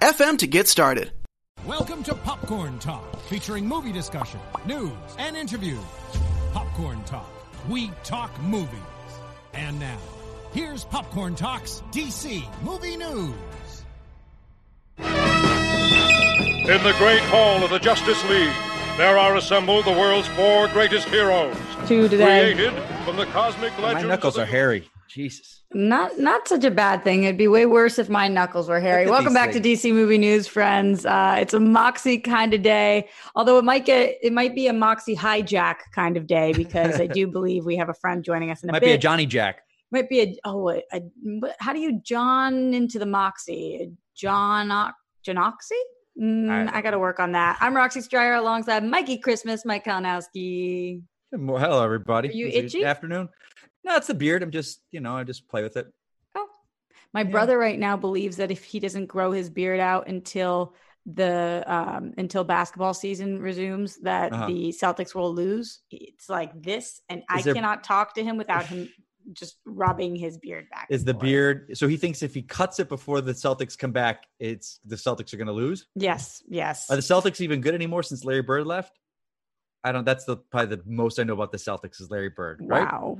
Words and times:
anchor.fm 0.00 0.38
to 0.38 0.46
get 0.46 0.68
started. 0.68 1.10
Welcome 1.66 2.02
to 2.04 2.14
Popcorn 2.14 2.78
Talk, 2.78 3.20
featuring 3.22 3.66
movie 3.66 3.92
discussion, 3.92 4.40
news, 4.66 4.92
and 5.18 5.36
interviews. 5.36 5.78
Popcorn 6.52 7.02
Talk, 7.04 7.28
we 7.68 7.90
talk 8.02 8.30
movies. 8.42 8.68
And 9.54 9.78
now, 9.80 9.98
here's 10.52 10.84
Popcorn 10.84 11.34
Talk's 11.36 11.82
DC 11.92 12.44
Movie 12.62 12.96
News. 12.96 13.34
In 14.98 16.82
the 16.82 16.94
great 16.98 17.20
hall 17.22 17.62
of 17.62 17.70
the 17.70 17.78
Justice 17.78 18.22
League, 18.28 18.52
there 18.96 19.18
are 19.18 19.36
assembled 19.36 19.84
the 19.84 19.92
world's 19.92 20.28
four 20.28 20.68
greatest 20.68 21.08
heroes. 21.08 21.56
Two 21.86 22.08
today. 22.08 22.52
Created 22.54 22.72
from 23.04 23.16
the 23.16 23.26
cosmic 23.26 23.72
My 23.78 23.84
legends. 23.88 24.06
knuckles 24.08 24.36
of 24.36 24.42
are 24.42 24.46
the- 24.46 24.52
hairy. 24.52 24.90
Jesus. 25.14 25.62
Not 25.72 26.18
not 26.18 26.48
such 26.48 26.64
a 26.64 26.70
bad 26.72 27.04
thing. 27.04 27.22
It'd 27.22 27.38
be 27.38 27.46
way 27.46 27.66
worse 27.66 27.98
if 28.00 28.08
my 28.08 28.26
knuckles 28.26 28.68
were 28.68 28.80
hairy. 28.80 29.06
Welcome 29.08 29.32
back 29.32 29.52
to. 29.52 29.60
DC 29.60 29.92
Movie 29.92 30.18
News, 30.18 30.48
friends. 30.48 31.06
Uh, 31.06 31.36
it's 31.38 31.54
a 31.54 31.60
Moxie 31.60 32.18
kind 32.18 32.52
of 32.52 32.62
day, 32.62 33.08
although 33.36 33.56
it 33.58 33.64
might 33.64 33.84
get 33.86 34.16
it 34.22 34.32
might 34.32 34.54
be 34.56 34.66
a 34.66 34.72
Moxie 34.72 35.14
hijack 35.16 35.76
kind 35.94 36.16
of 36.16 36.26
day 36.26 36.52
because 36.52 37.00
I 37.00 37.06
do 37.06 37.26
believe 37.38 37.64
we 37.64 37.76
have 37.76 37.88
a 37.88 37.94
friend 37.94 38.24
joining 38.24 38.50
us 38.50 38.62
in 38.64 38.68
a 38.70 38.72
Might 38.72 38.80
bit. 38.80 38.86
be 38.86 38.92
a 38.92 38.98
Johnny 38.98 39.24
Jack. 39.26 39.62
might 39.92 40.08
be 40.08 40.20
a 40.20 40.36
oh 40.44 40.68
a, 40.70 40.82
a 40.92 41.00
how 41.60 41.72
do 41.72 41.78
you 41.78 42.00
John 42.02 42.74
into 42.74 42.98
the 42.98 43.06
Moxie? 43.06 43.92
John 44.16 44.68
Johnoxy? 45.26 45.80
Mm, 46.20 46.50
I- 46.72 46.78
I 46.78 46.82
got 46.82 46.90
to 46.90 46.98
work 46.98 47.20
on 47.20 47.32
that. 47.32 47.56
I'm 47.60 47.74
Roxy 47.76 48.00
Striar 48.00 48.34
alongside 48.34 48.84
Mikey 48.84 49.18
Christmas, 49.18 49.64
Mike 49.64 49.84
Kalinowski. 49.84 51.02
Hello, 51.32 51.82
everybody. 51.82 52.28
Are 52.28 52.32
you 52.32 52.46
Is 52.46 52.54
it 52.54 52.64
itchy? 52.66 52.84
Afternoon. 52.84 53.28
No, 53.84 53.96
it's 53.96 54.06
the 54.06 54.14
beard. 54.14 54.42
I'm 54.42 54.50
just, 54.50 54.80
you 54.90 55.00
know, 55.00 55.16
I 55.16 55.24
just 55.24 55.46
play 55.48 55.62
with 55.62 55.76
it. 55.76 55.86
Oh, 56.34 56.48
my 57.12 57.22
brother 57.24 57.58
right 57.58 57.78
now 57.78 57.96
believes 57.96 58.38
that 58.38 58.50
if 58.50 58.64
he 58.64 58.80
doesn't 58.80 59.06
grow 59.06 59.30
his 59.32 59.50
beard 59.50 59.80
out 59.80 60.08
until 60.08 60.74
the 61.06 61.62
um 61.66 62.14
until 62.16 62.44
basketball 62.44 62.94
season 62.94 63.38
resumes, 63.40 63.98
that 64.00 64.32
Uh-huh. 64.32 64.46
the 64.46 64.68
Celtics 64.72 65.14
will 65.14 65.34
lose. 65.34 65.80
It's 65.90 66.30
like 66.30 66.62
this, 66.62 67.02
and 67.10 67.22
I 67.28 67.42
there- 67.42 67.52
cannot 67.54 67.84
talk 67.84 68.14
to 68.14 68.24
him 68.24 68.38
without 68.38 68.64
him 68.72 68.88
just 69.32 69.56
rubbing 69.66 70.16
his 70.16 70.38
beard 70.38 70.66
back. 70.70 70.86
Is 70.90 71.04
the 71.04 71.12
forth. 71.12 71.22
beard? 71.22 71.70
So 71.78 71.88
he 71.88 71.96
thinks 71.98 72.22
if 72.22 72.34
he 72.34 72.42
cuts 72.42 72.78
it 72.80 72.88
before 72.90 73.20
the 73.20 73.32
Celtics 73.32 73.76
come 73.76 73.92
back, 73.92 74.24
it's 74.38 74.80
the 74.84 74.96
Celtics 74.96 75.32
are 75.32 75.38
going 75.38 75.46
to 75.46 75.52
lose. 75.52 75.86
Yes, 75.94 76.42
yes. 76.48 76.90
Are 76.90 76.96
the 76.96 77.02
Celtics 77.02 77.40
even 77.42 77.60
good 77.62 77.74
anymore 77.74 78.02
since 78.02 78.24
Larry 78.24 78.42
Bird 78.42 78.66
left? 78.66 78.98
I 79.82 79.92
don't. 79.92 80.04
That's 80.04 80.24
the 80.24 80.38
probably 80.38 80.76
the 80.76 80.82
most 80.86 81.18
I 81.18 81.24
know 81.24 81.34
about 81.34 81.52
the 81.52 81.58
Celtics 81.58 82.00
is 82.00 82.10
Larry 82.10 82.30
Bird, 82.30 82.60
right? 82.64 82.90
Wow. 82.90 83.18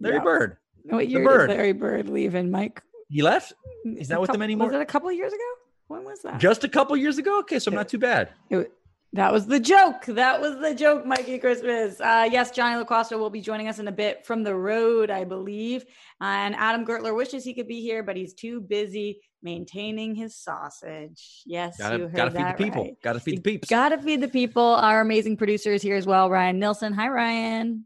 Larry 0.00 0.16
Yeah. 0.16 0.22
Bird. 0.22 0.56
What 0.84 1.08
year 1.08 1.24
Bird. 1.24 1.48
did 1.48 1.56
Larry 1.56 1.72
Bird 1.72 2.08
leaving, 2.08 2.50
Mike? 2.50 2.82
He 3.08 3.22
left 3.22 3.52
He's 3.84 4.08
not 4.10 4.18
A 4.18 4.20
with 4.20 4.32
them 4.32 4.42
anymore? 4.42 4.68
Was 4.68 4.76
it 4.76 4.82
a 4.82 4.86
couple 4.86 5.08
of 5.08 5.14
years 5.14 5.32
ago? 5.32 5.42
When 5.88 6.04
was 6.04 6.20
that? 6.22 6.38
just 6.40 6.64
a 6.64 6.68
couple 6.68 6.96
years 6.96 7.18
ago. 7.18 7.38
Okay, 7.40 7.58
so 7.58 7.70
I'm 7.70 7.74
not 7.74 7.88
too 7.88 7.98
bad. 7.98 8.30
It- 8.50 8.72
that 9.12 9.32
was 9.32 9.46
the 9.46 9.60
joke. 9.60 10.06
That 10.06 10.40
was 10.40 10.58
the 10.58 10.74
joke, 10.74 11.06
Mikey 11.06 11.38
Christmas. 11.38 12.00
Uh, 12.00 12.28
yes, 12.28 12.50
Johnny 12.50 12.76
LaCosta 12.76 13.16
will 13.16 13.30
be 13.30 13.40
joining 13.40 13.68
us 13.68 13.78
in 13.78 13.86
a 13.86 13.92
bit 13.92 14.26
from 14.26 14.42
the 14.42 14.52
road, 14.56 15.08
I 15.08 15.22
believe. 15.22 15.84
And 16.20 16.52
Adam 16.56 16.84
Gertler 16.84 17.14
wishes 17.14 17.44
he 17.44 17.54
could 17.54 17.68
be 17.68 17.80
here, 17.80 18.02
but 18.02 18.16
he's 18.16 18.34
too 18.34 18.60
busy 18.60 19.20
maintaining 19.40 20.16
his 20.16 20.34
sausage. 20.36 21.42
Yes, 21.46 21.76
you 21.78 21.84
Gotta 21.84 21.98
heard 22.08 22.12
gotta 22.16 22.30
feed 22.32 22.46
the 22.46 22.64
people. 22.64 22.82
right. 22.82 22.96
Gotta 23.04 23.20
feed 23.20 23.36
the 23.38 23.42
peeps. 23.42 23.68
Gotta 23.68 23.98
feed 23.98 24.20
the 24.20 24.26
people. 24.28 24.64
Our 24.64 25.00
amazing 25.02 25.36
producers 25.36 25.80
here 25.80 25.94
as 25.94 26.06
well. 26.06 26.28
Ryan 26.28 26.58
Nilsson. 26.58 26.92
Hi, 26.94 27.06
Ryan. 27.08 27.84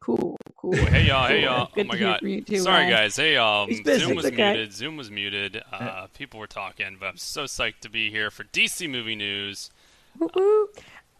Cool, 0.00 0.36
cool. 0.58 0.76
Hey 0.76 1.06
y'all, 1.06 1.26
hey 1.28 1.44
y'all. 1.44 1.70
Good 1.74 1.86
oh 1.86 1.88
my 1.88 1.98
god. 1.98 2.20
too, 2.20 2.58
Sorry 2.58 2.84
Ryan. 2.84 2.90
guys. 2.90 3.16
Hey, 3.16 3.36
um 3.36 3.68
He's 3.68 3.80
busy. 3.80 4.04
Zoom 4.04 4.16
was 4.16 4.26
okay. 4.26 4.52
muted. 4.52 4.72
Zoom 4.72 4.96
was 4.96 5.10
muted. 5.10 5.62
Uh 5.72 6.06
people 6.14 6.38
were 6.38 6.46
talking, 6.46 6.96
but 7.00 7.06
I'm 7.06 7.16
so 7.16 7.44
psyched 7.44 7.80
to 7.80 7.88
be 7.88 8.10
here 8.10 8.30
for 8.30 8.44
DC 8.44 8.90
movie 8.90 9.16
news. 9.16 9.70
Woo 10.18 10.28
woo. 10.34 10.68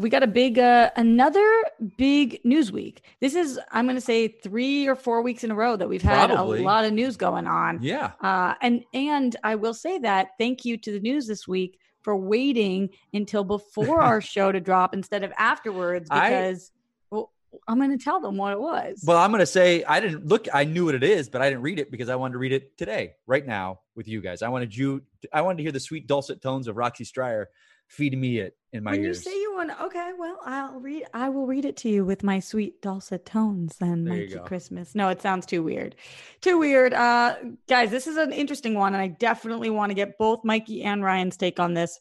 We 0.00 0.10
got 0.10 0.22
a 0.22 0.28
big, 0.28 0.60
uh, 0.60 0.90
another 0.94 1.44
big 1.96 2.40
news 2.44 2.70
week. 2.70 3.02
This 3.20 3.34
is, 3.34 3.58
I'm 3.72 3.84
going 3.86 3.96
to 3.96 4.00
say, 4.00 4.28
three 4.28 4.86
or 4.86 4.94
four 4.94 5.22
weeks 5.22 5.42
in 5.42 5.50
a 5.50 5.56
row 5.56 5.74
that 5.74 5.88
we've 5.88 6.02
had 6.02 6.30
Probably. 6.30 6.60
a 6.60 6.62
lot 6.62 6.84
of 6.84 6.92
news 6.92 7.16
going 7.16 7.48
on. 7.48 7.82
Yeah. 7.82 8.12
Uh, 8.20 8.54
and 8.62 8.84
and 8.94 9.34
I 9.42 9.56
will 9.56 9.74
say 9.74 9.98
that 9.98 10.28
thank 10.38 10.64
you 10.64 10.76
to 10.78 10.92
the 10.92 11.00
news 11.00 11.26
this 11.26 11.48
week 11.48 11.80
for 12.02 12.16
waiting 12.16 12.90
until 13.12 13.42
before 13.42 14.00
our 14.00 14.20
show 14.20 14.52
to 14.52 14.60
drop 14.60 14.94
instead 14.94 15.24
of 15.24 15.32
afterwards 15.36 16.08
because 16.08 16.70
well, 16.70 16.77
I'm 17.66 17.78
going 17.78 17.96
to 17.96 18.02
tell 18.02 18.20
them 18.20 18.36
what 18.36 18.52
it 18.52 18.60
was. 18.60 19.02
Well, 19.06 19.16
I'm 19.18 19.30
going 19.30 19.40
to 19.40 19.46
say 19.46 19.84
I 19.84 20.00
didn't 20.00 20.26
look. 20.26 20.48
I 20.52 20.64
knew 20.64 20.84
what 20.86 20.94
it 20.94 21.02
is, 21.04 21.28
but 21.28 21.42
I 21.42 21.48
didn't 21.48 21.62
read 21.62 21.78
it 21.78 21.90
because 21.90 22.08
I 22.08 22.16
wanted 22.16 22.32
to 22.32 22.38
read 22.38 22.52
it 22.52 22.76
today, 22.78 23.12
right 23.26 23.46
now, 23.46 23.80
with 23.94 24.08
you 24.08 24.20
guys. 24.20 24.42
I 24.42 24.48
wanted 24.48 24.74
you. 24.76 25.02
I 25.32 25.42
wanted 25.42 25.58
to 25.58 25.62
hear 25.64 25.72
the 25.72 25.80
sweet 25.80 26.06
dulcet 26.06 26.40
tones 26.42 26.68
of 26.68 26.76
Roxy 26.76 27.04
Striar 27.04 27.48
feeding 27.86 28.20
me 28.20 28.38
it 28.38 28.54
in 28.74 28.84
my 28.84 28.90
when 28.90 29.02
ears. 29.04 29.24
you 29.24 29.32
say 29.32 29.38
you 29.40 29.54
want, 29.54 29.70
okay, 29.80 30.10
well, 30.18 30.38
I'll 30.44 30.78
read. 30.78 31.04
I 31.14 31.30
will 31.30 31.46
read 31.46 31.64
it 31.64 31.78
to 31.78 31.88
you 31.88 32.04
with 32.04 32.22
my 32.22 32.38
sweet 32.38 32.82
dulcet 32.82 33.24
tones. 33.24 33.76
Then, 33.78 34.04
There 34.04 34.14
Mikey. 34.14 34.38
Christmas. 34.44 34.94
No, 34.94 35.08
it 35.08 35.22
sounds 35.22 35.46
too 35.46 35.62
weird, 35.62 35.96
too 36.42 36.58
weird. 36.58 36.92
Uh, 36.92 37.36
guys, 37.66 37.90
this 37.90 38.06
is 38.06 38.18
an 38.18 38.32
interesting 38.32 38.74
one, 38.74 38.92
and 38.94 39.02
I 39.02 39.08
definitely 39.08 39.70
want 39.70 39.88
to 39.88 39.94
get 39.94 40.18
both 40.18 40.44
Mikey 40.44 40.82
and 40.82 41.02
Ryan's 41.02 41.38
take 41.38 41.58
on 41.58 41.72
this. 41.72 41.98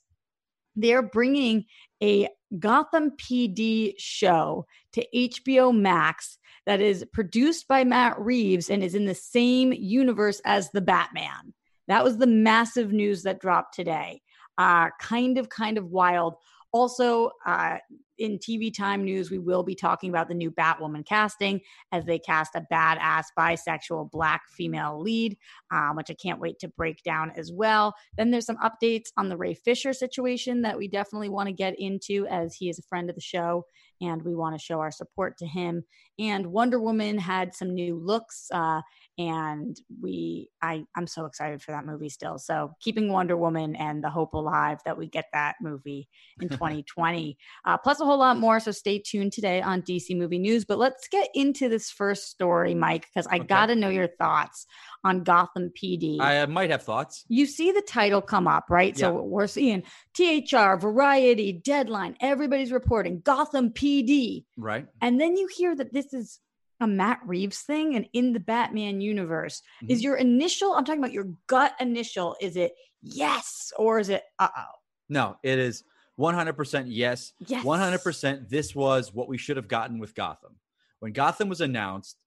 They're 0.75 1.01
bringing 1.01 1.65
a 2.01 2.29
Gotham 2.57 3.11
PD 3.11 3.93
show 3.97 4.65
to 4.93 5.05
HBO 5.13 5.75
Max 5.75 6.37
that 6.65 6.81
is 6.81 7.05
produced 7.13 7.67
by 7.67 7.83
Matt 7.83 8.19
Reeves 8.19 8.69
and 8.69 8.83
is 8.83 8.95
in 8.95 9.05
the 9.05 9.15
same 9.15 9.73
universe 9.73 10.41
as 10.45 10.69
the 10.71 10.81
Batman. 10.81 11.53
That 11.87 12.03
was 12.03 12.17
the 12.17 12.27
massive 12.27 12.91
news 12.91 13.23
that 13.23 13.39
dropped 13.39 13.73
today. 13.73 14.21
Uh, 14.57 14.89
kind 14.99 15.37
of, 15.37 15.49
kind 15.49 15.77
of 15.77 15.91
wild. 15.91 16.35
Also, 16.73 17.31
uh, 17.45 17.77
in 18.17 18.39
TV 18.39 18.73
time 18.73 19.03
news, 19.03 19.29
we 19.29 19.37
will 19.37 19.63
be 19.63 19.75
talking 19.75 20.09
about 20.09 20.27
the 20.27 20.33
new 20.33 20.51
Batwoman 20.51 21.05
casting 21.05 21.61
as 21.91 22.05
they 22.05 22.19
cast 22.19 22.55
a 22.55 22.65
badass 22.71 23.25
bisexual 23.37 24.11
black 24.11 24.41
female 24.49 24.99
lead, 24.99 25.37
um, 25.71 25.95
which 25.95 26.09
I 26.09 26.15
can't 26.15 26.39
wait 26.39 26.59
to 26.59 26.67
break 26.67 27.03
down 27.03 27.31
as 27.35 27.51
well. 27.51 27.93
Then 28.17 28.31
there's 28.31 28.45
some 28.45 28.57
updates 28.57 29.09
on 29.17 29.29
the 29.29 29.37
Ray 29.37 29.53
Fisher 29.53 29.93
situation 29.93 30.61
that 30.63 30.77
we 30.77 30.87
definitely 30.87 31.29
want 31.29 31.47
to 31.47 31.53
get 31.53 31.79
into 31.79 32.25
as 32.27 32.55
he 32.55 32.69
is 32.69 32.79
a 32.79 32.83
friend 32.83 33.09
of 33.09 33.15
the 33.15 33.21
show 33.21 33.65
and 34.01 34.21
we 34.23 34.35
want 34.35 34.55
to 34.57 34.63
show 34.63 34.79
our 34.79 34.91
support 34.91 35.37
to 35.37 35.45
him. 35.47 35.83
And 36.19 36.47
Wonder 36.47 36.79
Woman 36.79 37.17
had 37.17 37.53
some 37.53 37.73
new 37.73 37.95
looks, 37.95 38.47
uh, 38.51 38.81
and 39.17 39.75
we 40.01 40.49
I 40.61 40.83
I'm 40.95 41.07
so 41.07 41.25
excited 41.25 41.61
for 41.61 41.71
that 41.71 41.85
movie 41.85 42.09
still. 42.09 42.37
So 42.37 42.71
keeping 42.81 43.11
Wonder 43.11 43.37
Woman 43.37 43.75
and 43.75 44.03
the 44.03 44.09
hope 44.09 44.33
alive 44.33 44.79
that 44.85 44.97
we 44.97 45.07
get 45.07 45.25
that 45.33 45.55
movie 45.61 46.07
in 46.41 46.49
2020, 46.49 47.37
uh, 47.65 47.77
plus 47.77 47.99
a 47.99 48.05
whole 48.05 48.17
lot 48.19 48.37
more. 48.37 48.59
So 48.59 48.71
stay 48.71 48.99
tuned 48.99 49.33
today 49.33 49.61
on 49.61 49.81
DC 49.81 50.15
Movie 50.17 50.39
News. 50.39 50.65
But 50.65 50.77
let's 50.79 51.07
get 51.07 51.29
into 51.33 51.69
this 51.69 51.89
first 51.89 52.29
story, 52.29 52.73
Mike, 52.73 53.07
because 53.13 53.27
I 53.27 53.37
Okay. 53.37 53.45
got 53.47 53.67
to 53.67 53.75
know 53.75 53.89
your 53.89 54.07
thoughts 54.19 54.65
on 55.07 55.23
Gotham 55.23 55.71
PD. 55.71 56.19
I 56.19 56.39
uh, 56.41 56.47
might 56.47 56.69
have 56.69 56.83
thoughts. 56.83 57.25
you 57.29 57.45
see 57.45 57.71
the 57.71 57.81
title 57.81 58.21
come 58.21 58.47
up, 58.47 58.65
right? 58.69 58.97
So 58.97 59.21
we're 59.21 59.47
seeing 59.47 59.83
THR, 60.13 60.75
Variety, 60.75 61.53
Deadline, 61.53 62.17
everybody's 62.19 62.71
reporting 62.71 63.21
Gotham 63.21 63.71
PD. 63.71 64.43
Right. 64.57 64.85
And 65.01 65.19
then 65.19 65.37
you 65.37 65.47
hear 65.47 65.75
that 65.75 65.93
this 65.93 66.13
is 66.13 66.39
a 66.79 66.87
Matt 66.87 67.21
Reeves 67.25 67.61
thing 67.61 67.95
and 67.95 68.05
in 68.13 68.33
the 68.33 68.39
Batman 68.39 69.01
universe. 69.01 69.61
Is 69.87 69.99
Mhm. 69.99 70.03
your 70.03 70.15
initial, 70.17 70.73
I'm 70.73 70.85
talking 70.85 71.01
about 71.01 71.13
your 71.13 71.29
gut 71.47 71.73
initial, 71.79 72.35
is 72.41 72.55
it 72.55 72.73
yes 73.01 73.71
or 73.77 73.99
is 73.99 74.09
it 74.09 74.23
uh 74.39 74.49
oh? 74.55 74.61
No, 75.09 75.37
it 75.41 75.57
is 75.57 75.83
100% 76.19 76.85
yes. 76.89 77.33
Yes. 77.45 77.63
100% 77.63 78.49
this 78.49 78.75
was 78.75 79.13
what 79.13 79.27
we 79.29 79.37
should 79.37 79.57
have 79.57 79.67
gotten 79.67 79.99
with 79.99 80.13
Gotham. 80.15 80.55
When 80.99 81.13
Gotham 81.13 81.47
was 81.47 81.61
announced, 81.61 82.17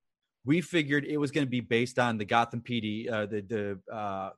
we 0.45 0.61
figured 0.61 1.05
it 1.05 1.19
was 1.19 1.31
going 1.31 1.47
to 1.47 1.51
be 1.51 1.61
based 1.61 1.99
on 1.99 2.19
the 2.19 2.25
Gotham 2.25 2.61
PD, 2.61 3.11
uh, 3.11 3.27
the 3.27 3.41
the 3.43 3.95
uh, 3.95 4.31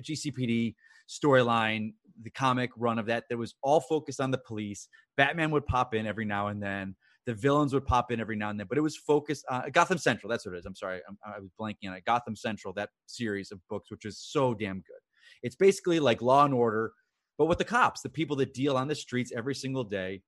GCPD 0.00 0.74
storyline, 1.08 1.94
the 2.22 2.30
comic 2.30 2.70
run 2.76 2.98
of 2.98 3.06
that. 3.06 3.24
That 3.28 3.38
was 3.38 3.54
all 3.62 3.80
focused 3.80 4.20
on 4.20 4.30
the 4.30 4.38
police. 4.38 4.88
Batman 5.16 5.50
would 5.50 5.66
pop 5.66 5.94
in 5.94 6.06
every 6.06 6.24
now 6.24 6.48
and 6.48 6.62
then. 6.62 6.96
The 7.24 7.34
villains 7.34 7.72
would 7.72 7.86
pop 7.86 8.10
in 8.10 8.20
every 8.20 8.34
now 8.34 8.50
and 8.50 8.58
then, 8.58 8.66
but 8.68 8.78
it 8.78 8.80
was 8.82 8.96
focused 8.96 9.44
on 9.48 9.70
Gotham 9.70 9.98
Central. 9.98 10.28
That's 10.28 10.44
what 10.44 10.56
it 10.56 10.58
is. 10.58 10.66
I'm 10.66 10.74
sorry, 10.74 11.00
I'm, 11.08 11.16
I 11.24 11.38
was 11.38 11.50
blanking 11.60 11.88
on 11.88 11.94
it. 11.94 12.04
Gotham 12.04 12.34
Central, 12.34 12.74
that 12.74 12.90
series 13.06 13.52
of 13.52 13.60
books, 13.70 13.92
which 13.92 14.04
is 14.04 14.18
so 14.18 14.54
damn 14.54 14.78
good. 14.78 15.00
It's 15.44 15.54
basically 15.54 16.00
like 16.00 16.20
Law 16.20 16.44
and 16.44 16.52
Order, 16.52 16.92
but 17.38 17.46
with 17.46 17.58
the 17.58 17.64
cops, 17.64 18.02
the 18.02 18.08
people 18.08 18.36
that 18.36 18.54
deal 18.54 18.76
on 18.76 18.88
the 18.88 18.94
streets 18.96 19.32
every 19.36 19.54
single 19.54 19.84
day, 19.84 20.22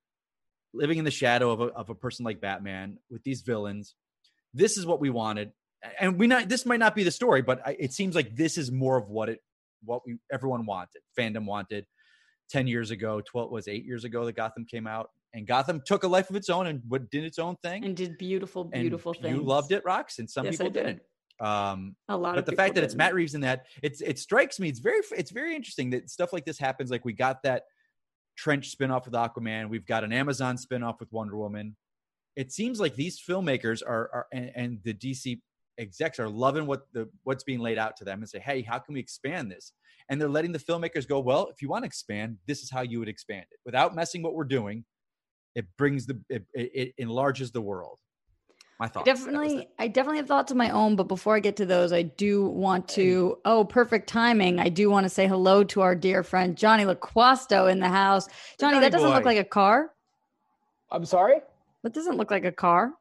living 0.72 0.98
in 0.98 1.04
the 1.04 1.10
shadow 1.10 1.50
of 1.50 1.60
a, 1.60 1.64
of 1.66 1.90
a 1.90 1.94
person 1.94 2.24
like 2.24 2.40
Batman 2.40 2.98
with 3.10 3.22
these 3.24 3.42
villains. 3.42 3.96
This 4.54 4.78
is 4.78 4.86
what 4.86 5.00
we 5.00 5.10
wanted, 5.10 5.52
and 6.00 6.18
we 6.18 6.26
not. 6.26 6.48
This 6.48 6.64
might 6.64 6.78
not 6.78 6.94
be 6.94 7.02
the 7.02 7.10
story, 7.10 7.42
but 7.42 7.60
I, 7.66 7.76
it 7.78 7.92
seems 7.92 8.14
like 8.14 8.34
this 8.36 8.56
is 8.56 8.70
more 8.70 8.96
of 8.96 9.08
what 9.08 9.28
it, 9.28 9.40
what 9.84 10.02
we 10.06 10.16
everyone 10.32 10.64
wanted, 10.64 11.02
fandom 11.18 11.44
wanted. 11.44 11.86
Ten 12.50 12.66
years 12.66 12.90
ago, 12.90 13.20
twelve 13.20 13.50
was 13.50 13.68
eight 13.68 13.84
years 13.84 14.04
ago 14.04 14.24
that 14.26 14.36
Gotham 14.36 14.64
came 14.64 14.86
out, 14.86 15.10
and 15.32 15.46
Gotham 15.46 15.82
took 15.84 16.04
a 16.04 16.08
life 16.08 16.30
of 16.30 16.36
its 16.36 16.48
own 16.50 16.66
and 16.66 16.82
what 16.86 17.10
did 17.10 17.24
its 17.24 17.38
own 17.38 17.56
thing. 17.62 17.84
And 17.84 17.96
did 17.96 18.16
beautiful, 18.18 18.70
And 18.72 18.82
beautiful 18.82 19.12
things. 19.14 19.36
You 19.36 19.42
loved 19.42 19.72
it, 19.72 19.82
Rocks, 19.84 20.18
and 20.18 20.30
some 20.30 20.44
Yes, 20.44 20.58
people 20.58 20.70
did. 20.70 20.84
didn't. 20.84 21.02
Um, 21.40 21.96
A 22.08 22.16
lot 22.16 22.36
but 22.36 22.46
the 22.46 22.52
fact 22.52 22.76
that 22.76 22.84
it's. 22.84 22.94
Matt 22.94 23.12
Reeves 23.14 23.34
in 23.34 23.40
that, 23.40 23.66
it's 23.82 24.00
it 24.00 24.18
strikes 24.20 24.60
me. 24.60 24.68
It's 24.68 24.78
very 24.78 25.00
it's 25.16 25.32
very 25.32 25.56
interesting 25.56 25.90
that 25.90 26.08
stuff 26.10 26.32
like 26.32 26.44
this 26.44 26.58
happens. 26.58 26.90
Like 26.90 27.04
we 27.04 27.12
got 27.12 27.42
that 27.42 27.64
Trench 28.36 28.76
spinoff 28.76 29.04
with 29.06 29.14
Aquaman. 29.14 29.68
We've 29.68 29.86
got 29.86 30.04
an 30.04 30.12
Amazon 30.12 30.56
spinoff 30.56 31.00
with 31.00 31.12
Wonder 31.12 31.36
Woman. 31.36 31.76
It 32.36 32.52
seems 32.52 32.80
like 32.80 32.94
these 32.94 33.20
filmmakers 33.20 33.82
are 33.86 34.10
are 34.12 34.26
and, 34.32 34.50
and 34.54 34.78
the 34.82 34.94
DC 34.94 35.40
execs 35.78 36.18
are 36.18 36.28
loving 36.28 36.66
what 36.66 36.86
the 36.92 37.08
what's 37.24 37.44
being 37.44 37.60
laid 37.60 37.78
out 37.78 37.96
to 37.96 38.04
them 38.04 38.20
and 38.20 38.28
say, 38.28 38.38
hey, 38.38 38.62
how 38.62 38.78
can 38.78 38.94
we 38.94 39.00
expand 39.00 39.50
this? 39.50 39.72
And 40.08 40.20
they're 40.20 40.28
letting 40.28 40.52
the 40.52 40.58
filmmakers 40.58 41.08
go. 41.08 41.20
Well, 41.20 41.48
if 41.48 41.62
you 41.62 41.68
want 41.68 41.84
to 41.84 41.86
expand, 41.86 42.38
this 42.46 42.62
is 42.62 42.70
how 42.70 42.82
you 42.82 42.98
would 42.98 43.08
expand 43.08 43.46
it 43.50 43.58
without 43.64 43.94
messing 43.94 44.22
what 44.22 44.34
we're 44.34 44.44
doing. 44.44 44.84
It 45.54 45.66
brings 45.78 46.06
the 46.06 46.20
it, 46.28 46.44
it, 46.52 46.70
it 46.74 46.94
enlarges 46.98 47.52
the 47.52 47.60
world. 47.60 47.98
My 48.80 48.86
I 48.86 48.88
thoughts. 48.88 49.04
That 49.06 49.12
was 49.12 49.20
definitely. 49.20 49.68
I 49.78 49.86
definitely 49.86 50.18
have 50.18 50.26
thoughts 50.26 50.50
of 50.50 50.56
my 50.56 50.70
own. 50.70 50.96
But 50.96 51.04
before 51.04 51.36
I 51.36 51.40
get 51.40 51.56
to 51.56 51.66
those, 51.66 51.92
I 51.92 52.02
do 52.02 52.44
want 52.46 52.88
to. 52.90 53.38
Oh, 53.44 53.64
perfect 53.64 54.08
timing! 54.08 54.58
I 54.58 54.68
do 54.68 54.90
want 54.90 55.04
to 55.04 55.10
say 55.10 55.28
hello 55.28 55.62
to 55.64 55.80
our 55.82 55.94
dear 55.94 56.24
friend 56.24 56.56
Johnny 56.56 56.84
LaQuasto 56.84 57.70
in 57.70 57.78
the 57.78 57.88
house. 57.88 58.26
Johnny, 58.58 58.74
Johnny 58.74 58.80
that 58.80 58.92
doesn't 58.92 59.10
look 59.10 59.24
like 59.24 59.38
a 59.38 59.44
car. 59.44 59.92
I'm 60.90 61.04
sorry. 61.04 61.36
That 61.84 61.92
doesn't 61.94 62.16
look 62.16 62.30
like 62.32 62.44
a 62.44 62.50
car. 62.52 62.92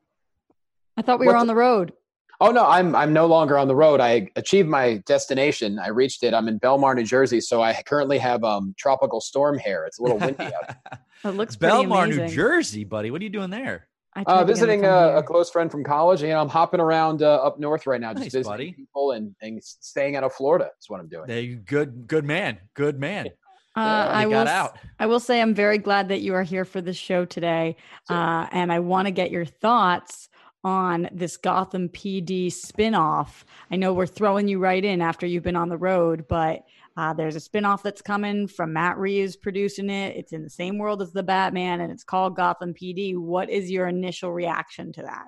I 0.96 1.02
thought 1.02 1.20
we 1.20 1.26
were 1.26 1.36
on 1.36 1.48
the 1.48 1.56
road. 1.56 1.94
Oh 2.42 2.52
no, 2.52 2.66
I'm 2.66 2.96
I'm 2.96 3.14
no 3.14 3.26
longer 3.26 3.58
on 3.58 3.68
the 3.70 3.76
road. 3.76 4.02
I 4.02 4.28
achieved 4.36 4.68
my 4.68 5.02
destination. 5.06 5.80
I 5.80 5.88
reached 5.88 6.24
it. 6.24 6.34
I'm 6.34 6.48
in 6.50 6.60
Belmar, 6.60 6.94
New 6.96 7.06
Jersey. 7.06 7.40
So 7.42 7.62
I 7.64 7.82
currently 7.86 8.18
have 8.20 8.44
um 8.44 8.76
tropical 8.78 9.22
storm 9.22 9.58
hair. 9.58 9.86
It's 9.86 9.98
a 10.00 10.04
little 10.04 10.18
windy 10.20 10.44
out. 10.44 10.76
It 11.24 11.28
looks 11.30 11.56
pretty 11.56 11.74
Belmar, 11.74 12.04
amazing. 12.04 12.26
New 12.26 12.32
Jersey, 12.32 12.84
buddy. 12.84 13.10
What 13.10 13.22
are 13.22 13.24
you 13.24 13.30
doing 13.30 13.50
there? 13.50 13.88
I 14.16 14.24
tried 14.26 14.34
Uh, 14.34 14.40
to 14.40 14.40
get 14.40 14.42
him 14.42 14.48
to 14.48 14.54
visiting 14.54 14.86
a, 14.86 15.18
a 15.18 15.24
close 15.24 15.50
friend 15.50 15.72
from 15.72 15.84
college. 15.84 16.22
You 16.22 16.28
know, 16.30 16.42
I'm 16.42 16.50
hopping 16.50 16.80
around 16.82 17.24
uh, 17.24 17.36
up 17.36 17.60
north 17.60 17.88
right 17.88 18.00
now, 18.02 18.12
just 18.14 18.26
Nice, 18.26 18.32
visiting 18.34 18.52
buddy. 18.52 18.72
people 18.74 19.12
and, 19.14 19.34
and 19.42 19.64
staying 19.64 20.16
out 20.18 20.24
of 20.24 20.34
Florida. 20.34 20.70
Is 20.82 20.90
what 20.90 21.00
I'm 21.00 21.08
doing. 21.08 21.28
There 21.28 21.40
you 21.40 21.56
good 21.56 22.08
good 22.08 22.26
man. 22.26 22.60
Good 22.74 23.00
man. 23.00 23.28
Uh, 23.76 24.10
I 24.12 24.26
will. 24.28 24.48
out. 24.48 24.78
I 25.00 25.08
will 25.08 25.20
say 25.20 25.42
I'm 25.42 25.56
very 25.56 25.78
glad 25.78 26.10
that 26.10 26.22
you 26.22 26.36
are 26.36 26.44
here 26.44 26.66
for 26.66 26.80
this 26.80 26.98
show 26.98 27.26
today, 27.26 27.76
uh, 28.10 28.48
and 28.52 28.72
I 28.72 28.80
want 28.80 29.08
to 29.08 29.12
get 29.12 29.32
your 29.32 29.46
thoughts 29.46 30.30
on 30.64 31.10
this 31.12 31.38
Gotham 31.38 31.90
PD 31.90 32.48
spinoff. 32.48 33.44
I 33.72 33.76
know 33.76 33.94
we're 33.94 34.06
throwing 34.06 34.48
you 34.48 34.60
right 34.60 34.84
in 34.84 35.02
after 35.02 35.26
you've 35.26 35.44
been 35.44 35.56
on 35.56 35.70
the 35.70 35.78
road, 35.78 36.26
but 36.30 36.64
uh, 36.96 37.14
there's 37.14 37.36
a 37.36 37.40
spinoff 37.40 37.82
that's 37.82 38.02
coming 38.02 38.48
from 38.48 38.74
Matt 38.74 38.98
Reeves 38.98 39.36
producing 39.36 39.90
it. 39.90 40.16
It's 40.16 40.32
in 40.34 40.44
the 40.44 40.50
same 40.50 40.78
world 40.78 41.02
as 41.02 41.12
the 41.12 41.24
Batman, 41.24 41.82
and 41.82 41.92
it's 41.92 42.04
called 42.04 42.36
Gotham 42.36 42.74
PD. 42.74 43.18
What 43.18 43.50
is 43.50 43.72
your 43.72 43.88
initial 43.88 44.32
reaction 44.32 44.94
to 44.94 45.02
that? 45.02 45.26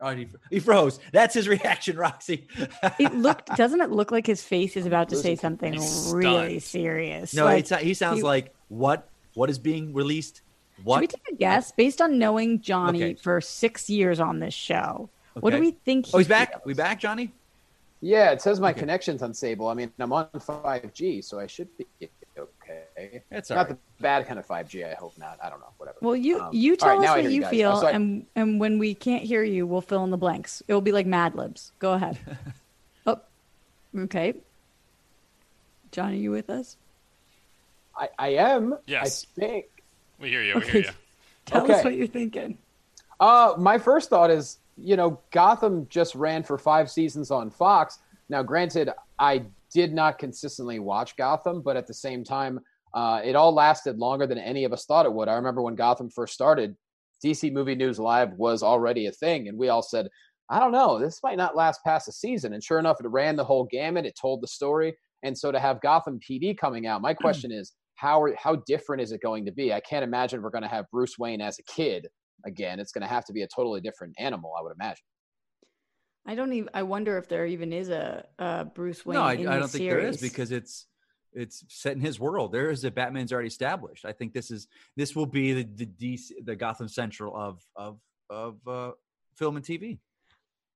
Oh, 0.00 0.14
he, 0.14 0.28
he 0.50 0.60
froze. 0.60 1.00
That's 1.12 1.34
his 1.34 1.48
reaction, 1.48 1.96
Roxy. 1.96 2.46
It 2.98 3.14
looked 3.14 3.48
doesn't 3.56 3.80
it 3.80 3.90
look 3.90 4.10
like 4.10 4.26
his 4.26 4.42
face 4.42 4.76
is 4.76 4.84
about 4.86 5.08
to 5.08 5.16
say 5.16 5.36
something 5.36 5.72
He's 5.72 6.12
really 6.14 6.60
stunned. 6.60 6.62
serious? 6.62 7.34
no, 7.34 7.44
Like, 7.44 7.60
it's, 7.70 7.82
he 7.82 7.94
sounds 7.94 8.18
he- 8.18 8.22
like 8.22 8.54
what? 8.68 9.08
What 9.34 9.48
is 9.50 9.58
being 9.58 9.92
released? 9.94 10.42
Should 10.76 10.84
What? 10.84 11.00
we 11.00 11.06
take 11.06 11.28
a 11.30 11.34
guess 11.34 11.72
based 11.72 12.00
on 12.02 12.18
knowing 12.18 12.60
Johnny 12.60 13.02
Okay. 13.02 13.14
for 13.14 13.40
six 13.40 13.88
years 13.88 14.20
on 14.20 14.40
this 14.40 14.54
show? 14.54 15.08
What 15.40 15.50
do 15.50 15.56
Okay. 15.56 15.66
we 15.66 15.70
think? 15.72 16.06
oh, 16.12 16.18
he's 16.18 16.26
he 16.26 16.30
back. 16.30 16.50
feels? 16.52 16.62
We 16.66 16.74
back, 16.74 17.00
Johnny? 17.00 17.32
Yeah, 18.02 18.32
it 18.32 18.42
says 18.42 18.60
my 18.60 18.70
Okay. 18.70 18.80
connection's 18.80 19.22
unstable. 19.22 19.68
I 19.68 19.74
mean, 19.74 19.90
I'm 19.98 20.12
on 20.12 20.28
5G, 20.34 21.24
so 21.24 21.38
I 21.40 21.46
should 21.46 21.68
be 21.78 21.86
okay. 22.38 23.22
It's 23.30 23.50
not 23.50 23.56
right. 23.56 23.68
the 23.68 23.78
bad 24.00 24.26
kind 24.26 24.38
of 24.38 24.46
5G. 24.46 24.90
I 24.90 24.94
hope 24.94 25.16
not. 25.18 25.38
I 25.42 25.48
don't 25.50 25.60
know. 25.60 25.72
Whatever. 25.78 25.98
Well, 26.00 26.16
you 26.16 26.40
Um, 26.40 26.50
you 26.52 26.76
tell 26.76 26.98
right, 26.98 27.08
us 27.08 27.22
what 27.24 27.32
you 27.32 27.40
guys. 27.42 27.50
feel, 27.50 27.72
Oh, 27.82 27.86
and 27.86 28.26
and 28.36 28.60
when 28.60 28.78
we 28.78 28.94
can't 28.94 29.22
hear 29.24 29.42
you, 29.42 29.66
we'll 29.66 29.80
fill 29.80 30.04
in 30.04 30.10
the 30.10 30.16
blanks. 30.16 30.62
It 30.68 30.74
will 30.74 30.80
be 30.80 30.92
like 30.92 31.06
Mad 31.06 31.34
Libs. 31.34 31.72
Go 31.78 31.92
ahead. 31.92 32.18
oh, 33.06 33.20
okay. 33.96 34.34
John, 35.92 36.12
are 36.12 36.14
you 36.16 36.30
with 36.30 36.50
us? 36.50 36.76
I, 37.96 38.08
I 38.18 38.28
am. 38.34 38.76
Yes. 38.86 39.26
I 39.36 39.40
think. 39.40 39.66
We 40.18 40.28
hear 40.28 40.42
you. 40.42 40.54
We 40.56 40.60
Okay. 40.62 40.70
hear 40.72 40.80
you. 40.82 40.90
Tell 41.46 41.70
us 41.70 41.84
what 41.84 41.94
you're 41.94 42.06
thinking. 42.06 42.58
Uh, 43.20 43.54
my 43.56 43.78
first 43.78 44.10
thought 44.10 44.30
is, 44.30 44.58
you 44.76 44.96
know, 44.96 45.18
Gotham 45.30 45.86
just 45.88 46.14
ran 46.14 46.42
for 46.42 46.58
five 46.58 46.90
seasons 46.90 47.30
on 47.30 47.48
Fox. 47.50 47.98
Now, 48.28 48.42
granted, 48.42 48.90
I 49.18 49.44
did 49.72 49.92
not 49.92 50.18
consistently 50.18 50.78
watch 50.78 51.16
Gotham, 51.16 51.62
but 51.62 51.76
at 51.76 51.86
the 51.86 51.94
same 51.94 52.24
time, 52.24 52.60
uh, 52.94 53.20
it 53.24 53.36
all 53.36 53.52
lasted 53.52 53.98
longer 53.98 54.26
than 54.26 54.38
any 54.38 54.64
of 54.64 54.72
us 54.72 54.86
thought 54.86 55.06
it 55.06 55.12
would. 55.12 55.28
I 55.28 55.34
remember 55.34 55.62
when 55.62 55.74
Gotham 55.74 56.10
first 56.10 56.34
started, 56.34 56.76
DC 57.24 57.52
Movie 57.52 57.74
News 57.74 57.98
Live 57.98 58.32
was 58.34 58.62
already 58.62 59.06
a 59.06 59.12
thing, 59.12 59.48
and 59.48 59.58
we 59.58 59.68
all 59.68 59.82
said, 59.82 60.08
I 60.48 60.60
don't 60.60 60.72
know, 60.72 60.98
this 60.98 61.20
might 61.22 61.38
not 61.38 61.56
last 61.56 61.80
past 61.84 62.08
a 62.08 62.12
season. 62.12 62.52
And 62.52 62.62
sure 62.62 62.78
enough, 62.78 62.98
it 63.00 63.08
ran 63.08 63.36
the 63.36 63.44
whole 63.44 63.64
gamut, 63.70 64.06
it 64.06 64.16
told 64.20 64.40
the 64.40 64.48
story. 64.48 64.96
And 65.22 65.36
so 65.36 65.50
to 65.50 65.58
have 65.58 65.80
Gotham 65.80 66.20
PD 66.20 66.56
coming 66.56 66.86
out, 66.86 67.02
my 67.02 67.14
question 67.14 67.50
is, 67.50 67.72
how 67.96 68.22
are, 68.22 68.34
how 68.36 68.56
different 68.66 69.02
is 69.02 69.10
it 69.10 69.22
going 69.22 69.44
to 69.46 69.52
be? 69.52 69.72
I 69.72 69.80
can't 69.80 70.04
imagine 70.04 70.42
we're 70.42 70.50
going 70.50 70.62
to 70.62 70.68
have 70.68 70.84
Bruce 70.92 71.18
Wayne 71.18 71.40
as 71.40 71.58
a 71.58 71.62
kid 71.64 72.06
again. 72.44 72.78
It's 72.78 72.92
going 72.92 73.02
to 73.02 73.08
have 73.08 73.24
to 73.24 73.32
be 73.32 73.42
a 73.42 73.48
totally 73.48 73.80
different 73.80 74.14
animal, 74.18 74.52
I 74.58 74.62
would 74.62 74.72
imagine. 74.78 75.02
I 76.26 76.34
don't 76.34 76.52
even. 76.52 76.70
I 76.74 76.82
wonder 76.82 77.16
if 77.18 77.28
there 77.28 77.46
even 77.46 77.72
is 77.72 77.88
a, 77.88 78.26
a 78.38 78.64
Bruce 78.64 79.06
Wayne. 79.06 79.14
no, 79.14 79.22
I, 79.22 79.32
I 79.32 79.58
don't 79.58 79.68
think 79.68 79.88
there 79.88 80.00
is 80.00 80.20
because 80.20 80.50
it's 80.50 80.86
it's 81.32 81.64
set 81.68 81.92
in 81.92 82.00
his 82.00 82.18
world. 82.18 82.52
There 82.52 82.70
is 82.70 82.84
a 82.84 82.90
Batman's 82.90 83.32
already 83.32 83.48
established. 83.48 84.04
I 84.04 84.12
think 84.12 84.32
this 84.32 84.50
is 84.50 84.66
this 84.96 85.14
will 85.14 85.26
be 85.26 85.62
the 85.62 85.62
the 85.62 85.86
DC, 85.86 86.30
the 86.44 86.56
Gotham 86.56 86.88
Central 86.88 87.36
of 87.36 87.62
of 87.76 88.00
of 88.28 88.56
uh, 88.66 88.90
film 89.36 89.56
and 89.56 89.64
TV. 89.64 89.98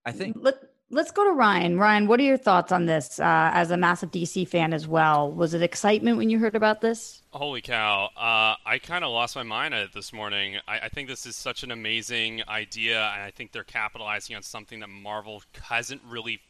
I 0.07 0.13
think. 0.13 0.37
Let, 0.39 0.55
let's 0.91 1.11
go 1.11 1.25
to 1.25 1.31
Ryan. 1.31 1.79
Ryan, 1.79 2.07
what 2.07 2.21
are 2.21 2.25
your 2.25 2.37
thoughts 2.37 2.73
on 2.73 2.87
this 2.87 3.19
uh, 3.21 3.51
as 3.55 3.71
a 3.71 3.77
massive 3.77 4.11
DC 4.11 4.47
fan 4.49 4.73
as 4.73 4.87
well? 4.87 5.31
Was 5.31 5.55
it 5.55 5.63
excitement 5.63 6.17
when 6.17 6.29
you 6.31 6.39
heard 6.39 6.55
about 6.57 6.81
this? 6.81 7.23
Holy 7.31 7.61
cow. 7.61 8.07
Uh, 8.17 8.57
I 8.67 8.81
kind 8.83 9.05
of 9.05 9.13
lost 9.13 9.37
my 9.37 9.45
mind 9.45 9.73
at 9.73 9.83
it 9.85 9.93
this 9.93 10.13
morning. 10.13 10.57
I, 10.67 10.81
I 10.81 10.89
think 10.89 11.09
this 11.09 11.27
is 11.27 11.37
such 11.37 11.63
an 11.63 11.71
amazing 11.71 12.43
idea, 12.49 13.01
and 13.15 13.23
I 13.23 13.31
think 13.31 13.53
they're 13.53 13.65
capitalizing 13.65 14.37
on 14.37 14.43
something 14.43 14.81
that 14.81 14.89
Marvel 14.89 15.43
hasn't 15.63 16.03
really 16.07 16.41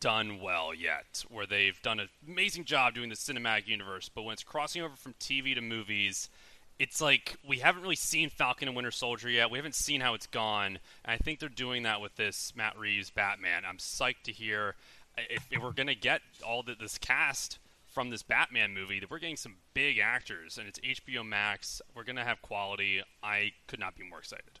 done 0.00 0.40
well 0.40 0.74
yet, 0.74 1.24
where 1.30 1.46
they've 1.46 1.80
done 1.82 2.00
an 2.00 2.08
amazing 2.28 2.64
job 2.64 2.94
doing 2.94 3.08
the 3.08 3.14
cinematic 3.14 3.66
universe, 3.66 4.10
but 4.12 4.22
when 4.22 4.34
it's 4.34 4.42
crossing 4.42 4.82
over 4.82 4.96
from 4.96 5.14
TV 5.14 5.54
to 5.54 5.60
movies, 5.60 6.28
it's 6.78 7.00
like 7.00 7.36
we 7.46 7.58
haven't 7.58 7.82
really 7.82 7.96
seen 7.96 8.30
Falcon 8.30 8.68
and 8.68 8.76
Winter 8.76 8.90
Soldier 8.90 9.30
yet. 9.30 9.50
We 9.50 9.58
haven't 9.58 9.74
seen 9.74 10.00
how 10.00 10.14
it's 10.14 10.26
gone. 10.26 10.78
And 11.04 11.14
I 11.14 11.16
think 11.16 11.38
they're 11.38 11.48
doing 11.48 11.84
that 11.84 12.00
with 12.00 12.16
this 12.16 12.52
Matt 12.56 12.78
Reeves 12.78 13.10
Batman. 13.10 13.62
I'm 13.68 13.78
psyched 13.78 14.24
to 14.24 14.32
hear 14.32 14.74
if, 15.16 15.46
if 15.50 15.62
we're 15.62 15.72
gonna 15.72 15.94
get 15.94 16.20
all 16.46 16.62
the, 16.62 16.74
this 16.74 16.98
cast 16.98 17.58
from 17.86 18.10
this 18.10 18.22
Batman 18.22 18.74
movie 18.74 18.98
that 18.98 19.10
we're 19.10 19.20
getting 19.20 19.36
some 19.36 19.54
big 19.72 19.98
actors 19.98 20.58
and 20.58 20.66
it's 20.66 20.80
HBO 20.80 21.24
Max. 21.24 21.80
We're 21.94 22.04
gonna 22.04 22.24
have 22.24 22.42
quality. 22.42 23.02
I 23.22 23.52
could 23.68 23.78
not 23.78 23.96
be 23.96 24.02
more 24.08 24.18
excited. 24.18 24.58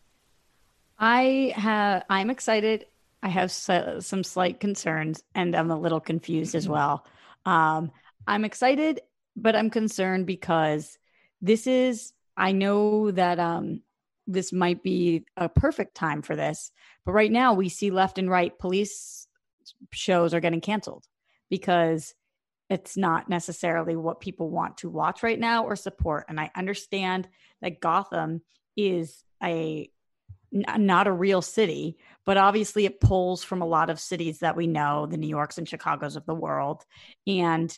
I 0.98 1.52
have. 1.56 2.04
I'm 2.08 2.30
excited. 2.30 2.86
I 3.22 3.28
have 3.28 3.50
some 3.50 4.22
slight 4.22 4.60
concerns, 4.60 5.22
and 5.34 5.56
I'm 5.56 5.70
a 5.70 5.78
little 5.78 6.00
confused 6.00 6.54
as 6.54 6.68
well. 6.68 7.06
Um, 7.46 7.90
I'm 8.26 8.44
excited, 8.44 9.00
but 9.34 9.56
I'm 9.56 9.70
concerned 9.70 10.26
because 10.26 10.98
this 11.44 11.66
is. 11.66 12.12
I 12.36 12.50
know 12.50 13.12
that 13.12 13.38
um, 13.38 13.82
this 14.26 14.52
might 14.52 14.82
be 14.82 15.24
a 15.36 15.48
perfect 15.48 15.94
time 15.94 16.22
for 16.22 16.34
this, 16.34 16.72
but 17.04 17.12
right 17.12 17.30
now 17.30 17.54
we 17.54 17.68
see 17.68 17.90
left 17.90 18.18
and 18.18 18.28
right 18.28 18.58
police 18.58 19.28
shows 19.92 20.34
are 20.34 20.40
getting 20.40 20.60
canceled 20.60 21.04
because 21.50 22.14
it's 22.70 22.96
not 22.96 23.28
necessarily 23.28 23.94
what 23.94 24.20
people 24.20 24.50
want 24.50 24.78
to 24.78 24.90
watch 24.90 25.22
right 25.22 25.38
now 25.38 25.64
or 25.64 25.76
support. 25.76 26.24
And 26.28 26.40
I 26.40 26.50
understand 26.56 27.28
that 27.60 27.80
Gotham 27.80 28.42
is 28.76 29.22
a 29.42 29.90
not 30.50 31.08
a 31.08 31.12
real 31.12 31.42
city, 31.42 31.98
but 32.24 32.36
obviously 32.36 32.84
it 32.84 33.00
pulls 33.00 33.42
from 33.42 33.60
a 33.60 33.66
lot 33.66 33.90
of 33.90 33.98
cities 33.98 34.38
that 34.38 34.56
we 34.56 34.68
know, 34.68 35.04
the 35.06 35.16
New 35.16 35.28
Yorks 35.28 35.58
and 35.58 35.68
Chicago's 35.68 36.14
of 36.14 36.26
the 36.26 36.34
world. 36.34 36.84
And 37.26 37.76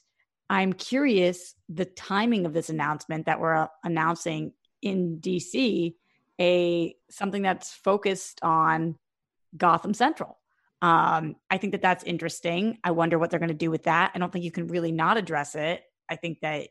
I'm 0.49 0.73
curious 0.73 1.55
the 1.69 1.85
timing 1.85 2.47
of 2.47 2.53
this 2.53 2.69
announcement 2.69 3.26
that 3.26 3.41
we're 3.41 3.55
uh, 3.55 3.69
announcing 3.85 4.53
in 4.83 5.19
DC 5.21 5.95
a 6.41 6.95
something 7.11 7.43
that's 7.43 7.73
focused 7.73 8.41
on 8.43 8.97
Gotham 9.57 9.95
Central. 9.95 10.38
Um, 10.83 11.37
I 11.50 11.57
think 11.57 11.73
that 11.73 11.83
that's 11.83 12.05
interesting. 12.05 12.79
I 12.85 12.91
wonder 12.91 13.19
what 13.19 13.31
they're 13.31 13.41
going 13.41 13.49
to 13.49 13.55
do 13.55 13.71
with 13.71 13.85
that. 13.85 14.12
I 14.15 14.19
don't 14.19 14.31
think 14.31 14.45
you 14.45 14.50
can 14.50 14.69
really 14.69 14.93
not 14.93 15.17
address 15.17 15.55
it. 15.55 15.83
I 16.11 16.17
think 16.17 16.41
that 16.41 16.69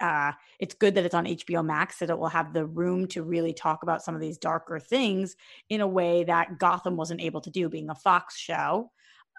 uh, 0.00 0.32
it's 0.58 0.74
good 0.74 0.94
that 0.94 1.04
it's 1.04 1.14
on 1.14 1.26
HBO 1.26 1.64
Max, 1.64 1.98
that 1.98 2.10
it 2.10 2.18
will 2.18 2.28
have 2.28 2.52
the 2.52 2.66
room 2.66 3.06
to 3.08 3.22
really 3.22 3.52
talk 3.52 3.82
about 3.82 4.02
some 4.02 4.14
of 4.14 4.20
these 4.20 4.38
darker 4.38 4.78
things 4.78 5.36
in 5.68 5.80
a 5.80 5.86
way 5.86 6.24
that 6.24 6.58
Gotham 6.58 6.96
wasn't 6.96 7.20
able 7.20 7.42
to 7.42 7.50
do, 7.50 7.68
being 7.68 7.90
a 7.90 7.94
Fox 7.94 8.36
show. 8.36 8.90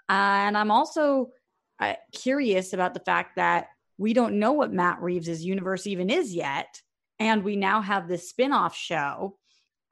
And 0.08 0.56
I'm 0.56 0.70
also 0.70 1.30
uh, 1.80 1.94
curious 2.12 2.72
about 2.72 2.94
the 2.94 3.00
fact 3.00 3.36
that 3.36 3.68
we 3.98 4.12
don't 4.12 4.38
know 4.38 4.52
what 4.52 4.72
Matt 4.72 5.00
Reeves' 5.00 5.44
universe 5.44 5.86
even 5.86 6.10
is 6.10 6.34
yet. 6.34 6.80
And 7.18 7.44
we 7.44 7.56
now 7.56 7.80
have 7.80 8.08
this 8.08 8.28
spin 8.28 8.52
off 8.52 8.76
show 8.76 9.38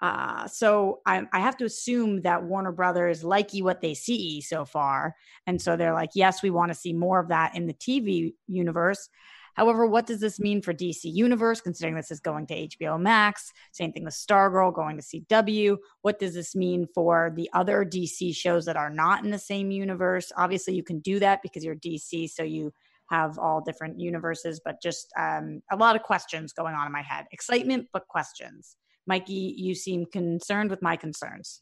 uh, 0.05 0.47
so 0.49 1.01
I, 1.07 1.23
I, 1.33 1.41
have 1.41 1.57
to 1.57 1.65
assume 1.65 2.23
that 2.23 2.43
Warner 2.43 2.73
Brothers 2.73 3.23
likey 3.23 3.63
what 3.63 3.81
they 3.81 3.95
see 3.95 4.43
so 4.43 4.67
far, 4.67 5.15
and 5.47 5.63
so 5.63 5.77
they're 5.77 5.95
like, 5.95 6.11
yes, 6.15 6.43
we 6.43 6.51
want 6.51 6.73
to 6.73 6.79
see 6.79 6.93
more 6.93 7.21
of 7.21 7.29
that 7.29 7.55
in 7.57 7.67
the 7.67 7.73
TV 7.73 8.35
universe. 8.47 9.09
However, 9.55 9.87
what 9.87 10.07
does 10.07 10.21
this 10.21 10.39
mean 10.39 10.61
for 10.63 10.75
DC 10.75 11.05
Universe, 11.05 11.61
considering 11.61 11.95
this 11.95 12.11
is 12.11 12.21
going 12.21 12.47
to 12.49 12.69
HBO 12.69 13.01
Max? 13.01 13.53
Same 13.73 13.93
thing 13.93 14.05
with 14.05 14.15
Stargirl 14.15 14.75
going 14.75 14.99
to 14.99 15.03
CW. 15.03 15.77
What 16.03 16.19
does 16.19 16.35
this 16.35 16.55
mean 16.55 16.87
for 16.95 17.33
the 17.35 17.49
other 17.53 17.85
DC 17.85 18.35
shows 18.35 18.65
that 18.67 18.77
are 18.77 18.91
not 18.91 19.25
in 19.25 19.31
the 19.31 19.39
same 19.39 19.71
universe? 19.71 20.33
Obviously, 20.37 20.75
you 20.75 20.83
can 20.83 21.01
do 21.01 21.19
that 21.21 21.41
because 21.43 21.65
you're 21.65 21.77
DC, 21.77 22.31
so 22.31 22.43
you 22.43 22.73
have 23.11 23.39
all 23.39 23.61
different 23.61 24.01
universes, 24.01 24.61
but 24.65 24.81
just 24.83 25.13
um, 25.19 25.63
a 25.71 25.77
lot 25.77 25.97
of 25.97 26.03
questions 26.03 26.53
going 26.53 26.75
on 26.75 26.87
in 26.87 26.93
my 26.93 27.03
head. 27.03 27.27
Excitement, 27.33 27.87
but 27.93 28.09
questions. 28.09 28.77
Mikey, 29.07 29.55
you 29.57 29.75
seem 29.75 30.07
concerned 30.07 30.71
with 30.71 30.81
my 30.83 30.97
concerns. 30.97 31.61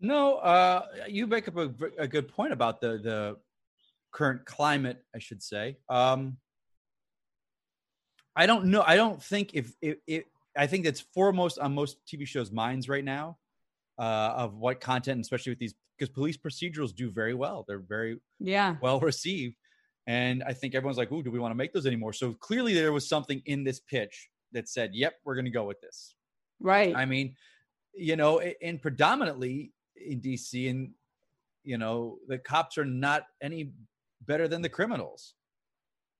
No, 0.00 0.36
uh, 0.36 0.82
you 1.08 1.26
make 1.26 1.48
up 1.48 1.56
a, 1.56 1.72
a, 1.98 2.06
good 2.06 2.28
point 2.28 2.52
about 2.52 2.80
the 2.80 2.98
the 2.98 3.36
current 4.12 4.44
climate, 4.44 5.02
I 5.14 5.18
should 5.18 5.42
say. 5.42 5.78
Um, 5.88 6.36
I 8.36 8.46
don't 8.46 8.66
know. 8.66 8.82
I 8.86 8.96
don't 8.96 9.22
think 9.22 9.50
if 9.54 9.72
it, 9.80 10.26
I 10.56 10.66
think 10.66 10.84
that's 10.84 11.00
foremost 11.00 11.58
on 11.58 11.74
most 11.74 11.98
TV 12.06 12.26
shows' 12.26 12.50
minds 12.50 12.88
right 12.88 13.04
now 13.04 13.38
uh, 13.98 14.34
of 14.36 14.56
what 14.56 14.80
content, 14.80 15.20
especially 15.20 15.52
with 15.52 15.58
these, 15.58 15.74
because 15.98 16.08
police 16.08 16.36
procedurals 16.36 16.94
do 16.94 17.10
very 17.10 17.34
well. 17.34 17.64
They're 17.66 17.78
very 17.78 18.18
yeah 18.40 18.76
well 18.82 19.00
received, 19.00 19.56
and 20.06 20.42
I 20.44 20.52
think 20.52 20.74
everyone's 20.74 20.98
like, 20.98 21.12
"Ooh, 21.12 21.22
do 21.22 21.30
we 21.30 21.38
want 21.38 21.52
to 21.52 21.56
make 21.56 21.72
those 21.72 21.86
anymore?" 21.86 22.12
So 22.12 22.32
clearly, 22.34 22.74
there 22.74 22.92
was 22.92 23.08
something 23.08 23.42
in 23.46 23.64
this 23.64 23.80
pitch 23.80 24.28
that 24.52 24.68
said, 24.68 24.90
"Yep, 24.94 25.14
we're 25.24 25.34
going 25.34 25.46
to 25.46 25.50
go 25.50 25.64
with 25.64 25.80
this." 25.80 26.14
Right. 26.60 26.94
I 26.94 27.04
mean, 27.04 27.36
you 27.94 28.16
know, 28.16 28.40
and 28.40 28.80
predominantly 28.80 29.72
in 29.96 30.20
DC, 30.20 30.68
and 30.70 30.90
you 31.62 31.78
know, 31.78 32.18
the 32.28 32.38
cops 32.38 32.78
are 32.78 32.84
not 32.84 33.26
any 33.40 33.72
better 34.26 34.48
than 34.48 34.62
the 34.62 34.68
criminals. 34.68 35.34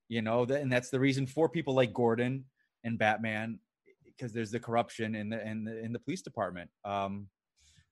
You 0.07 0.21
know, 0.21 0.43
and 0.43 0.71
that's 0.71 0.89
the 0.89 0.99
reason 0.99 1.25
for 1.25 1.49
people 1.49 1.73
like 1.73 1.93
Gordon 1.93 2.45
and 2.83 2.97
Batman, 2.97 3.59
because 4.05 4.31
there's 4.31 4.51
the 4.51 4.59
corruption 4.59 5.15
in 5.15 5.29
the 5.29 5.47
in 5.47 5.63
the 5.63 5.83
in 5.83 5.91
the 5.91 5.99
police 5.99 6.21
department. 6.21 6.69
Um, 6.83 7.27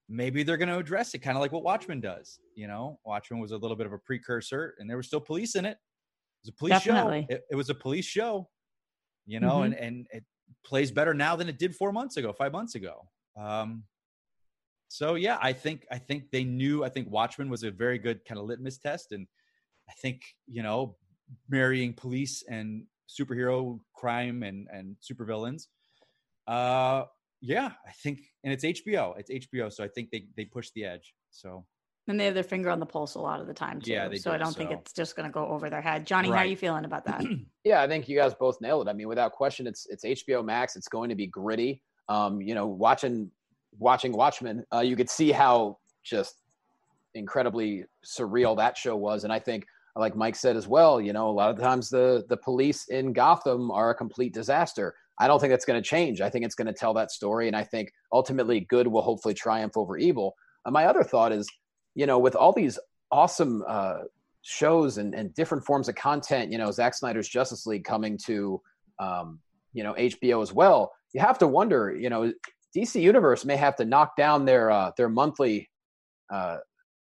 maybe 0.10 0.44
they're 0.44 0.58
going 0.58 0.70
to 0.70 0.78
address 0.78 1.14
it, 1.14 1.20
kind 1.20 1.38
of 1.38 1.42
like 1.42 1.52
what 1.52 1.64
Watchmen 1.64 2.02
does. 2.02 2.40
You 2.56 2.68
know, 2.68 3.00
Watchmen 3.06 3.40
was 3.40 3.52
a 3.52 3.58
little 3.58 3.78
bit 3.78 3.88
of 3.88 3.94
a 3.94 3.98
precursor, 3.98 4.76
and 4.78 4.90
there 4.90 4.98
was 4.98 5.08
still 5.08 5.22
police 5.22 5.56
in 5.56 5.66
it. 5.66 5.78
It 5.78 6.46
was 6.46 6.50
a 6.50 6.58
police 6.58 6.84
Definitely. 6.84 7.28
show. 7.30 7.36
It, 7.36 7.42
it 7.52 7.56
was 7.56 7.70
a 7.70 7.76
police 7.76 8.06
show. 8.06 8.50
You 9.26 9.40
know, 9.40 9.60
mm-hmm. 9.60 9.74
and 9.74 9.76
and 9.76 10.08
it, 10.12 10.24
plays 10.66 10.92
better 10.92 11.14
now 11.14 11.36
than 11.36 11.50
it 11.50 11.58
did 11.58 11.76
four 11.76 11.92
months 11.92 12.18
ago, 12.18 12.32
five 12.32 12.52
months 12.52 12.76
ago. 12.76 13.08
Um, 13.40 13.84
so 14.88 15.16
yeah, 15.16 15.38
I 15.42 15.54
think 15.54 15.86
I 15.92 15.98
think 15.98 16.26
they 16.32 16.44
knew. 16.44 16.84
I 16.84 16.90
think 16.90 17.10
Watchmen 17.10 17.50
was 17.50 17.64
a 17.64 17.72
very 17.72 17.98
good 17.98 18.24
kind 18.26 18.40
of 18.40 18.46
litmus 18.46 18.78
test, 18.78 19.12
and 19.12 19.26
I 19.90 19.94
think 19.94 20.22
you 20.48 20.62
know 20.62 20.96
marrying 21.50 21.94
police 21.94 22.44
and 22.50 22.86
superhero 23.10 23.80
crime 23.94 24.44
and 24.44 24.68
and 24.72 24.96
supervillains. 25.02 25.68
Uh, 26.48 27.06
yeah, 27.42 27.72
I 27.88 27.92
think, 27.92 28.22
and 28.44 28.54
it's 28.54 28.64
HBO. 28.64 29.14
It's 29.18 29.30
HBO, 29.30 29.72
so 29.72 29.84
I 29.84 29.88
think 29.88 30.12
they 30.12 30.26
they 30.38 30.46
push 30.46 30.70
the 30.76 30.86
edge. 30.86 31.14
So 31.32 31.66
and 32.08 32.20
they 32.20 32.26
have 32.26 32.34
their 32.34 32.44
finger 32.44 32.70
on 32.70 32.80
the 32.80 32.86
pulse 32.86 33.16
a 33.16 33.20
lot 33.20 33.40
of 33.40 33.48
the 33.48 33.54
time 33.54 33.80
too. 33.80 33.92
Yeah, 33.92 34.10
so 34.16 34.32
do, 34.32 34.36
I 34.36 34.38
don't 34.38 34.52
so. 34.52 34.58
think 34.58 34.72
it's 34.72 34.92
just 34.92 35.16
going 35.16 35.28
to 35.28 35.32
go 35.32 35.48
over 35.48 35.70
their 35.70 35.82
head. 35.82 36.06
Johnny, 36.06 36.30
right. 36.30 36.38
how 36.38 36.44
are 36.44 36.48
you 36.48 36.58
feeling 36.58 36.86
about 36.86 37.06
that? 37.06 37.24
yeah, 37.64 37.82
I 37.82 37.88
think 37.88 38.10
you 38.10 38.18
guys 38.18 38.34
both 38.34 38.60
nailed 38.60 38.88
it. 38.88 38.90
I 38.90 38.94
mean, 38.94 39.08
without 39.08 39.32
question, 39.32 39.68
it's 39.68 39.88
it's 39.90 40.04
HBO 40.04 40.44
Max. 40.44 40.76
It's 40.76 40.88
going 40.88 41.10
to 41.10 41.16
be 41.16 41.28
gritty. 41.28 41.82
Um, 42.10 42.42
you 42.42 42.56
know, 42.56 42.68
watching 42.68 43.32
watching 43.80 44.12
Watchmen, 44.12 44.66
uh, 44.74 44.82
you 44.82 44.96
could 44.96 45.10
see 45.10 45.32
how 45.32 45.78
just 46.04 46.36
incredibly 47.16 47.86
surreal 48.06 48.58
that 48.58 48.78
show 48.78 48.96
was, 48.98 49.24
and 49.24 49.32
I 49.32 49.40
think, 49.40 49.66
like 49.96 50.16
Mike 50.16 50.36
said 50.36 50.56
as 50.56 50.68
well, 50.68 51.00
you 51.00 51.14
know, 51.14 51.30
a 51.30 51.32
lot 51.32 51.52
of 51.52 51.60
times 51.60 51.90
the 51.90 52.26
the 52.30 52.38
police 52.38 52.88
in 52.88 53.14
Gotham 53.14 53.72
are 53.72 53.92
a 53.92 53.96
complete 53.96 54.34
disaster. 54.34 54.96
I 55.20 55.28
don't 55.28 55.40
think 55.40 55.52
that's 55.52 55.66
going 55.66 55.82
to 55.82 55.88
change. 55.88 56.22
I 56.22 56.30
think 56.30 56.44
it's 56.44 56.56
going 56.56 56.68
to 56.68 56.74
tell 56.74 56.94
that 56.96 57.12
story, 57.12 57.48
and 57.48 57.56
I 57.56 57.64
think 57.64 57.92
ultimately 58.12 58.62
good 58.62 58.88
will 58.88 59.04
hopefully 59.04 59.36
triumph 59.36 59.78
over 59.78 59.98
evil. 59.98 60.36
And 60.66 60.74
my 60.74 60.86
other 60.86 61.04
thought 61.04 61.32
is 61.32 61.48
you 61.96 62.06
know, 62.06 62.20
with 62.20 62.36
all 62.36 62.54
these 62.54 62.80
awesome 63.12 63.64
uh, 63.68 64.00
shows 64.42 64.98
and, 64.98 65.14
and 65.14 65.34
different 65.34 65.66
forms 65.66 65.88
of 65.88 65.96
content, 65.96 66.52
you 66.52 66.58
know, 66.58 66.72
Zack 66.72 66.94
Snyder's 66.96 67.28
Justice 67.28 67.66
League 67.66 67.84
coming 67.84 68.18
to, 68.26 68.62
um, 69.00 69.40
you 69.74 69.84
know, 69.84 69.94
HBO 69.94 70.42
as 70.42 70.52
well. 70.52 70.92
You 71.14 71.22
have 71.22 71.38
to 71.40 71.48
wonder, 71.48 71.96
you 71.96 72.10
know, 72.10 72.34
DC 72.76 73.02
Universe 73.02 73.46
may 73.46 73.56
have 73.56 73.76
to 73.76 73.86
knock 73.86 74.16
down 74.16 74.46
their 74.46 74.72
uh, 74.72 74.92
their 74.98 75.10
monthly 75.10 75.70
uh, 76.32 76.58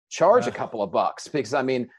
charge 0.10 0.48
a 0.48 0.52
couple 0.52 0.84
of 0.84 0.92
bucks 0.92 1.30
because 1.30 1.54
I 1.54 1.62
mean, 1.62 1.90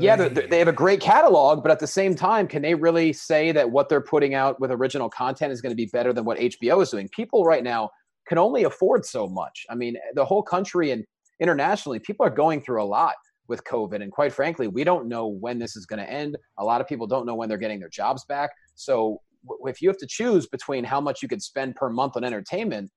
yeah, 0.00 0.16
they 0.28 0.58
have 0.58 0.68
a 0.68 0.72
great 0.72 1.00
catalog, 1.00 1.62
but 1.62 1.70
at 1.70 1.78
the 1.78 1.86
same 1.86 2.14
time, 2.14 2.46
can 2.46 2.62
they 2.62 2.74
really 2.74 3.12
say 3.12 3.52
that 3.52 3.70
what 3.70 3.88
they're 3.88 4.00
putting 4.00 4.34
out 4.34 4.60
with 4.60 4.70
original 4.70 5.08
content 5.08 5.52
is 5.52 5.60
going 5.60 5.70
to 5.70 5.76
be 5.76 5.86
better 5.86 6.12
than 6.12 6.24
what 6.24 6.38
HBO 6.38 6.82
is 6.82 6.90
doing? 6.90 7.08
People 7.08 7.44
right 7.44 7.62
now 7.64 7.90
can 8.26 8.38
only 8.38 8.64
afford 8.64 9.04
so 9.04 9.26
much. 9.26 9.64
I 9.70 9.74
mean, 9.74 9.96
the 10.14 10.24
whole 10.24 10.42
country 10.42 10.90
and 10.90 11.04
internationally, 11.40 11.98
people 11.98 12.26
are 12.26 12.30
going 12.30 12.60
through 12.60 12.82
a 12.82 12.84
lot 12.84 13.14
with 13.48 13.64
COVID. 13.64 14.02
And 14.02 14.12
quite 14.12 14.32
frankly, 14.32 14.68
we 14.68 14.84
don't 14.84 15.08
know 15.08 15.26
when 15.26 15.58
this 15.58 15.76
is 15.76 15.86
going 15.86 16.00
to 16.00 16.10
end. 16.10 16.36
A 16.58 16.64
lot 16.64 16.80
of 16.80 16.86
people 16.86 17.06
don't 17.06 17.26
know 17.26 17.34
when 17.34 17.48
they're 17.48 17.58
getting 17.58 17.80
their 17.80 17.88
jobs 17.88 18.24
back. 18.26 18.50
So 18.74 19.20
if 19.64 19.80
you 19.80 19.88
have 19.88 19.98
to 19.98 20.06
choose 20.06 20.46
between 20.46 20.84
how 20.84 21.00
much 21.00 21.22
you 21.22 21.28
could 21.28 21.42
spend 21.42 21.74
per 21.74 21.88
month 21.88 22.16
on 22.16 22.24
entertainment, 22.24 22.90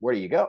where 0.00 0.14
do 0.14 0.20
you 0.20 0.28
go? 0.28 0.48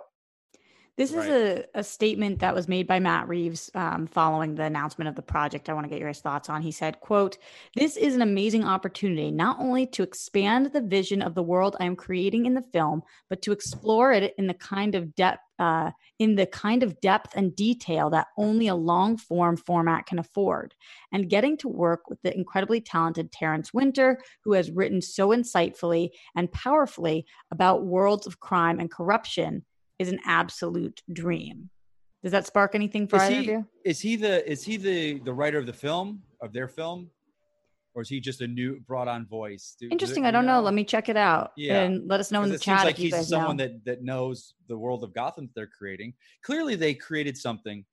This 0.96 1.12
Right. 1.12 1.28
is 1.28 1.30
a, 1.30 1.80
a 1.80 1.84
statement 1.84 2.40
that 2.40 2.54
was 2.54 2.68
made 2.68 2.86
by 2.86 3.00
Matt 3.00 3.28
Reeves 3.28 3.72
um, 3.74 4.06
following 4.06 4.54
the 4.54 4.66
announcement 4.66 5.10
of 5.10 5.16
the 5.16 5.24
project. 5.24 5.68
I 5.68 5.74
want 5.74 5.86
to 5.86 5.90
get 5.90 6.00
your 6.00 6.14
thoughts 6.14 6.50
on. 6.50 6.62
He 6.62 6.72
said, 6.72 7.00
quote, 7.00 7.40
this 7.76 7.98
is 7.98 8.14
an 8.14 8.22
amazing 8.22 8.64
opportunity, 8.64 9.32
not 9.32 9.60
only 9.60 9.88
to 9.88 10.04
expand 10.04 10.68
the 10.68 10.82
vision 10.82 11.24
of 11.24 11.34
the 11.34 11.42
world 11.42 11.76
I 11.80 11.86
am 11.86 11.96
creating 11.96 12.46
in 12.46 12.54
the 12.54 12.62
film, 12.62 13.02
but 13.28 13.42
to 13.42 13.52
explore 13.52 14.12
it 14.12 14.36
in 14.38 14.46
the 14.46 14.54
kind 14.54 14.94
of 14.94 15.16
depth, 15.16 15.42
uh, 15.58 15.90
in 16.20 16.36
the 16.36 16.46
kind 16.46 16.84
of 16.84 17.02
depth 17.02 17.34
and 17.36 17.56
detail 17.56 18.12
that 18.12 18.28
only 18.38 18.68
a 18.68 18.76
long 18.76 19.18
form 19.18 19.58
format 19.58 20.06
can 20.06 20.20
afford. 20.20 20.76
And 21.12 21.28
getting 21.28 21.58
to 21.58 21.68
work 21.68 22.08
with 22.08 22.22
the 22.22 22.36
incredibly 22.38 22.82
talented 22.82 23.32
Terrence 23.32 23.74
Winter, 23.74 24.20
who 24.44 24.54
has 24.54 24.70
written 24.70 25.02
so 25.02 25.30
insightfully 25.30 26.10
and 26.36 26.52
powerfully 26.52 27.26
about 27.50 27.84
worlds 27.84 28.28
of 28.28 28.40
crime 28.40 28.80
and 28.80 28.92
corruption 28.92 29.66
is 30.00 30.10
an 30.10 30.20
absolute 30.26 31.02
dream. 31.12 31.70
Does 32.24 32.32
that 32.32 32.46
spark 32.48 32.74
anything 32.76 33.08
for 33.08 33.18
Is 33.18 33.22
either 33.24 33.40
of 33.40 33.46
you? 33.46 33.68
is 33.86 34.00
he 34.00 34.16
the 34.16 34.50
is 34.50 34.64
he 34.64 34.78
the 34.78 35.20
the 35.20 35.34
writer 35.34 35.58
of 35.58 35.66
the 35.66 35.74
film 35.74 36.22
of 36.42 36.54
their 36.54 36.68
film, 36.70 37.10
or 37.94 38.02
is 38.02 38.10
he 38.10 38.20
just 38.22 38.42
a 38.42 38.48
new 38.48 38.80
brought 38.88 39.08
on 39.10 39.26
voice? 39.26 39.76
Do- 39.80 39.88
do 39.90 39.92
Interesting. 39.92 40.26
I 40.26 40.32
don't 40.32 40.46
know. 40.46 40.62
Let 40.62 40.74
me 40.74 40.86
check 40.86 41.10
it 41.10 41.18
out 41.18 41.52
Yeah. 41.58 41.82
and 41.84 42.08
let 42.08 42.20
us 42.22 42.32
know 42.32 42.42
in 42.44 42.50
the 42.50 42.56
it 42.56 42.64
seems 42.64 42.78
chat 42.78 42.86
like 42.86 42.96
if 42.96 43.04
you 43.12 43.16
he's 43.16 43.28
someone 43.28 43.58
know. 43.58 43.66
that 43.66 43.86
that 43.86 44.04
knows 44.04 44.54
the 44.70 44.78
world 44.78 45.04
of 45.04 45.14
Gotham 45.14 45.48
that 45.48 45.54
they're 45.56 45.68
creating. 45.78 46.14
Clearly, 46.44 46.76
they 46.76 46.94
created 46.94 47.38
something 47.38 47.84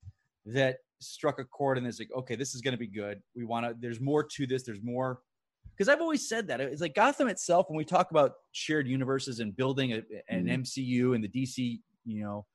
that 0.45 0.77
struck 0.99 1.39
a 1.39 1.43
chord, 1.43 1.77
and 1.77 1.85
it's 1.85 1.99
like, 1.99 2.09
okay, 2.15 2.35
this 2.35 2.55
is 2.55 2.61
going 2.61 2.71
to 2.73 2.77
be 2.79 2.87
good. 2.87 3.21
We 3.35 3.43
want 3.43 3.65
to. 3.65 3.75
There's 3.77 3.99
more 3.99 4.23
to 4.23 4.47
this. 4.47 4.63
There's 4.63 4.81
more. 4.81 5.19
Because 5.75 5.89
I've 5.89 6.01
always 6.01 6.27
said 6.29 6.47
that 6.47 6.61
it's 6.61 6.81
like 6.81 6.93
Gotham 6.95 7.27
itself. 7.27 7.65
When 7.69 7.77
we 7.77 7.83
talk 7.85 8.11
about 8.11 8.33
shared 8.51 8.87
universes 8.87 9.39
and 9.39 9.55
building 9.55 9.93
a, 9.93 10.03
an 10.29 10.45
Mhm. 10.45 10.59
MCU 10.63 11.15
and 11.15 11.23
the 11.23 11.27
DC, 11.27 11.79
you 12.05 12.23
know, 12.23 12.45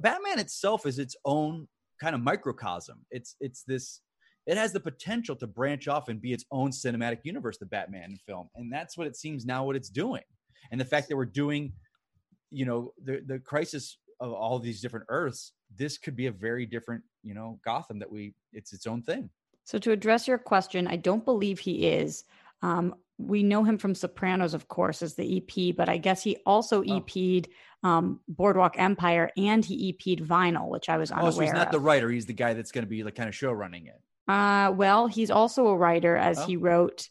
Batman 0.00 0.38
itself 0.38 0.86
is 0.86 0.98
its 0.98 1.16
own 1.24 1.68
kind 2.00 2.14
of 2.14 2.20
microcosm. 2.20 3.04
It's 3.10 3.36
it's 3.40 3.62
this. 3.62 4.00
It 4.46 4.56
has 4.56 4.72
the 4.72 4.80
potential 4.80 5.36
to 5.36 5.46
branch 5.46 5.88
off 5.88 6.08
and 6.08 6.22
be 6.22 6.32
its 6.32 6.46
own 6.50 6.70
cinematic 6.70 7.18
universe, 7.22 7.58
the 7.58 7.66
Batman 7.66 8.16
film, 8.26 8.48
and 8.54 8.72
that's 8.72 8.96
what 8.96 9.06
it 9.06 9.16
seems 9.16 9.44
now 9.44 9.64
what 9.64 9.76
it's 9.76 9.90
doing. 9.90 10.22
And 10.70 10.80
the 10.80 10.86
fact 10.86 11.08
that 11.08 11.16
we're 11.16 11.26
doing, 11.26 11.72
you 12.50 12.64
know, 12.64 12.92
the 13.02 13.22
the 13.26 13.38
crisis 13.38 13.98
of 14.20 14.32
all 14.32 14.58
these 14.58 14.80
different 14.80 15.06
Earths, 15.08 15.52
this 15.76 15.98
could 15.98 16.16
be 16.16 16.26
a 16.26 16.32
very 16.32 16.66
different, 16.66 17.02
you 17.22 17.34
know, 17.34 17.60
Gotham 17.64 17.98
that 17.98 18.10
we. 18.10 18.34
It's 18.52 18.72
its 18.72 18.86
own 18.86 19.02
thing. 19.02 19.30
So 19.64 19.78
to 19.78 19.92
address 19.92 20.26
your 20.26 20.38
question, 20.38 20.86
I 20.86 20.96
don't 20.96 21.26
believe 21.26 21.58
he 21.58 21.88
is. 21.88 22.24
Um, 22.62 22.94
we 23.18 23.42
know 23.42 23.64
him 23.64 23.78
from 23.78 23.94
Sopranos, 23.94 24.54
of 24.54 24.68
course, 24.68 25.02
as 25.02 25.14
the 25.14 25.38
EP, 25.38 25.74
but 25.76 25.88
I 25.88 25.96
guess 25.98 26.22
he 26.22 26.36
also 26.46 26.82
Oh. 26.82 26.96
EP'd 26.96 27.48
um, 27.82 28.20
Boardwalk 28.28 28.78
Empire 28.78 29.30
and 29.36 29.64
he 29.64 29.88
EP'd 29.90 30.20
Vinyl, 30.26 30.68
which 30.68 30.88
I 30.88 30.96
was 30.96 31.10
unaware 31.10 31.28
Oh, 31.28 31.30
so 31.32 31.40
he's 31.42 31.52
not 31.52 31.66
of. 31.66 31.72
the 31.72 31.80
writer; 31.80 32.10
he's 32.10 32.26
the 32.26 32.32
guy 32.32 32.54
that's 32.54 32.72
going 32.72 32.84
to 32.84 32.88
be 32.88 33.02
like 33.04 33.14
kind 33.16 33.28
of 33.28 33.34
show 33.34 33.52
running 33.52 33.86
it. 33.86 34.00
Uh, 34.26 34.72
well, 34.72 35.06
he's 35.06 35.30
also 35.30 35.66
a 35.68 35.76
writer, 35.76 36.16
as 36.16 36.38
Oh. 36.38 36.46
he 36.46 36.56
wrote 36.56 37.08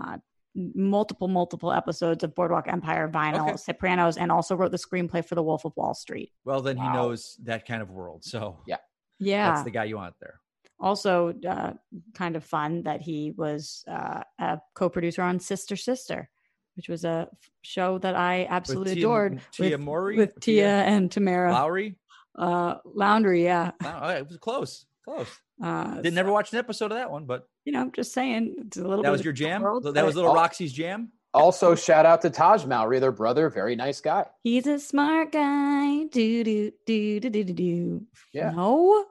uh, 0.00 0.18
multiple, 0.54 1.28
multiple 1.28 1.72
episodes 1.72 2.24
of 2.24 2.34
Boardwalk 2.34 2.66
Empire, 2.68 3.08
Vinyl, 3.08 3.48
Okay. 3.48 3.56
Sopranos, 3.56 4.16
and 4.16 4.30
also 4.32 4.54
wrote 4.56 4.70
the 4.72 4.76
screenplay 4.78 5.24
for 5.24 5.34
The 5.34 5.42
Wolf 5.42 5.64
of 5.64 5.72
Wall 5.76 5.94
Street. 5.94 6.32
Well, 6.44 6.60
then 6.62 6.76
he 6.76 6.88
knows 6.88 7.36
that 7.44 7.66
kind 7.66 7.80
of 7.82 7.90
world. 7.90 8.24
So 8.24 8.58
Yeah. 8.66 8.76
Yeah. 9.18 9.50
that's 9.52 9.64
the 9.64 9.70
guy 9.70 9.84
you 9.84 9.96
want 9.96 10.14
there. 10.20 10.40
Also, 10.80 11.34
uh, 11.48 11.72
kind 12.14 12.36
of 12.36 12.44
fun 12.44 12.82
that 12.84 13.00
he 13.00 13.32
was 13.36 13.84
uh, 13.88 14.22
a 14.38 14.60
co-producer 14.74 15.22
on 15.22 15.40
Sister 15.40 15.76
Sister, 15.76 16.28
which 16.76 16.88
was 16.88 17.04
a 17.04 17.28
f- 17.32 17.50
show 17.62 17.98
that 17.98 18.14
I 18.14 18.46
absolutely 18.48 18.94
Tia- 18.94 19.02
adored 19.04 19.40
Tia 19.52 19.70
with, 19.76 19.80
Mowry? 19.80 20.16
with 20.16 20.34
Tia 20.40 20.62
Tia 20.62 20.82
and 20.84 21.10
Tamara 21.10 21.52
Lowry. 21.52 21.96
uh, 22.36 22.76
Laundry. 22.84 23.44
Yeah, 23.44 23.72
Wow, 23.82 24.08
it 24.10 24.28
was 24.28 24.36
close, 24.38 24.86
close. 25.04 25.26
uh, 25.62 25.96
Didn't 25.96 26.14
never 26.14 26.30
watch 26.30 26.52
an 26.52 26.58
episode 26.58 26.92
of 26.92 26.98
that 26.98 27.10
one, 27.10 27.24
but 27.24 27.48
you 27.64 27.72
know, 27.72 27.80
I'm 27.80 27.92
just 27.92 28.12
saying, 28.12 28.54
it's 28.66 28.76
a 28.76 28.82
little. 28.82 29.02
that 29.02 29.08
bit 29.08 29.12
was 29.12 29.24
your 29.24 29.32
jam. 29.34 29.62
world, 29.62 29.82
that 29.92 30.04
was 30.06 30.14
little. 30.16 30.32
Roxy's 30.34 30.72
jam. 30.72 31.10
Also, 31.34 31.74
shout 31.74 32.06
out 32.06 32.22
to 32.22 32.30
Taj 32.30 32.64
Mowry, 32.64 33.00
their 33.00 33.12
brother. 33.12 33.50
Very 33.50 33.76
nice 33.76 34.00
guy. 34.00 34.24
He's 34.44 34.66
a 34.66 34.78
smart 34.78 35.30
guy. 35.30 36.04
Do 36.04 36.42
do 36.44 36.72
do 36.86 37.20
do 37.20 37.30
do 37.30 37.44
do 37.44 37.52
do. 37.52 38.02
Yeah. 38.32 38.50
No, 38.52 39.04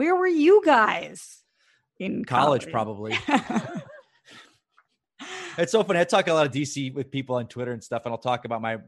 where 0.00 0.16
were 0.16 0.26
you 0.26 0.62
guys 0.64 1.42
in 1.98 2.24
College, 2.24 2.62
college? 2.62 2.72
probably. 2.72 3.18
It's 5.58 5.72
so 5.72 5.82
funny. 5.82 6.00
I 6.00 6.04
talk 6.04 6.26
a 6.28 6.32
lot 6.32 6.46
of 6.46 6.52
DC 6.52 6.94
with 6.94 7.10
people 7.10 7.36
on 7.36 7.46
Twitter 7.46 7.72
and 7.72 7.84
stuff, 7.84 8.02
and 8.06 8.12
I'll 8.12 8.18
talk 8.18 8.46
about 8.46 8.62
my. 8.62 8.78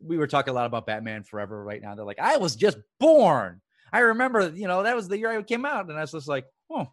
We 0.00 0.16
were 0.18 0.26
talking 0.26 0.50
a 0.50 0.54
lot 0.54 0.66
about 0.66 0.84
Batman 0.86 1.22
Forever 1.22 1.62
right 1.62 1.80
now. 1.80 1.94
They're 1.94 2.04
like, 2.06 2.18
I 2.18 2.38
was 2.38 2.56
just 2.56 2.78
born. 2.98 3.60
I 3.92 4.00
remember, 4.00 4.48
you 4.52 4.66
know, 4.66 4.82
that 4.82 4.96
was 4.96 5.06
the 5.06 5.16
year 5.18 5.30
I 5.30 5.40
came 5.42 5.64
out, 5.64 5.88
and 5.88 5.96
I 5.96 6.00
was 6.00 6.10
just 6.10 6.26
like, 6.26 6.46
oh. 6.70 6.88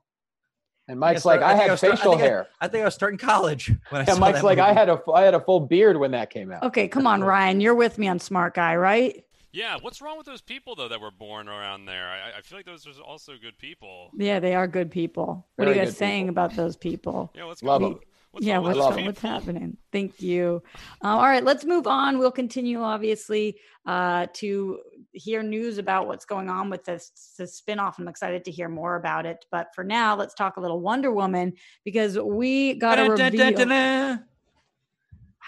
And 0.88 1.00
Mike's 1.00 1.22
start- 1.22 1.40
like, 1.42 1.50
I, 1.50 1.54
think 1.54 1.62
had 1.64 1.72
was 1.72 1.80
start- 1.80 1.98
facial 1.98 2.12
think 2.12 2.22
I- 2.24 2.26
hair. 2.28 2.48
I 2.62 2.68
think 2.68 2.82
I 2.84 2.86
was 2.86 2.94
starting 2.94 3.18
college 3.18 3.70
when 3.90 4.02
I 4.02 4.06
Yeah, 4.06 4.14
saw 4.14 4.20
Mike's 4.20 4.40
that 4.40 4.46
like, 4.46 4.60
I 4.60 4.74
had 4.74 4.90
a 4.90 5.00
I 5.12 5.22
had 5.24 5.34
a 5.34 5.40
full 5.40 5.62
beard 5.62 5.98
when 5.98 6.12
that 6.12 6.30
came 6.30 6.52
out. 6.52 6.62
okay, 6.64 6.88
come 6.88 7.08
on, 7.08 7.24
Ryan. 7.24 7.60
You're 7.62 7.74
with 7.76 7.98
me 7.98 8.08
on 8.10 8.20
Smart 8.20 8.54
Guy, 8.54 8.76
right? 8.76 9.24
Yeah, 9.54 9.78
what's 9.80 10.02
wrong 10.02 10.18
with 10.18 10.26
those 10.26 10.42
people 10.42 10.76
though 10.76 10.88
that 10.88 11.00
were 11.00 11.12
born 11.12 11.48
around 11.48 11.86
there? 11.86 12.08
I, 12.08 12.40
I 12.40 12.42
feel 12.42 12.58
like 12.58 12.66
those 12.66 12.88
are 12.88 13.02
also 13.04 13.34
good 13.40 13.58
people. 13.60 14.10
Yeah, 14.18 14.40
they 14.40 14.56
are 14.56 14.68
good 14.68 14.90
people. 14.90 15.48
What 15.56 15.68
are 15.68 15.74
you 15.74 15.78
guys 15.78 15.96
saying 15.96 16.26
people. 16.26 16.32
about 16.32 16.56
those 16.56 16.76
people? 16.76 17.32
Yeah, 17.38 17.46
what's 17.46 17.62
Love 17.64 17.82
going 17.82 17.94
them. 17.94 18.02
What's 18.32 18.48
yeah, 18.48 18.56
wrong 18.56 18.64
what's, 18.64 18.80
those 18.80 19.06
what's 19.06 19.22
happening? 19.22 19.78
Thank 19.92 20.20
you. 20.20 20.64
Uh, 21.04 21.10
all 21.10 21.22
right, 21.22 21.44
let's 21.44 21.66
move 21.66 21.86
on. 21.86 22.18
We'll 22.18 22.32
continue, 22.32 22.82
obviously, 22.82 23.58
uh, 23.86 24.26
to 24.34 24.80
hear 25.12 25.44
news 25.44 25.78
about 25.78 26.08
what's 26.08 26.26
going 26.26 26.50
on 26.50 26.72
with 26.72 26.84
this, 26.84 27.12
this 27.38 27.62
spinoff. 27.62 28.00
I'm 28.00 28.08
excited 28.08 28.44
to 28.46 28.52
hear 28.52 28.70
more 28.70 28.96
about 28.96 29.28
it. 29.28 29.46
But 29.52 29.68
for 29.76 29.84
now, 29.84 30.16
let's 30.16 30.34
talk 30.34 30.58
a 30.58 30.62
little 30.62 30.80
Wonder 30.80 31.12
Woman 31.12 31.54
because 31.86 32.18
we 32.18 32.74
got 32.74 32.98
a 32.98 33.16
Dun, 33.16 33.36
dun, 33.36 33.54
reveal. 33.54 34.20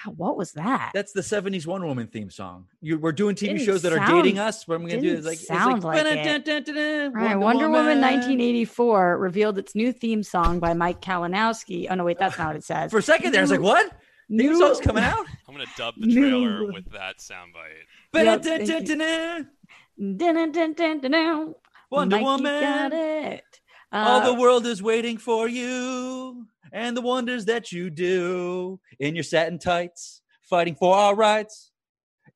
Wow, 0.05 0.13
what 0.17 0.37
was 0.37 0.51
that? 0.53 0.91
That's 0.93 1.11
the 1.11 1.21
'70s 1.21 1.65
Wonder 1.67 1.87
Woman 1.87 2.07
theme 2.07 2.29
song. 2.29 2.65
You, 2.81 2.97
we're 2.97 3.11
doing 3.11 3.35
TV 3.35 3.47
Didn't 3.49 3.61
shows 3.65 3.81
that 3.83 3.93
are 3.93 4.05
dating 4.07 4.39
us. 4.39 4.67
What 4.67 4.75
am 4.75 4.85
I 4.85 4.89
going 4.91 5.01
to 5.03 5.09
do? 5.09 5.17
It's 5.17 5.25
like, 5.25 5.33
it's 5.35 5.47
sound 5.47 5.83
like 5.83 5.99
it. 6.05 6.23
dun, 6.23 6.41
dun, 6.41 6.63
dun, 6.63 6.75
dun, 6.75 7.05
All 7.07 7.11
right, 7.25 7.35
Wonder, 7.35 7.65
Woman. 7.69 7.85
Woman 7.85 8.01
1984 8.01 9.17
revealed 9.17 9.57
its 9.57 9.75
new 9.75 9.91
theme 9.91 10.23
song 10.23 10.59
by 10.59 10.73
Mike 10.73 11.01
Kalinowski. 11.01 11.87
Oh 11.89 11.95
no, 11.95 12.03
wait, 12.03 12.19
that's 12.19 12.37
not 12.37 12.47
what 12.47 12.55
it 12.55 12.63
says. 12.63 12.91
For 12.91 12.99
a 12.99 13.01
second 13.01 13.31
there, 13.31 13.41
I 13.41 13.43
was 13.43 13.51
like, 13.51 13.61
what? 13.61 13.91
Theme 14.27 14.37
New- 14.37 14.57
song's 14.59 14.79
coming 14.79 15.03
out? 15.03 15.25
I'm 15.47 15.53
gonna 15.53 15.65
dub 15.77 15.95
the 15.99 16.07
New- 16.07 16.29
trailer 16.29 16.71
with 16.71 16.91
that 16.91 17.17
soundbite. 17.19 17.85
Yep, 18.13 18.41
Dun, 18.41 18.59
dun, 18.59 18.67
dun, 18.67 18.83
dun, 18.85 18.97
dun. 18.97 19.49
Dun, 19.97 20.35
dun, 20.35 20.51
dun, 20.51 20.73
dun, 20.73 20.99
dun, 21.01 21.11
dun. 21.11 21.55
Wonder 21.91 22.15
Mikey 22.17 22.25
Woman. 22.25 22.61
got 22.61 22.93
it. 22.93 23.43
All 23.91 24.21
Uh, 24.21 24.25
the 24.25 24.33
world 24.33 24.65
is 24.65 24.81
waiting 24.81 25.17
for 25.17 25.47
you 25.47 26.47
and 26.75 26.95
the 26.95 27.01
wonders 27.01 27.45
that 27.45 27.71
you 27.71 27.89
do 27.89 28.79
in 28.99 29.15
your 29.15 29.23
satin 29.23 29.57
tights, 29.57 30.21
fighting 30.41 30.75
for 30.75 30.93
our 30.93 31.15
rights. 31.15 31.71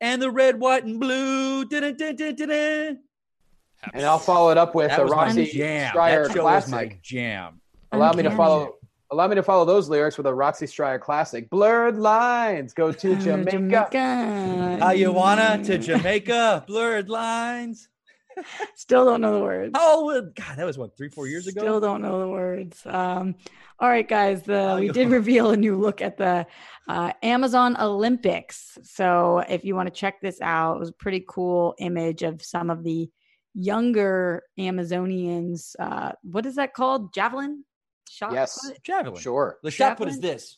And 0.01 0.21
the 0.21 0.31
red, 0.31 0.57
white, 0.61 0.85
and 0.85 0.97
blue. 0.97 1.65
Dun, 1.65 1.95
dun, 1.97 2.15
dun, 2.15 2.99
And 3.93 4.05
I'll 4.05 4.17
follow 4.17 4.49
it 4.49 4.57
up 4.57 4.73
with 4.73 4.91
That 4.91 4.99
a 5.01 5.03
was 5.03 5.11
my 5.11 5.25
Roxy. 5.25 5.45
Stryer 5.45 6.27
That 6.27 6.33
show 6.33 6.43
was 6.45 6.63
classic. 6.65 6.71
my 6.71 6.97
jam. 7.03 7.59
Allow 7.91 8.13
me 8.13 8.23
to 8.23 8.31
follow. 8.31 8.75
Allow 9.11 9.27
me 9.27 9.35
to 9.35 9.43
follow 9.43 9.65
those 9.65 9.89
lyrics 9.89 10.17
with 10.17 10.27
a 10.27 10.33
Roxy 10.33 10.67
Striar 10.67 10.99
classic. 10.99 11.49
Blurred 11.49 11.97
lines. 11.97 12.73
Go 12.73 12.91
to 12.93 13.13
uh, 13.13 13.19
Jamaica. 13.19 14.77
How 14.79 14.91
you 14.91 15.11
wanna 15.11 15.61
to 15.65 15.77
Jamaica? 15.79 16.63
Blurred 16.65 17.09
lines. 17.09 17.89
Still 18.75 19.05
don't 19.05 19.21
know 19.21 19.33
the 19.39 19.43
words. 19.43 19.71
Oh? 19.75 20.21
God, 20.35 20.57
that 20.57 20.65
was 20.65 20.77
what 20.77 20.95
three, 20.97 21.09
four 21.09 21.27
years 21.27 21.47
ago. 21.47 21.61
Still 21.61 21.79
don't 21.79 22.01
know 22.01 22.19
the 22.19 22.27
words. 22.27 22.81
Um, 22.85 23.35
all 23.79 23.89
right, 23.89 24.07
guys. 24.07 24.43
The 24.43 24.77
we 24.79 24.89
did 24.89 25.09
reveal 25.09 25.51
a 25.51 25.57
new 25.57 25.77
look 25.77 26.01
at 26.01 26.17
the 26.17 26.45
uh, 26.87 27.13
Amazon 27.23 27.77
Olympics. 27.79 28.77
So 28.83 29.39
if 29.47 29.63
you 29.63 29.75
want 29.75 29.87
to 29.87 29.93
check 29.93 30.21
this 30.21 30.41
out, 30.41 30.75
it 30.75 30.79
was 30.79 30.89
a 30.89 30.93
pretty 30.93 31.23
cool 31.27 31.75
image 31.79 32.23
of 32.23 32.41
some 32.41 32.69
of 32.69 32.83
the 32.83 33.09
younger 33.53 34.43
Amazonians. 34.59 35.75
Uh, 35.79 36.11
what 36.23 36.45
is 36.45 36.55
that 36.55 36.73
called? 36.73 37.13
Javelin 37.13 37.63
shot. 38.09 38.33
Yes. 38.33 38.59
put? 38.67 38.83
Javelin. 38.83 39.21
Sure. 39.21 39.57
The 39.63 39.71
shot 39.71 39.97
put 39.97 40.07
is 40.07 40.15
Javelin? 40.15 40.33
this. 40.33 40.57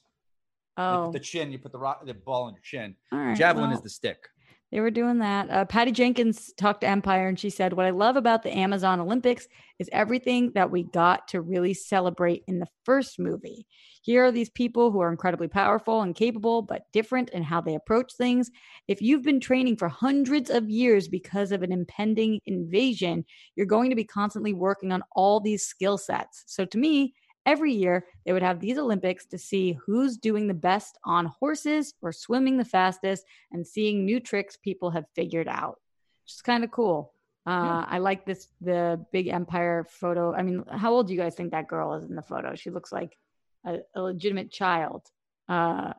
You 0.78 0.84
Oh, 0.84 1.06
put 1.08 1.14
the 1.14 1.20
chin. 1.20 1.52
You 1.52 1.60
put 1.60 1.74
the 1.74 1.80
rock, 1.80 2.06
the 2.06 2.14
ball 2.14 2.44
on 2.44 2.54
your 2.54 2.62
chin. 2.64 2.96
all 3.12 3.20
right. 3.20 3.38
Javelin 3.38 3.72
is 3.72 3.82
the 3.82 3.90
stick. 3.90 4.28
They 4.72 4.80
were 4.80 4.92
doing 4.92 5.20
that. 5.20 5.50
Uh, 5.50 5.66
Patty 5.66 5.92
Jenkins 5.92 6.54
talked 6.58 6.82
to 6.82 6.88
Empire 6.88 7.28
and 7.28 7.38
she 7.38 7.50
said, 7.50 7.74
What 7.74 7.86
I 7.86 7.90
love 7.90 8.16
about 8.16 8.42
the 8.42 8.56
Amazon 8.56 9.02
Olympics 9.02 9.48
is 9.80 9.90
everything 9.92 10.52
that 10.56 10.72
we 10.72 10.84
got 10.84 11.28
to 11.30 11.42
really 11.42 11.74
celebrate 11.74 12.44
in 12.48 12.60
the 12.60 12.68
first 12.86 13.20
movie. 13.20 13.68
Here 14.02 14.24
are 14.24 14.32
these 14.32 14.50
people 14.50 14.90
who 14.90 15.02
are 15.02 15.12
incredibly 15.12 15.50
powerful 15.50 16.02
and 16.02 16.16
capable, 16.16 16.62
but 16.62 16.86
different 16.94 17.30
in 17.32 17.44
how 17.44 17.60
they 17.60 17.76
approach 17.76 18.14
things. 18.14 18.50
If 18.88 19.02
you've 19.02 19.24
been 19.24 19.42
training 19.42 19.76
for 19.76 19.90
hundreds 19.90 20.50
of 20.50 20.70
years 20.70 21.08
because 21.10 21.52
of 21.52 21.64
an 21.64 21.72
impending 21.74 22.40
invasion, 22.46 23.26
you're 23.56 23.66
going 23.66 23.90
to 23.90 23.96
be 23.96 24.06
constantly 24.06 24.54
working 24.54 24.92
on 24.94 25.04
all 25.16 25.40
these 25.42 25.66
skill 25.66 25.98
sets. 25.98 26.44
So 26.48 26.64
to 26.66 26.78
me, 26.78 27.14
every 27.46 27.74
year 27.74 28.06
they 28.26 28.34
would 28.34 28.44
have 28.44 28.60
these 28.60 28.78
Olympics 28.78 29.26
to 29.28 29.38
see 29.38 29.78
who's 29.86 30.18
doing 30.18 30.48
the 30.48 30.54
best 30.54 30.98
on 31.06 31.26
horses 31.26 31.94
or 32.02 32.12
swimming 32.12 32.58
the 32.58 32.66
fastest 32.66 33.26
and 33.52 33.66
seeing 33.66 34.06
new 34.06 34.20
tricks 34.20 34.58
people 34.58 34.92
have 34.92 35.06
figured 35.16 35.48
out. 35.48 35.80
Which 36.24 36.34
is 36.34 36.42
kind 36.42 36.64
of 36.64 36.72
cool. 36.72 37.14
Uh, 37.48 37.84
I 37.88 37.98
like 37.98 38.26
this 38.26 38.48
the 38.62 39.04
big 39.12 39.28
empire 39.28 39.86
photo. 39.90 40.34
I 40.34 40.44
mean, 40.44 40.64
how 40.72 40.94
old 40.94 41.08
do 41.08 41.14
you 41.14 41.20
guys 41.20 41.34
think 41.34 41.52
that 41.52 41.68
girl 41.68 41.96
is 41.96 42.04
in 42.06 42.16
the 42.16 42.22
photo? 42.22 42.54
She 42.54 42.70
looks 42.70 42.92
like 42.92 43.18
a, 43.66 43.80
a 43.96 44.02
legitimate 44.02 44.52
child 44.52 45.02
uh, 45.50 45.94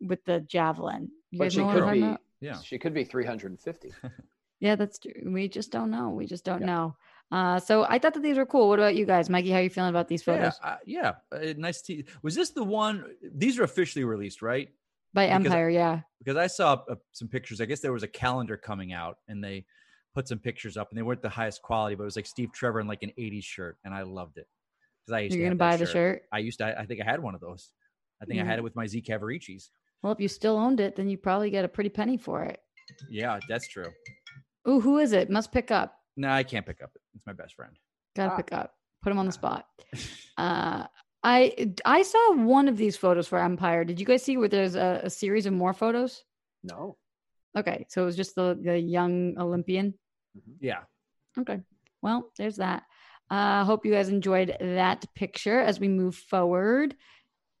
with 0.00 0.24
the 0.24 0.40
javelin. 0.40 1.10
You 1.30 1.38
But 1.38 1.52
she 1.52 1.58
know 1.60 1.66
what 1.66 1.82
I'm 1.82 2.00
could 2.00 2.16
be. 2.40 2.46
Yeah. 2.46 2.60
She 2.60 2.78
could 2.78 2.94
be 2.94 3.04
350. 3.04 3.92
Yeah, 4.60 4.74
that's 4.74 4.98
true. 4.98 5.12
We 5.24 5.46
just 5.46 5.70
don't 5.70 5.92
know. 5.92 6.08
We 6.10 6.26
just 6.26 6.44
don't 6.44 6.62
Yeah. 6.62 6.66
know. 6.66 6.96
Uh, 7.30 7.58
so 7.60 7.84
I 7.84 7.98
thought 7.98 8.14
that 8.14 8.22
these 8.22 8.38
were 8.38 8.46
cool. 8.46 8.68
What 8.68 8.78
about 8.78 8.94
you 8.96 9.04
guys, 9.04 9.28
Mikey? 9.28 9.50
How 9.50 9.58
are 9.58 9.62
you 9.62 9.70
feeling 9.70 9.90
about 9.90 10.08
these 10.08 10.26
Yeah, 10.26 10.34
photos 10.34 10.58
uh, 10.64 10.76
yeah. 10.86 11.12
Uh, 11.30 11.52
nice. 11.58 11.82
Te- 11.82 12.06
was 12.22 12.34
this 12.34 12.50
the 12.50 12.64
one? 12.64 13.04
These 13.34 13.58
are 13.58 13.64
officially 13.64 14.04
released, 14.04 14.40
right? 14.42 14.68
by 15.14 15.26
because- 15.26 15.46
Empire? 15.46 15.70
Yeah. 15.70 16.00
Because 16.18 16.36
I 16.36 16.46
saw 16.46 16.82
uh, 16.90 16.94
some 17.12 17.28
pictures. 17.28 17.60
I 17.60 17.64
guess 17.66 17.80
there 17.80 17.92
was 17.92 18.02
a 18.02 18.08
calendar 18.08 18.56
coming 18.56 18.92
out, 18.92 19.18
and 19.28 19.42
they 19.44 19.64
put 20.14 20.26
some 20.28 20.38
pictures 20.38 20.76
up, 20.76 20.88
and 20.90 20.98
they 20.98 21.02
weren't 21.02 21.22
the 21.22 21.28
highest 21.28 21.62
quality, 21.62 21.94
but 21.96 22.02
it 22.02 22.06
was 22.06 22.16
like 22.16 22.26
Steve 22.26 22.52
Trevor 22.52 22.80
in 22.80 22.86
like 22.86 23.02
an 23.02 23.12
'80s 23.18 23.44
shirt, 23.44 23.76
and 23.84 23.94
I 23.94 24.02
loved 24.02 24.38
it 24.38 24.46
because 25.04 25.16
I 25.16 25.20
used 25.20 25.36
You're 25.36 25.44
to 25.50 25.56
gonna 25.56 25.70
buy 25.70 25.76
the 25.76 25.86
shirt. 25.86 26.22
I 26.32 26.38
used 26.38 26.58
to. 26.58 26.78
I 26.78 26.86
think 26.86 27.00
I 27.00 27.04
had 27.04 27.20
one 27.22 27.34
of 27.34 27.40
those. 27.40 27.70
I 28.22 28.24
think 28.24 28.40
I 28.40 28.44
had 28.44 28.58
it 28.58 28.62
with 28.62 28.74
my 28.74 28.86
Z 28.86 29.02
Cavariccis. 29.02 29.68
Well, 30.02 30.12
if 30.12 30.20
you 30.20 30.28
still 30.28 30.56
owned 30.56 30.80
it, 30.80 30.96
then 30.96 31.08
you 31.08 31.16
probably 31.18 31.50
get 31.50 31.64
a 31.64 31.68
pretty 31.68 31.90
penny 31.90 32.16
for 32.16 32.42
it. 32.44 32.60
Yeah, 33.10 33.38
that's 33.48 33.68
true. 33.68 33.88
Ooh, 34.68 34.80
who 34.80 34.98
is 34.98 35.12
it? 35.12 35.30
Must 35.30 35.52
pick 35.52 35.70
up. 35.70 35.97
No, 36.18 36.28
I 36.28 36.42
can't 36.42 36.66
pick 36.66 36.82
up. 36.82 36.90
it. 36.94 37.00
It's 37.14 37.24
my 37.26 37.32
best 37.32 37.54
friend. 37.54 37.72
Gotta 38.16 38.32
Ah. 38.32 38.36
pick 38.36 38.52
up. 38.52 38.74
Put 39.02 39.12
him 39.12 39.18
on 39.18 39.26
the 39.26 39.32
spot. 39.32 39.66
Uh, 40.36 40.86
I 41.24 41.74
I 41.84 42.02
saw 42.02 42.34
one 42.36 42.68
of 42.68 42.76
these 42.76 42.96
photos 42.96 43.26
for 43.26 43.38
Empire. 43.40 43.84
Did 43.84 43.98
you 43.98 44.06
guys 44.06 44.22
see 44.22 44.36
where 44.36 44.46
there's 44.48 44.76
a, 44.76 45.00
a 45.04 45.10
series 45.10 45.46
of 45.46 45.52
more 45.52 45.72
photos? 45.72 46.22
No. 46.62 46.96
Okay, 47.56 47.86
so 47.88 48.02
it 48.02 48.04
was 48.04 48.14
just 48.16 48.36
the 48.36 48.56
the 48.62 48.78
young 48.78 49.36
Olympian. 49.36 49.94
Yeah. 50.60 50.82
Okay, 51.36 51.60
well, 52.02 52.30
there's 52.38 52.56
that. 52.58 52.84
I 53.30 53.62
uh, 53.62 53.64
hope 53.64 53.84
you 53.84 53.90
guys 53.92 54.08
enjoyed 54.10 54.56
that 54.60 55.04
picture 55.16 55.58
as 55.58 55.80
we 55.80 55.88
move 55.88 56.14
forward 56.14 56.94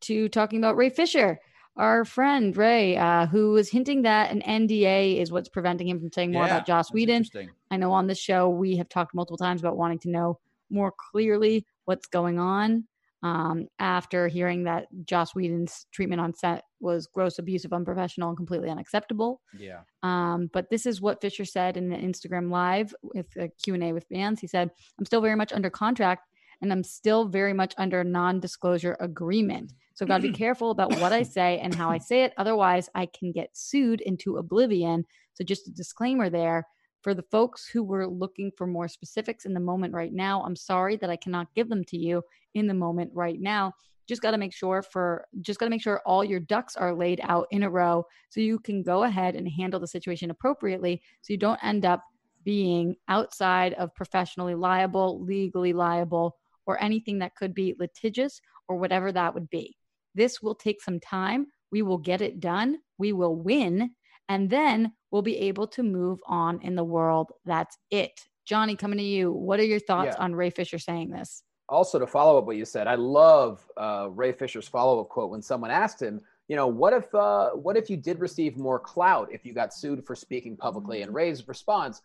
to 0.02 0.28
talking 0.28 0.60
about 0.60 0.76
Ray 0.76 0.90
Fisher, 0.90 1.40
our 1.78 2.04
friend 2.04 2.56
Ray, 2.56 2.96
uh, 2.96 3.26
who 3.26 3.52
was 3.52 3.70
hinting 3.70 4.02
that 4.02 4.30
an 4.30 4.42
NDA 4.42 5.20
is 5.20 5.30
what's 5.30 5.48
preventing 5.48 5.88
him 5.88 6.00
from 6.00 6.12
saying 6.12 6.32
more 6.32 6.44
Yeah, 6.44 6.56
about 6.56 6.66
Joss 6.66 6.92
Whedon. 6.92 7.24
I 7.70 7.76
know 7.76 7.92
on 7.92 8.06
this 8.06 8.18
show 8.18 8.48
we 8.48 8.76
have 8.76 8.88
talked 8.88 9.14
multiple 9.14 9.38
times 9.38 9.60
about 9.60 9.76
wanting 9.76 10.00
to 10.00 10.10
know 10.10 10.40
more 10.70 10.92
clearly 11.10 11.64
what's 11.84 12.06
going 12.06 12.38
on 12.38 12.84
um, 13.22 13.68
after 13.78 14.28
hearing 14.28 14.64
that 14.64 14.86
Joss 15.04 15.34
Whedon's 15.34 15.86
treatment 15.92 16.20
on 16.20 16.34
set 16.34 16.64
was 16.80 17.06
gross, 17.06 17.38
abusive, 17.38 17.72
unprofessional, 17.72 18.28
and 18.28 18.36
completely 18.36 18.70
unacceptable. 18.70 19.40
Yeah. 19.56 19.80
Um, 20.02 20.50
but 20.52 20.70
this 20.70 20.86
is 20.86 21.00
what 21.00 21.20
Fisher 21.20 21.44
said 21.44 21.76
in 21.76 21.88
the 21.88 21.96
Instagram 21.96 22.50
live 22.50 22.94
with 23.02 23.26
a 23.36 23.48
Q&A 23.48 23.92
with 23.92 24.06
fans. 24.12 24.40
He 24.40 24.46
said, 24.46 24.70
I'm 24.98 25.04
still 25.04 25.20
very 25.20 25.36
much 25.36 25.52
under 25.52 25.70
contract 25.70 26.28
and 26.60 26.72
I'm 26.72 26.84
still 26.84 27.26
very 27.26 27.52
much 27.52 27.74
under 27.78 28.00
a 28.00 28.04
non-disclosure 28.04 28.96
agreement. 29.00 29.72
So 29.98 30.04
I've 30.04 30.10
got 30.10 30.18
to 30.18 30.28
be 30.28 30.32
careful 30.32 30.70
about 30.70 30.96
what 31.00 31.12
I 31.12 31.24
say 31.24 31.58
and 31.58 31.74
how 31.74 31.90
I 31.90 31.98
say 32.10 32.22
it. 32.22 32.32
Otherwise, 32.36 32.88
I 32.94 33.06
can 33.06 33.32
get 33.32 33.56
sued 33.56 34.00
into 34.02 34.36
oblivion. 34.36 35.04
So 35.34 35.42
just 35.42 35.66
a 35.66 35.72
disclaimer 35.72 36.30
there 36.30 36.68
for 37.02 37.14
the 37.14 37.24
folks 37.32 37.66
who 37.66 37.82
were 37.82 38.06
looking 38.06 38.52
for 38.56 38.68
more 38.68 38.86
specifics 38.86 39.44
in 39.44 39.54
the 39.54 39.60
moment 39.60 39.92
right 39.94 40.12
now. 40.12 40.44
I'm 40.44 40.54
sorry 40.54 40.94
that 40.98 41.10
I 41.10 41.16
cannot 41.16 41.52
give 41.56 41.68
them 41.68 41.82
to 41.86 41.98
you 41.98 42.22
in 42.54 42.68
the 42.68 42.74
moment 42.74 43.10
right 43.12 43.40
now. 43.40 43.72
Just 44.06 44.22
got 44.22 44.30
to 44.30 44.38
make 44.38 44.54
sure 44.54 44.82
for 44.82 45.26
just 45.40 45.58
got 45.58 45.66
to 45.66 45.70
make 45.70 45.82
sure 45.82 46.00
all 46.06 46.22
your 46.22 46.38
ducks 46.38 46.76
are 46.76 46.94
laid 46.94 47.20
out 47.24 47.48
in 47.50 47.64
a 47.64 47.70
row 47.70 48.06
so 48.28 48.40
you 48.40 48.60
can 48.60 48.84
go 48.84 49.02
ahead 49.02 49.34
and 49.34 49.48
handle 49.48 49.80
the 49.80 49.88
situation 49.88 50.30
appropriately 50.30 51.02
so 51.22 51.32
you 51.32 51.38
don't 51.38 51.62
end 51.64 51.84
up 51.84 52.04
being 52.44 52.94
outside 53.08 53.72
of 53.74 53.92
professionally 53.96 54.54
liable, 54.54 55.20
legally 55.24 55.72
liable, 55.72 56.36
or 56.66 56.80
anything 56.80 57.18
that 57.18 57.34
could 57.34 57.52
be 57.52 57.74
litigious 57.80 58.40
or 58.68 58.76
whatever 58.76 59.10
that 59.10 59.34
would 59.34 59.50
be. 59.50 59.77
This 60.18 60.42
will 60.42 60.56
take 60.56 60.82
some 60.82 60.98
time. 60.98 61.46
We 61.70 61.82
will 61.82 61.96
get 61.98 62.20
it 62.20 62.40
done. 62.40 62.78
We 62.98 63.12
will 63.12 63.36
win. 63.36 63.90
And 64.28 64.50
then 64.50 64.92
we'll 65.12 65.22
be 65.22 65.38
able 65.38 65.68
to 65.68 65.82
move 65.84 66.18
on 66.26 66.60
in 66.62 66.74
the 66.74 66.82
world. 66.84 67.30
That's 67.46 67.78
it. 67.92 68.20
Johnny, 68.44 68.74
coming 68.74 68.98
to 68.98 69.04
you. 69.04 69.30
What 69.30 69.60
are 69.60 69.64
your 69.64 69.78
thoughts 69.78 70.16
Yeah. 70.18 70.24
on 70.24 70.34
Ray 70.34 70.50
Fisher 70.50 70.78
saying 70.78 71.10
this? 71.10 71.42
also 71.70 71.98
to 71.98 72.06
follow 72.06 72.38
up 72.38 72.46
what 72.46 72.56
you 72.56 72.64
said, 72.64 72.86
I 72.86 72.94
love 72.94 73.62
uh, 73.76 74.08
Ray 74.10 74.32
Fisher's 74.32 74.66
follow-up 74.66 75.10
quote 75.10 75.30
when 75.30 75.42
someone 75.42 75.70
asked 75.70 76.00
him, 76.00 76.18
you 76.48 76.56
know, 76.56 76.66
what 76.66 76.94
if 76.94 77.14
uh, 77.14 77.50
what 77.50 77.76
if 77.76 77.90
you 77.90 77.96
did 77.98 78.20
receive 78.20 78.56
more 78.56 78.80
clout 78.80 79.28
if 79.30 79.44
you 79.44 79.52
got 79.52 79.74
sued 79.74 80.02
for 80.06 80.14
speaking 80.14 80.56
publicly? 80.56 81.02
And 81.02 81.12
Ray's 81.12 81.46
response 81.46 82.00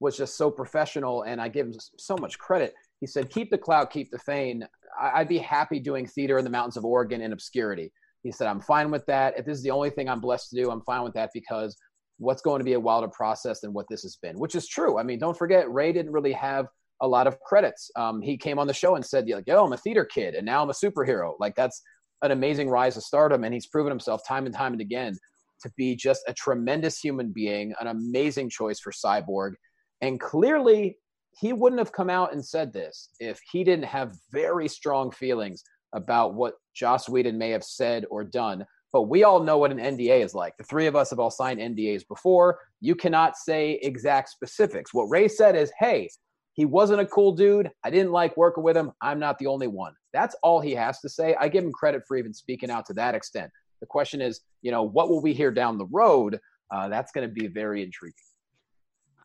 was 0.00 0.18
just 0.18 0.36
so 0.36 0.50
professional, 0.50 1.22
and 1.22 1.40
I 1.40 1.48
give 1.48 1.66
him 1.68 1.74
so 1.96 2.14
much 2.18 2.38
credit. 2.38 2.74
He 3.00 3.06
said, 3.06 3.30
"Keep 3.30 3.50
the 3.50 3.56
clout, 3.56 3.90
keep 3.90 4.10
the 4.10 4.18
fame. 4.18 4.62
I'd 5.00 5.28
be 5.28 5.38
happy 5.38 5.80
doing 5.80 6.06
theater 6.06 6.38
in 6.38 6.44
the 6.44 6.50
mountains 6.50 6.76
of 6.76 6.84
Oregon 6.84 7.20
in 7.20 7.32
obscurity." 7.32 7.92
He 8.22 8.32
said, 8.32 8.48
"I'm 8.48 8.60
fine 8.60 8.90
with 8.90 9.06
that. 9.06 9.38
If 9.38 9.46
this 9.46 9.58
is 9.58 9.62
the 9.62 9.70
only 9.70 9.90
thing 9.90 10.08
I'm 10.08 10.20
blessed 10.20 10.50
to 10.50 10.56
do, 10.56 10.70
I'm 10.70 10.82
fine 10.82 11.02
with 11.02 11.14
that 11.14 11.30
because." 11.32 11.76
What's 12.18 12.40
going 12.40 12.60
to 12.60 12.64
be 12.64 12.72
a 12.72 12.80
wilder 12.80 13.08
process 13.08 13.60
than 13.60 13.74
what 13.74 13.84
this 13.90 14.00
has 14.00 14.16
been, 14.16 14.38
which 14.38 14.54
is 14.54 14.66
true. 14.66 14.98
I 14.98 15.02
mean, 15.02 15.18
don't 15.18 15.36
forget, 15.36 15.70
Ray 15.70 15.92
didn't 15.92 16.12
really 16.12 16.32
have 16.32 16.66
a 17.02 17.06
lot 17.06 17.26
of 17.26 17.38
credits. 17.40 17.90
Um, 17.96 18.22
he 18.22 18.36
came 18.36 18.58
on 18.58 18.66
the 18.66 18.74
show 18.74 18.94
and 18.94 19.04
said, 19.04 19.28
yo, 19.28 19.64
I'm 19.64 19.72
a 19.72 19.76
theater 19.76 20.04
kid 20.04 20.34
and 20.34 20.46
now 20.46 20.62
I'm 20.62 20.70
a 20.70 20.72
superhero. 20.72 21.34
Like 21.38 21.54
that's 21.54 21.82
an 22.22 22.30
amazing 22.30 22.70
rise 22.70 22.94
to 22.94 23.00
stardom. 23.00 23.44
And 23.44 23.52
he's 23.52 23.66
proven 23.66 23.90
himself 23.90 24.22
time 24.26 24.46
and 24.46 24.54
time 24.54 24.72
and 24.72 24.80
again 24.80 25.16
to 25.62 25.70
be 25.76 25.94
just 25.94 26.22
a 26.28 26.32
tremendous 26.32 26.98
human 26.98 27.32
being, 27.32 27.74
an 27.80 27.88
amazing 27.88 28.50
choice 28.50 28.80
for 28.80 28.92
Cyborg. 28.92 29.52
And 30.00 30.20
clearly 30.20 30.96
he 31.38 31.52
wouldn't 31.52 31.80
have 31.80 31.92
come 31.92 32.10
out 32.10 32.32
and 32.32 32.44
said 32.44 32.72
this 32.72 33.10
if 33.20 33.40
he 33.50 33.62
didn't 33.62 33.84
have 33.84 34.16
very 34.32 34.68
strong 34.68 35.10
feelings 35.10 35.62
about 35.92 36.34
what 36.34 36.54
Joss 36.74 37.08
Whedon 37.08 37.36
may 37.36 37.50
have 37.50 37.64
said 37.64 38.04
or 38.10 38.24
done. 38.24 38.64
But 38.92 39.02
we 39.02 39.24
all 39.24 39.42
know 39.42 39.58
what 39.58 39.72
an 39.72 39.78
NDA 39.78 40.24
is 40.24 40.34
like. 40.34 40.56
The 40.56 40.64
three 40.64 40.86
of 40.86 40.96
us 40.96 41.10
have 41.10 41.18
all 41.18 41.30
signed 41.30 41.60
NDAs 41.60 42.08
before. 42.08 42.58
You 42.80 42.94
cannot 42.94 43.36
say 43.36 43.78
exact 43.82 44.30
specifics. 44.30 44.94
What 44.94 45.10
Ray 45.10 45.28
said 45.28 45.56
is, 45.56 45.70
hey, 45.78 46.08
he 46.54 46.64
wasn't 46.64 47.02
a 47.02 47.06
cool 47.06 47.32
dude. 47.32 47.70
I 47.84 47.90
didn't 47.90 48.12
like 48.12 48.36
working 48.38 48.64
with 48.64 48.76
him. 48.76 48.92
I'm 49.02 49.18
not 49.18 49.38
the 49.38 49.46
only 49.46 49.66
one. 49.66 49.92
That's 50.14 50.34
all 50.42 50.60
he 50.60 50.72
has 50.72 51.00
to 51.00 51.08
say. 51.10 51.36
I 51.38 51.48
give 51.48 51.64
him 51.64 51.72
credit 51.72 52.02
for 52.08 52.16
even 52.16 52.32
speaking 52.32 52.70
out 52.70 52.86
to 52.86 52.94
that 52.94 53.14
extent. 53.14 53.50
The 53.80 53.86
question 53.86 54.22
is, 54.22 54.40
you 54.62 54.70
know, 54.70 54.82
what 54.82 55.10
will 55.10 55.20
we 55.20 55.34
hear 55.34 55.50
down 55.50 55.76
the 55.76 55.86
road? 55.86 56.40
Uh, 56.70 56.88
that's 56.88 57.12
going 57.12 57.28
to 57.28 57.32
be 57.32 57.46
very 57.46 57.82
intriguing. 57.82 58.14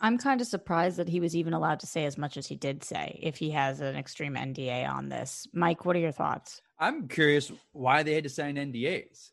I'm 0.04 0.18
kind 0.18 0.42
of 0.42 0.48
surprised 0.48 0.98
that 0.98 1.08
he 1.08 1.20
was 1.20 1.36
even 1.36 1.54
allowed 1.54 1.80
to 1.82 1.88
say 1.88 2.06
as 2.06 2.18
much 2.18 2.36
as 2.36 2.48
he 2.48 2.56
did 2.56 2.84
say 2.84 3.20
if 3.22 3.38
he 3.38 3.52
has 3.52 3.82
an 3.82 3.96
extreme 3.96 4.34
NDA 4.34 4.90
on 4.90 5.10
this. 5.10 5.48
Mike, 5.54 5.86
what 5.86 5.96
are 5.96 6.00
your 6.00 6.12
thoughts? 6.12 6.62
I'm 6.80 7.08
curious 7.08 7.52
why 7.72 8.02
they 8.02 8.16
had 8.16 8.24
to 8.24 8.30
sign 8.30 8.56
NDAs. 8.56 9.30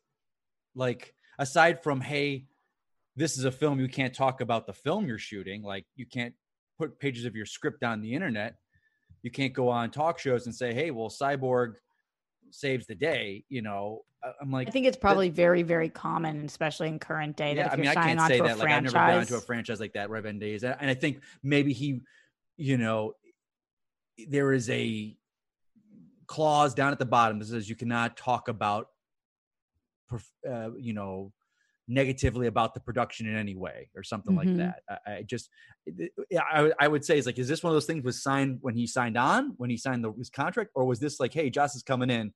Like, 0.74 1.14
aside 1.38 1.82
from, 1.82 2.02
hey, 2.02 2.44
this 3.16 3.38
is 3.38 3.46
a 3.46 3.50
film, 3.50 3.80
you 3.80 3.88
can't 3.88 4.14
talk 4.14 4.42
about 4.42 4.66
the 4.66 4.74
film 4.74 5.08
you're 5.08 5.18
shooting. 5.18 5.62
Like, 5.62 5.86
you 5.96 6.04
can't 6.04 6.34
put 6.78 7.00
pages 7.00 7.24
of 7.24 7.34
your 7.34 7.46
script 7.46 7.82
on 7.82 8.02
the 8.02 8.12
internet. 8.12 8.56
You 9.22 9.30
can't 9.30 9.54
go 9.54 9.70
on 9.70 9.90
talk 9.90 10.18
shows 10.18 10.44
and 10.44 10.54
say, 10.54 10.74
hey, 10.74 10.90
well, 10.90 11.08
Cyborg 11.08 11.76
saves 12.50 12.86
the 12.86 12.94
day. 12.94 13.44
You 13.48 13.62
know, 13.62 14.02
I'm 14.40 14.50
like, 14.50 14.68
I 14.68 14.70
think 14.70 14.86
it's 14.86 14.96
probably 14.96 15.28
very, 15.28 15.62
very 15.62 15.88
common, 15.88 16.44
especially 16.44 16.88
in 16.88 16.98
current 16.98 17.36
day, 17.36 17.54
that 17.54 17.60
yeah, 17.60 17.66
if 17.66 17.72
I 17.72 17.76
mean, 17.76 17.88
I 17.88 17.94
can't 17.94 18.20
say 18.22 18.40
that. 18.40 18.58
Like, 18.58 18.70
I've 18.70 18.82
never 18.82 18.94
been 18.94 19.18
onto 19.18 19.36
a 19.36 19.40
franchise 19.40 19.80
like 19.80 19.92
that, 19.94 20.10
Rev 20.10 20.24
NDAs. 20.24 20.62
And 20.62 20.76
and 20.80 20.90
I 20.90 20.94
think 20.94 21.22
maybe 21.42 21.72
he, 21.72 22.00
you 22.56 22.76
know, 22.76 23.12
there 24.28 24.52
is 24.52 24.68
a 24.70 25.16
clause 26.26 26.74
down 26.74 26.92
at 26.92 26.98
the 26.98 27.06
bottom 27.06 27.38
that 27.38 27.46
says 27.46 27.68
you 27.68 27.76
cannot 27.76 28.16
talk 28.16 28.48
about, 28.48 28.88
uh, 30.48 30.70
you 30.76 30.92
know, 30.92 31.32
negatively 31.88 32.46
about 32.46 32.74
the 32.74 32.80
production 32.80 33.26
in 33.26 33.34
any 33.34 33.56
way 33.56 33.88
or 33.96 34.02
something 34.02 34.34
Mhm. 34.34 34.36
like 34.36 34.56
that. 34.56 34.82
I, 35.06 35.12
I 35.14 35.22
just, 35.22 35.48
yeah, 36.30 36.42
I, 36.52 36.62
would- 36.62 36.74
I 36.78 36.86
would 36.86 37.04
say 37.04 37.18
is 37.18 37.26
like, 37.26 37.38
is 37.38 37.48
this 37.48 37.62
one 37.62 37.70
of 37.70 37.74
those 37.74 37.86
things 37.86 38.04
was 38.04 38.22
signed 38.22 38.58
when 38.60 38.74
he 38.74 38.86
signed 38.86 39.16
on, 39.16 39.54
when 39.56 39.70
he 39.70 39.76
signed 39.78 40.04
the, 40.04 40.12
his 40.12 40.30
contract, 40.30 40.70
or 40.74 40.84
was 40.84 41.00
this 41.00 41.18
like, 41.18 41.32
hey, 41.32 41.48
Joss 41.50 41.74
is 41.74 41.82
coming 41.82 42.10
in, 42.10 42.32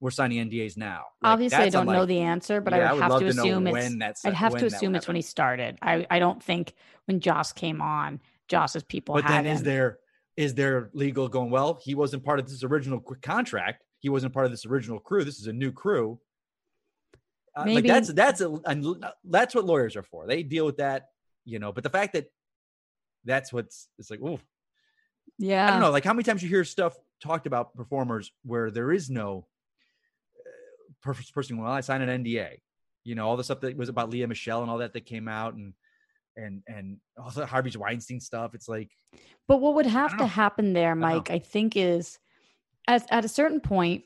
we're 0.00 0.10
signing 0.10 0.50
NDAs 0.50 0.76
now? 0.76 1.04
Like, 1.22 1.32
Obviously, 1.32 1.58
I 1.58 1.68
don't 1.68 1.86
know 1.86 2.04
the 2.06 2.20
answer, 2.20 2.60
but 2.60 2.72
Yeah, 2.74 2.90
I 2.90 2.92
would 2.92 3.02
have 3.02 3.10
love 3.12 3.20
to 3.20 3.32
know 3.32 3.42
assume 3.42 3.66
it's. 3.68 3.72
when 3.72 3.98
that's. 3.98 4.24
I'd 4.26 4.34
have 4.34 4.56
to 4.56 4.66
assume 4.66 4.94
it's 4.96 5.06
when 5.06 5.16
he 5.16 5.22
started. 5.22 5.78
I, 5.80 6.06
I 6.10 6.18
don't 6.18 6.42
think 6.42 6.74
when 7.06 7.20
Joss 7.20 7.52
came 7.52 7.80
on, 7.80 8.20
Joss's 8.48 8.82
people 8.82 9.14
But 9.14 9.26
then 9.28 9.46
is 9.46 9.60
him. 9.60 9.64
there 9.64 9.98
is 10.36 10.54
there 10.54 10.90
legal 10.92 11.28
going? 11.28 11.50
Well, 11.50 11.78
he 11.82 11.94
wasn't 11.94 12.22
part 12.24 12.38
of 12.40 12.46
this 12.48 12.62
original 12.62 13.00
contract. 13.00 13.84
He 14.00 14.10
wasn't 14.10 14.34
part 14.34 14.44
of 14.44 14.50
this 14.52 14.66
original 14.66 14.98
crew. 14.98 15.24
This 15.24 15.40
is 15.40 15.46
a 15.46 15.52
new 15.52 15.72
crew. 15.72 16.20
Uh, 17.56 17.64
like 17.68 17.86
that's 17.86 18.12
that's 18.12 18.40
a, 18.42 18.50
and 18.66 19.04
that's 19.24 19.54
what 19.54 19.64
lawyers 19.64 19.96
are 19.96 20.02
for. 20.02 20.26
They 20.26 20.42
deal 20.42 20.66
with 20.66 20.76
that, 20.76 21.08
you 21.44 21.58
know. 21.58 21.72
But 21.72 21.84
the 21.84 21.90
fact 21.90 22.12
that 22.12 22.26
that's 23.24 23.52
what's 23.52 23.88
it's 23.98 24.10
like, 24.10 24.20
oh, 24.22 24.38
yeah, 25.38 25.66
I 25.66 25.70
don't 25.70 25.80
know. 25.80 25.90
Like 25.90 26.04
how 26.04 26.12
many 26.12 26.24
times 26.24 26.42
you 26.42 26.48
hear 26.48 26.64
stuff 26.64 26.96
talked 27.22 27.46
about 27.46 27.74
performers 27.74 28.30
where 28.44 28.70
there 28.70 28.92
is 28.92 29.08
no 29.08 29.46
uh, 31.06 31.12
person. 31.32 31.58
Well, 31.58 31.72
I 31.72 31.80
signed 31.80 32.08
an 32.08 32.24
NDA. 32.24 32.58
You 33.04 33.14
know, 33.14 33.26
all 33.26 33.36
the 33.36 33.44
stuff 33.44 33.60
that 33.60 33.76
was 33.76 33.88
about 33.88 34.10
Lea 34.10 34.26
Michele 34.26 34.62
and 34.62 34.70
all 34.70 34.78
that 34.78 34.92
that 34.92 35.06
came 35.06 35.26
out, 35.26 35.54
and 35.54 35.72
and 36.36 36.62
and 36.66 36.98
all 37.16 37.30
the 37.30 37.46
Harvey 37.46 37.72
Weinstein 37.76 38.20
stuff. 38.20 38.54
It's 38.54 38.68
like, 38.68 38.90
But 39.48 39.62
what 39.62 39.74
would 39.76 39.86
have 39.86 40.18
to 40.18 40.26
happen 40.26 40.74
there. 40.74 40.94
Mike, 40.94 41.30
I 41.30 41.38
think 41.38 41.74
is 41.76 42.18
as 42.86 43.04
at 43.10 43.24
a 43.24 43.28
certain 43.28 43.60
point, 43.60 44.04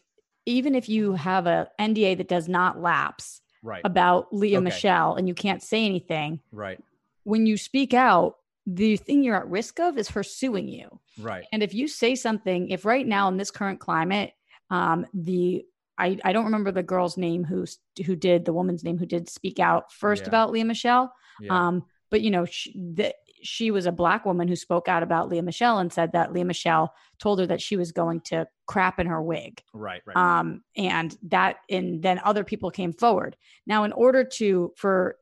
even 0.50 0.74
if 0.74 0.88
you 0.88 1.12
have 1.14 1.46
a 1.46 1.68
NDA 1.80 2.16
that 2.18 2.28
does 2.28 2.48
not 2.48 2.80
lapse 2.80 3.40
right, 3.62 3.82
about 3.84 4.32
Lea 4.32 4.56
Okay. 4.56 4.64
Michele 4.64 5.14
and 5.14 5.26
you 5.28 5.34
can't 5.34 5.62
say 5.62 5.84
anything, 5.84 6.40
right, 6.52 6.78
when 7.24 7.46
you 7.46 7.56
speak 7.56 7.94
out, 7.94 8.36
the 8.66 8.96
thing 8.96 9.22
you're 9.22 9.36
at 9.36 9.48
risk 9.48 9.80
of 9.80 9.96
is 9.98 10.10
her 10.10 10.22
suing 10.22 10.68
you. 10.68 11.00
right. 11.18 11.44
And 11.52 11.62
if 11.62 11.74
you 11.74 11.88
say 11.88 12.14
something, 12.14 12.68
if 12.70 12.84
right 12.84 13.06
now 13.06 13.28
in 13.28 13.36
this 13.36 13.50
current 13.50 13.80
climate, 13.80 14.32
um, 14.70 15.06
the 15.14 15.64
I, 15.98 16.18
I 16.24 16.32
don't 16.32 16.46
remember 16.46 16.72
the 16.72 16.82
girl's 16.82 17.16
name 17.18 17.44
who 17.44 17.66
who 18.06 18.16
did 18.16 18.44
the 18.44 18.52
woman's 18.54 18.84
name 18.84 18.96
who 18.98 19.06
did 19.06 19.28
speak 19.28 19.58
out 19.60 19.92
first 19.92 20.22
Yeah. 20.22 20.28
about 20.28 20.50
Lea 20.50 20.64
Michele. 20.64 21.12
Yeah. 21.40 21.68
Um, 21.68 21.84
but 22.10 22.20
you 22.22 22.30
know, 22.30 22.44
she, 22.46 22.72
the, 22.72 23.14
she 23.42 23.70
was 23.70 23.86
a 23.86 23.92
black 23.92 24.24
woman 24.26 24.48
who 24.48 24.56
spoke 24.56 24.88
out 24.88 25.02
about 25.02 25.28
Lea 25.28 25.40
Michele 25.40 25.78
and 25.78 25.92
said 25.92 26.12
that 26.12 26.32
Lea 26.32 26.44
Michele 26.44 26.92
told 27.18 27.38
her 27.40 27.46
that 27.46 27.60
she 27.60 27.76
was 27.76 27.92
going 27.92 28.20
to 28.22 28.46
crap 28.66 28.98
in 28.98 29.06
her 29.06 29.22
wig. 29.22 29.62
right, 29.74 30.02
right. 30.06 30.16
Um, 30.16 30.62
and 30.76 31.16
that, 31.28 31.56
and 31.68 32.02
then 32.02 32.20
other 32.24 32.44
people 32.44 32.70
came 32.70 32.92
forward. 32.92 33.36
Now, 33.66 33.84
in 33.84 33.92
order 33.92 34.24
to 34.38 34.72
for 34.76 35.16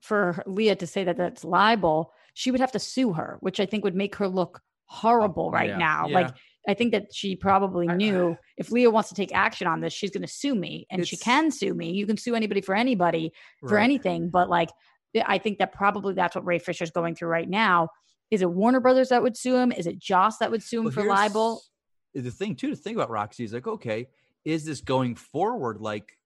for 0.00 0.42
Lea 0.46 0.74
to 0.74 0.86
say 0.86 1.04
that 1.04 1.16
that's 1.16 1.44
libel, 1.44 2.12
she 2.34 2.50
would 2.50 2.60
have 2.60 2.72
to 2.72 2.78
sue 2.78 3.12
her, 3.12 3.36
which 3.40 3.60
I 3.60 3.66
think 3.66 3.84
would 3.84 3.94
make 3.94 4.16
her 4.16 4.28
look 4.28 4.60
horrible 4.86 5.50
right 5.50 5.70
Oh, 5.70 5.72
yeah, 5.74 5.78
now. 5.78 6.06
yeah. 6.08 6.14
Like 6.14 6.34
I 6.68 6.74
think 6.74 6.92
that 6.92 7.12
she 7.14 7.34
probably 7.34 7.88
I- 7.88 7.96
knew 7.96 8.36
if 8.56 8.70
Lea 8.70 8.86
wants 8.88 9.08
to 9.08 9.14
take 9.14 9.34
action 9.34 9.66
on 9.66 9.80
this, 9.80 9.92
she's 9.92 10.10
going 10.10 10.22
to 10.22 10.28
sue 10.32 10.54
me, 10.54 10.86
and 10.90 11.06
she 11.06 11.16
can 11.16 11.50
sue 11.50 11.74
me. 11.74 11.90
You 11.92 12.06
can 12.06 12.16
sue 12.16 12.34
anybody 12.34 12.60
for 12.60 12.74
anybody 12.74 13.32
for 13.60 13.76
Right. 13.76 13.84
anything, 13.84 14.28
but 14.30 14.48
like 14.48 14.68
I 15.24 15.38
think 15.38 15.58
that 15.58 15.72
probably 15.72 16.14
that's 16.14 16.34
what 16.34 16.46
Ray 16.46 16.58
Fisher's 16.58 16.90
going 16.90 17.14
through 17.14 17.28
right 17.28 17.48
now. 17.48 17.88
Is 18.30 18.40
it 18.42 18.50
Warner 18.50 18.80
Brothers 18.80 19.10
that 19.10 19.22
would 19.22 19.36
sue 19.36 19.56
him? 19.56 19.72
Is 19.72 19.86
it 19.86 19.98
Joss 19.98 20.38
that 20.38 20.50
would 20.50 20.62
sue 20.62 20.78
him 20.78 20.84
Well, 20.84 20.94
for 20.94 21.04
libel? 21.04 21.62
The 22.14 22.30
thing 22.30 22.56
too 22.56 22.70
to 22.70 22.76
think 22.76 22.96
about 22.96 23.10
Roxy 23.10 23.44
is 23.44 23.52
like, 23.52 23.66
okay, 23.66 24.08
is 24.44 24.64
this 24.64 24.80
going 24.80 25.14
forward? 25.16 25.80
Like, 25.80 26.18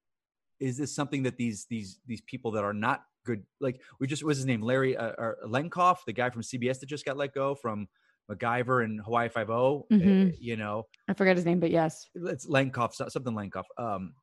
is 0.61 0.77
this 0.77 0.95
something 0.95 1.25
that 1.25 1.37
these 1.37 1.67
these 1.69 2.01
these 2.07 2.21
people 2.23 2.53
that 2.53 2.65
are 2.65 2.73
not 2.73 3.03
good, 3.25 3.43
like 3.61 3.81
we 4.01 4.07
just 4.07 4.25
what's 4.25 4.39
his 4.39 4.47
name, 4.47 4.63
Larry 4.63 4.97
uh, 4.97 5.13
or 5.19 5.37
Lenkov, 5.47 5.99
the 6.07 6.13
guy 6.13 6.31
from 6.31 6.43
CBS 6.43 6.81
that 6.81 6.87
just 6.87 7.05
got 7.05 7.17
let 7.17 7.35
go 7.35 7.55
from 7.55 7.89
MacGyver 8.31 8.85
and 8.85 9.01
Hawaii 9.01 9.29
Five 9.29 9.51
O. 9.51 9.87
Mhm. 9.93 10.35
You 10.41 10.57
know, 10.57 10.87
I 11.09 11.15
forget 11.15 11.37
his 11.37 11.45
name, 11.45 11.61
but 11.61 11.71
yes. 11.71 12.09
it's 12.15 12.47
Lenkov, 12.47 12.95
something 12.95 13.35
Lenkov. 13.35 13.65
Um, 13.79 14.15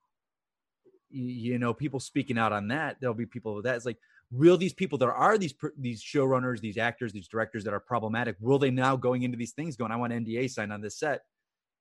you 1.10 1.60
know, 1.60 1.74
people 1.74 2.00
speaking 2.00 2.38
out 2.38 2.52
on 2.52 2.70
that. 2.70 2.98
There'll 3.00 3.14
be 3.14 3.26
people 3.26 3.62
that 3.62 3.76
it's 3.76 3.86
like, 3.86 3.98
will 4.34 4.58
these 4.58 4.74
people 4.74 4.98
that 4.98 5.08
are 5.08 5.38
these 5.38 5.54
these 5.78 6.04
showrunners, 6.04 6.60
these 6.60 6.78
actors, 6.78 7.14
these 7.14 7.28
directors 7.28 7.64
that 7.64 7.74
are 7.74 7.80
problematic, 7.80 8.36
will 8.40 8.58
they 8.58 8.72
now 8.72 8.96
going 8.96 9.24
into 9.24 9.38
these 9.38 9.52
things 9.52 9.76
going, 9.76 9.92
I 9.92 9.96
want 9.96 10.12
NDA 10.12 10.50
signed 10.50 10.74
on 10.74 10.82
this 10.82 10.98
set? 10.98 11.22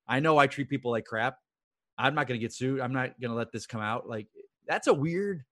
I 0.06 0.20
know 0.20 0.36
I 0.38 0.46
treat 0.46 0.68
people 0.68 0.90
like 0.90 1.04
crap. 1.06 1.38
I'm 1.96 2.14
not 2.14 2.26
going 2.26 2.38
to 2.38 2.44
get 2.44 2.52
sued. 2.52 2.80
I'm 2.80 2.92
not 2.92 3.18
going 3.20 3.30
to 3.30 3.36
let 3.36 3.52
this 3.52 3.66
come 3.66 3.80
out. 3.80 4.08
Like 4.08 4.28
that's 4.66 4.86
a 4.86 4.94
weird. 4.94 5.44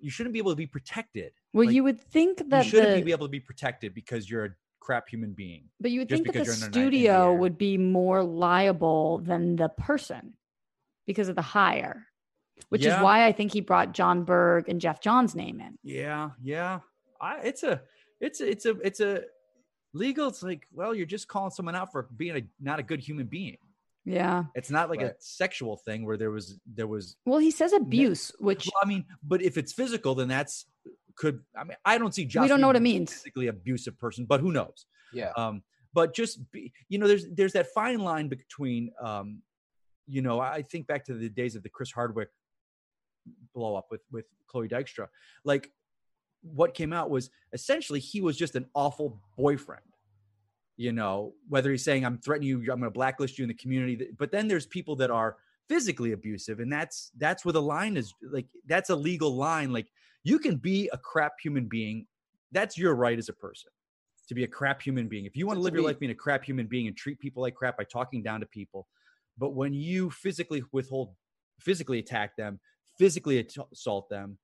You 0.00 0.10
shouldn't 0.10 0.32
be 0.32 0.38
able 0.38 0.52
to 0.52 0.56
be 0.56 0.66
protected. 0.66 1.32
Well, 1.52 1.66
Like, 1.66 1.74
you 1.74 1.82
would 1.84 2.00
think 2.00 2.38
You 2.38 2.46
that 2.50 2.66
shouldn't 2.66 2.96
the 2.96 3.02
be 3.02 3.12
able 3.12 3.26
to 3.26 3.30
be 3.30 3.40
protected 3.40 3.94
because 3.94 4.30
you're 4.30 4.44
a 4.44 4.50
crap 4.80 5.08
human 5.08 5.32
being. 5.32 5.64
But 5.80 5.90
you 5.90 6.00
would 6.00 6.08
think 6.08 6.26
that 6.26 6.32
the 6.32 6.38
because 6.38 6.46
you're 6.46 6.54
under 6.54 6.66
an 6.66 6.72
studio 6.72 7.34
would 7.34 7.58
be 7.58 7.76
more 7.76 8.22
liable 8.22 9.18
than 9.18 9.56
the 9.56 9.68
person 9.68 10.34
because 11.06 11.28
of 11.28 11.36
the 11.36 11.42
hire, 11.42 12.06
which 12.68 12.84
Yeah. 12.84 12.96
is 12.98 13.02
why 13.02 13.26
I 13.26 13.32
think 13.32 13.52
he 13.52 13.60
brought 13.60 13.92
Jon 13.92 14.24
Berg 14.24 14.68
and 14.68 14.80
Geoff 14.80 15.00
Johns' 15.00 15.34
name 15.34 15.60
in. 15.60 15.78
Yeah, 15.82 16.30
yeah. 16.42 16.80
I, 17.20 17.38
it's 17.40 17.62
a, 17.62 17.80
it's 18.20 18.40
a, 18.40 18.48
it's 18.48 18.66
a, 18.66 18.70
it's 18.84 19.00
a 19.00 19.22
legal. 19.92 20.28
It's 20.28 20.42
like, 20.42 20.66
well, 20.72 20.94
you're 20.94 21.06
just 21.06 21.28
calling 21.28 21.50
someone 21.50 21.74
out 21.74 21.92
for 21.92 22.08
being 22.16 22.36
a 22.36 22.42
not 22.60 22.78
a 22.78 22.82
good 22.82 23.00
human 23.00 23.26
being. 23.26 23.58
Yeah. 24.04 24.44
It's 24.54 24.70
not 24.70 24.88
like 24.88 25.02
a 25.02 25.14
sexual 25.18 25.76
thing 25.76 26.06
where 26.06 26.16
there 26.16 26.30
was 26.30 26.58
there 26.66 26.86
was. 26.86 27.16
Well, 27.26 27.38
he 27.40 27.50
says 27.50 27.72
abuse, 27.72 28.32
which 28.38 28.66
Well, 28.66 28.80
I 28.82 28.86
mean, 28.88 29.04
but 29.22 29.42
if 29.42 29.58
it's 29.58 29.72
physical, 29.72 30.14
then 30.14 30.28
that's 30.28 30.64
could. 31.16 31.40
I 31.56 31.64
mean, 31.64 31.76
I 31.84 31.98
don't 31.98 32.14
see. 32.14 32.24
Joss 32.24 32.48
don't 32.48 32.60
know 32.60 32.68
what 32.68 32.76
it 32.76 32.82
means. 32.82 33.12
Physically 33.12 33.48
abusive 33.48 33.98
person, 33.98 34.24
but 34.24 34.40
who 34.40 34.52
knows? 34.52 34.86
Yeah. 35.12 35.32
Um, 35.36 35.62
but 35.92 36.14
just 36.14 36.50
be, 36.52 36.72
you 36.88 36.98
know, 36.98 37.06
there's 37.08 37.26
there's 37.32 37.52
that 37.52 37.66
fine 37.74 37.98
line 37.98 38.28
between, 38.28 38.92
um, 39.02 39.42
you 40.06 40.22
know, 40.22 40.40
I 40.40 40.62
think 40.62 40.86
back 40.86 41.04
to 41.06 41.14
the 41.14 41.28
days 41.28 41.54
of 41.56 41.62
the 41.62 41.68
Chris 41.68 41.90
Hardwick 41.92 42.28
blow 43.54 43.76
up 43.76 43.88
with 43.90 44.02
with 44.10 44.26
Chloe 44.46 44.68
Dykstra. 44.68 45.08
Like, 45.44 45.70
what 46.42 46.74
came 46.74 46.92
out 46.92 47.10
was 47.10 47.30
essentially 47.52 48.00
he 48.00 48.20
was 48.20 48.36
just 48.36 48.56
an 48.56 48.66
awful 48.74 49.20
boyfriend. 49.36 49.82
You 50.76 50.92
know, 50.92 51.34
whether 51.48 51.70
he's 51.70 51.84
saying 51.84 52.04
I'm 52.04 52.18
threatening 52.18 52.48
you, 52.48 52.58
I'm 52.60 52.78
going 52.78 52.82
to 52.82 52.90
blacklist 52.90 53.38
you 53.38 53.42
in 53.42 53.48
the 53.48 53.54
community. 53.54 54.10
But 54.16 54.30
then 54.30 54.46
there's 54.46 54.66
people 54.66 54.94
that 54.96 55.10
are 55.10 55.36
physically 55.68 56.12
abusive, 56.12 56.60
and 56.60 56.72
that's 56.72 57.10
that's 57.16 57.44
where 57.44 57.52
the 57.52 57.62
line 57.62 57.96
is. 57.96 58.14
Like, 58.22 58.46
that's 58.66 58.90
a 58.90 58.96
legal 58.96 59.34
line. 59.34 59.72
Like, 59.72 59.88
you 60.22 60.38
can 60.38 60.56
be 60.56 60.88
a 60.92 60.98
crap 60.98 61.32
human 61.42 61.66
being. 61.68 62.06
That's 62.52 62.78
your 62.78 62.94
right 62.94 63.18
as 63.18 63.28
a 63.28 63.32
person 63.32 63.70
to 64.28 64.34
be 64.34 64.44
a 64.44 64.48
crap 64.48 64.80
human 64.80 65.08
being. 65.08 65.24
If 65.24 65.36
you 65.36 65.46
want 65.46 65.56
to 65.56 65.60
To 65.60 65.64
live 65.64 65.74
your 65.74 65.82
life 65.82 65.98
being 65.98 66.12
a 66.12 66.14
crap 66.14 66.44
human 66.44 66.66
being 66.66 66.86
and 66.86 66.96
treat 66.96 67.18
people 67.18 67.42
like 67.42 67.54
crap 67.54 67.76
by 67.76 67.84
talking 67.84 68.22
down 68.22 68.40
to 68.40 68.46
people, 68.46 68.86
but 69.36 69.54
when 69.54 69.72
you 69.72 70.10
physically 70.10 70.62
withhold, 70.72 71.14
physically 71.60 71.98
attack 71.98 72.36
them, 72.36 72.60
physically 72.98 73.46
assault 73.72 74.08
them, 74.08 74.38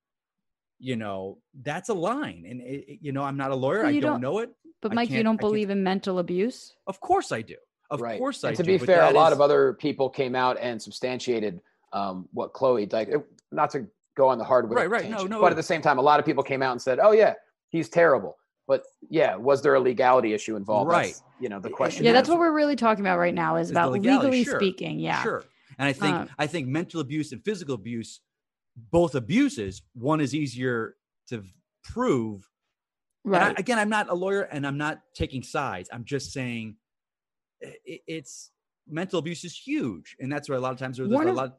you 0.78 0.96
know 0.96 1.38
that's 1.62 1.88
a 1.88 1.94
line. 1.94 2.44
And 2.48 2.60
it, 2.60 2.84
it- 2.88 2.98
you 3.02 3.12
know, 3.12 3.22
I'm 3.22 3.36
not 3.36 3.50
a 3.50 3.54
lawyer. 3.54 3.80
Well, 3.80 3.88
I 3.88 3.92
don't, 3.92 4.02
don't- 4.02 4.20
know 4.20 4.38
it. 4.40 4.50
but 4.82 4.92
I 4.92 4.94
Mike, 4.94 5.10
you 5.10 5.22
don't 5.22 5.40
believe 5.40 5.70
in 5.70 5.82
mental 5.82 6.18
abuse? 6.18 6.74
Of 6.86 7.00
course 7.00 7.32
I 7.32 7.42
do. 7.42 7.56
Of 7.90 8.00
right. 8.00 8.18
course 8.18 8.44
I 8.44 8.48
and 8.48 8.56
to 8.56 8.62
do. 8.62 8.72
be 8.72 8.78
but 8.78 8.86
fair, 8.86 9.02
a 9.02 9.06
that 9.06 9.14
lot 9.14 9.32
is- 9.32 9.38
of 9.38 9.40
other 9.40 9.74
people 9.74 10.08
came 10.10 10.34
out 10.34 10.58
and 10.60 10.80
substantiated 10.80 11.60
um, 11.92 12.28
what 12.32 12.52
Chloe 12.52 12.86
like. 12.90 13.10
Not 13.52 13.70
to 13.70 13.86
go 14.16 14.28
on 14.28 14.38
the 14.38 14.44
Hardwick 14.44 14.76
Right, 14.76 14.90
right. 14.90 15.04
No, 15.04 15.10
tangent, 15.18 15.30
no. 15.30 15.40
But 15.40 15.52
at 15.52 15.56
the 15.56 15.62
same 15.62 15.80
time, 15.82 15.98
a 15.98 16.02
lot 16.02 16.18
of 16.18 16.26
people 16.26 16.42
came 16.42 16.62
out 16.62 16.72
and 16.72 16.82
said, 16.82 16.98
"Oh 16.98 17.12
yeah, 17.12 17.34
he's 17.68 17.88
terrible." 17.88 18.36
But 18.66 18.82
yeah, 19.10 19.36
was 19.36 19.60
there 19.62 19.74
a 19.74 19.80
legality 19.80 20.32
issue 20.32 20.56
involved? 20.56 20.90
Right. 20.90 21.08
That's, 21.08 21.22
you 21.38 21.50
know, 21.50 21.60
the 21.60 21.68
question. 21.70 22.04
Yeah, 22.04 22.12
is. 22.12 22.14
that's 22.14 22.28
what 22.30 22.38
we're 22.38 22.50
really 22.52 22.76
talking 22.76 23.04
about 23.04 23.18
right 23.18 23.34
now 23.34 23.56
is 23.56 23.66
is 23.66 23.70
about 23.72 23.92
legality, 23.92 24.26
legally 24.26 24.44
sure, 24.44 24.58
speaking. 24.58 24.98
Yeah. 24.98 25.22
Sure. 25.22 25.44
And 25.78 25.86
I 25.86 25.92
think 25.92 26.14
Uh, 26.16 26.26
I 26.38 26.46
think 26.46 26.66
mental 26.66 27.00
abuse 27.00 27.30
and 27.32 27.44
physical 27.44 27.74
abuse, 27.74 28.20
both 28.76 29.14
abuses, 29.14 29.82
one 29.94 30.20
is 30.20 30.34
easier 30.34 30.96
to 31.28 31.44
prove. 31.82 32.48
And 33.24 33.36
I- 33.36 33.46
Right. 33.48 33.58
again, 33.58 33.78
I'm 33.78 33.88
not 33.88 34.08
a 34.10 34.14
lawyer 34.14 34.42
and 34.42 34.66
I'm 34.66 34.76
not 34.76 35.02
taking 35.14 35.42
sides. 35.42 35.88
I'm 35.92 36.04
just 36.04 36.32
saying 36.32 36.76
i- 37.62 37.76
i- 37.88 38.00
it's 38.06 38.50
mental 38.86 39.18
abuse 39.18 39.44
is 39.44 39.56
huge, 39.56 40.16
and 40.20 40.30
that's 40.30 40.48
where 40.48 40.58
a 40.58 40.60
lot 40.60 40.72
of 40.72 40.78
times 40.78 40.98
there's 40.98 41.08
Warner- 41.08 41.30
a 41.30 41.34
lot. 41.34 41.58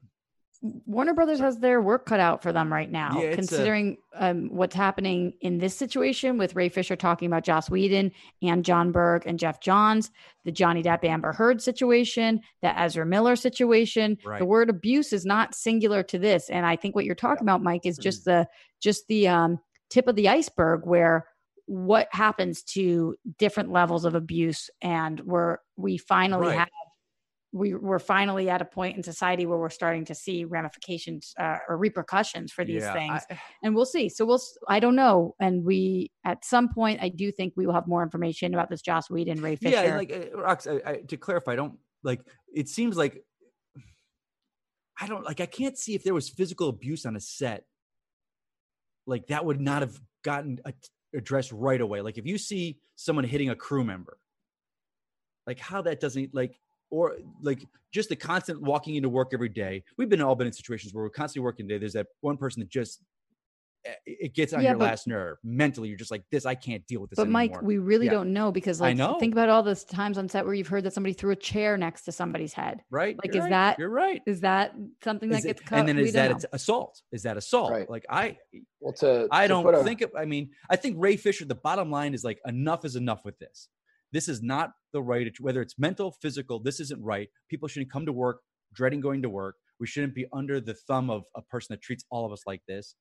Warner 0.86 1.14
Brothers 1.14 1.40
has 1.40 1.60
their 1.60 1.82
work 1.82 2.06
cut 2.06 2.20
out 2.20 2.42
for 2.42 2.52
them 2.52 2.72
right 2.72 2.92
now, 2.92 3.12
Yeah, 3.16 3.26
it's 3.28 3.34
a- 3.34 3.36
considering 3.38 3.98
um, 4.16 4.50
what's 4.50 4.74
happening 4.76 5.34
in 5.42 5.58
this 5.60 5.76
situation 5.78 6.38
with 6.38 6.56
Ray 6.56 6.70
Fisher 6.70 6.96
talking 6.96 7.28
about 7.28 7.44
Joss 7.44 7.70
Whedon 7.70 8.12
and 8.42 8.66
Jon 8.66 8.92
Berg 8.92 9.24
and 9.26 9.38
Geoff 9.38 9.60
Johns, 9.62 10.10
the 10.44 10.52
Johnny 10.52 10.82
Depp 10.82 11.04
Amber 11.04 11.34
Heard 11.34 11.62
situation, 11.62 12.42
the 12.62 12.80
Ezra 12.80 13.06
Miller 13.06 13.36
situation. 13.36 14.18
Right. 14.26 14.40
The 14.40 14.46
word 14.46 14.70
abuse 14.70 15.14
is 15.14 15.26
not 15.26 15.54
singular 15.56 16.02
to 16.04 16.18
this, 16.18 16.50
and 16.50 16.66
I 16.66 16.76
think 16.76 16.96
what 16.96 17.06
you're 17.06 17.16
talking 17.16 17.44
about, 17.44 17.62
Mike, 17.64 17.86
is 17.86 17.98
just 17.98 18.26
the 18.26 18.48
just 18.82 19.08
the 19.08 19.28
um, 19.28 19.60
tip 19.90 20.08
of 20.08 20.16
the 20.16 20.30
iceberg 20.30 20.82
where 20.86 21.28
what 21.68 22.08
happens 22.12 22.62
to 22.62 23.16
different 23.40 23.72
levels 23.72 24.06
of 24.06 24.14
abuse, 24.16 24.70
and 24.82 25.20
where 25.22 25.62
we 25.78 25.98
finally 25.98 26.48
Right. 26.48 26.60
have 26.60 26.68
we, 27.56 27.74
we're 27.74 28.00
finally 28.00 28.50
at 28.50 28.62
a 28.62 28.66
point 28.66 28.98
in 28.98 29.04
society 29.04 29.46
where 29.46 29.58
we're 29.58 29.70
starting 29.70 30.04
to 30.04 30.14
see 30.14 30.44
ramifications 30.44 31.34
uh, 31.40 31.58
or 31.70 31.78
repercussions 31.78 32.52
for 32.52 32.66
these 32.66 32.84
Yeah, 32.84 32.92
things 32.94 33.22
I- 33.32 33.40
and 33.64 33.74
we'll 33.74 33.86
see 33.86 34.10
so 34.10 34.26
we'll 34.26 34.42
i 34.68 34.80
don't 34.82 34.96
know 34.96 35.36
and 35.40 35.64
we 35.64 36.12
at 36.26 36.44
some 36.44 36.68
point 36.68 37.02
i 37.02 37.08
do 37.08 37.32
think 37.32 37.54
we 37.56 37.66
will 37.66 37.74
have 37.74 37.88
more 37.88 38.04
information 38.04 38.54
about 38.54 38.70
this 38.70 38.82
joss 38.82 39.10
whedon 39.10 39.42
ray 39.42 39.56
fisher 39.56 39.84
Yeah, 39.86 39.96
like 39.96 40.12
uh, 40.12 40.38
Rox, 40.38 40.68
I, 40.86 40.92
I, 40.92 40.96
to 40.98 41.16
clarify, 41.18 41.54
I 41.54 41.56
don't 41.56 41.78
like. 42.04 42.22
It 42.54 42.68
seems 42.70 42.98
like 42.98 43.24
I 45.00 45.08
don't 45.08 45.24
like. 45.24 45.40
I 45.42 45.46
can't 45.46 45.78
see 45.78 45.96
if 45.96 46.04
there 46.04 46.14
was 46.14 46.30
physical 46.30 46.70
abuse 46.70 47.06
on 47.06 47.16
a 47.16 47.20
set. 47.20 47.64
Like 49.08 49.28
that 49.28 49.44
would 49.46 49.60
not 49.60 49.82
have 49.82 50.00
gotten 50.24 50.60
a, 50.66 50.74
addressed 51.14 51.52
right 51.52 51.82
away. 51.82 52.02
Like 52.02 52.18
if 52.18 52.26
you 52.26 52.38
see 52.38 52.80
someone 52.96 53.26
hitting 53.26 53.50
a 53.50 53.56
crew 53.56 53.84
member, 53.84 54.18
like 55.48 55.60
how 55.60 55.82
that 55.84 56.00
doesn't 56.00 56.34
like 56.34 56.60
or 56.92 57.18
like 57.42 57.66
just 57.92 58.10
the 58.10 58.16
constant 58.16 58.62
walking 58.62 58.96
into 58.96 59.10
work 59.10 59.30
every 59.34 59.50
day. 59.50 59.84
We've 59.98 60.10
been 60.10 60.22
all 60.22 60.36
been 60.36 60.48
in 60.48 60.54
situations 60.54 60.94
where 60.94 61.04
we're 61.04 61.10
constantly 61.10 61.44
working 61.46 61.68
day. 61.68 61.78
There's 61.78 61.94
that 61.94 62.08
one 62.22 62.38
person 62.38 62.60
that 62.62 62.70
just 62.70 63.02
eh, 63.86 63.94
it 64.06 64.34
gets 64.36 64.54
on 64.54 64.62
Yeah, 64.62 64.70
your 64.72 64.78
but- 64.80 64.86
last 64.86 65.08
nerve. 65.08 65.38
Mentally, 65.44 65.90
you're 65.90 65.98
just 65.98 66.12
like 66.12 66.24
this. 66.32 66.46
I 66.46 66.54
can't 66.56 66.86
deal 66.88 67.02
with 67.02 67.10
this 67.10 67.18
But 67.18 67.30
Mike, 67.30 67.62
we 67.62 67.78
really 67.80 68.06
Yeah. 68.06 68.12
don't 68.14 68.34
know 68.34 68.52
because 68.52 68.82
I 68.82 68.90
like 68.90 68.98
know. 68.98 69.18
think 69.20 69.34
about 69.34 69.50
all 69.50 69.64
those 69.64 69.84
times 69.84 70.18
on 70.18 70.28
set 70.30 70.46
where 70.46 70.54
you've 70.54 70.68
heard 70.68 70.84
that 70.84 70.94
somebody 70.94 71.14
threw 71.14 71.32
a 71.32 71.36
chair 71.36 71.78
next 71.78 72.04
to 72.04 72.12
somebody's 72.12 72.54
head. 72.54 72.84
right? 72.92 73.18
Like, 73.24 73.34
You're 73.34 73.44
is 73.44 73.44
right. 73.46 73.50
that 73.52 73.80
you're 73.80 73.90
right? 73.90 74.22
Is 74.28 74.42
that 74.42 74.76
something 75.04 75.30
that 75.30 75.44
it- 75.44 75.48
gets 75.48 75.62
cut? 75.62 75.80
and 75.80 75.88
then 75.90 75.98
We 75.98 76.04
is 76.04 76.14
that 76.14 76.32
it's 76.32 76.46
assault? 76.52 77.02
Is 77.12 77.24
that 77.24 77.38
assault? 77.38 77.72
Right. 77.72 77.90
Like 77.90 78.06
I, 78.10 78.38
Well, 78.80 78.94
to 78.94 79.28
I 79.32 79.44
to 79.44 79.48
don't 79.48 79.84
think. 79.86 80.02
It, 80.02 80.12
I 80.18 80.26
mean, 80.26 80.52
I 80.70 80.76
think 80.76 80.98
Ray 81.00 81.16
Fisher. 81.18 81.46
The 81.46 81.56
bottom 81.56 81.90
line 81.90 82.14
is 82.14 82.24
like 82.24 82.40
enough 82.46 82.86
is 82.86 82.96
enough 82.96 83.24
with 83.26 83.38
this. 83.40 83.70
This 84.12 84.28
is 84.28 84.42
not 84.42 84.72
the 84.94 85.02
right. 85.02 85.32
Whether 85.40 85.62
it's 85.62 85.78
mental, 85.78 86.12
physical, 86.12 86.60
this 86.60 86.80
isn't 86.80 87.02
right. 87.04 87.30
People 87.50 87.68
shouldn't 87.68 87.92
come 87.92 88.06
to 88.06 88.14
work 88.14 88.40
dreading 88.76 89.02
going 89.02 89.22
to 89.24 89.30
work. 89.30 89.56
We 89.80 89.88
shouldn't 89.88 90.14
be 90.14 90.28
under 90.32 90.62
the 90.62 90.74
thumb 90.74 91.10
of 91.10 91.24
a 91.36 91.42
person 91.42 91.74
that 91.74 91.82
treats 91.82 92.06
all 92.12 92.26
of 92.26 92.32
us 92.32 92.44
like 92.46 92.62
this. 92.68 92.96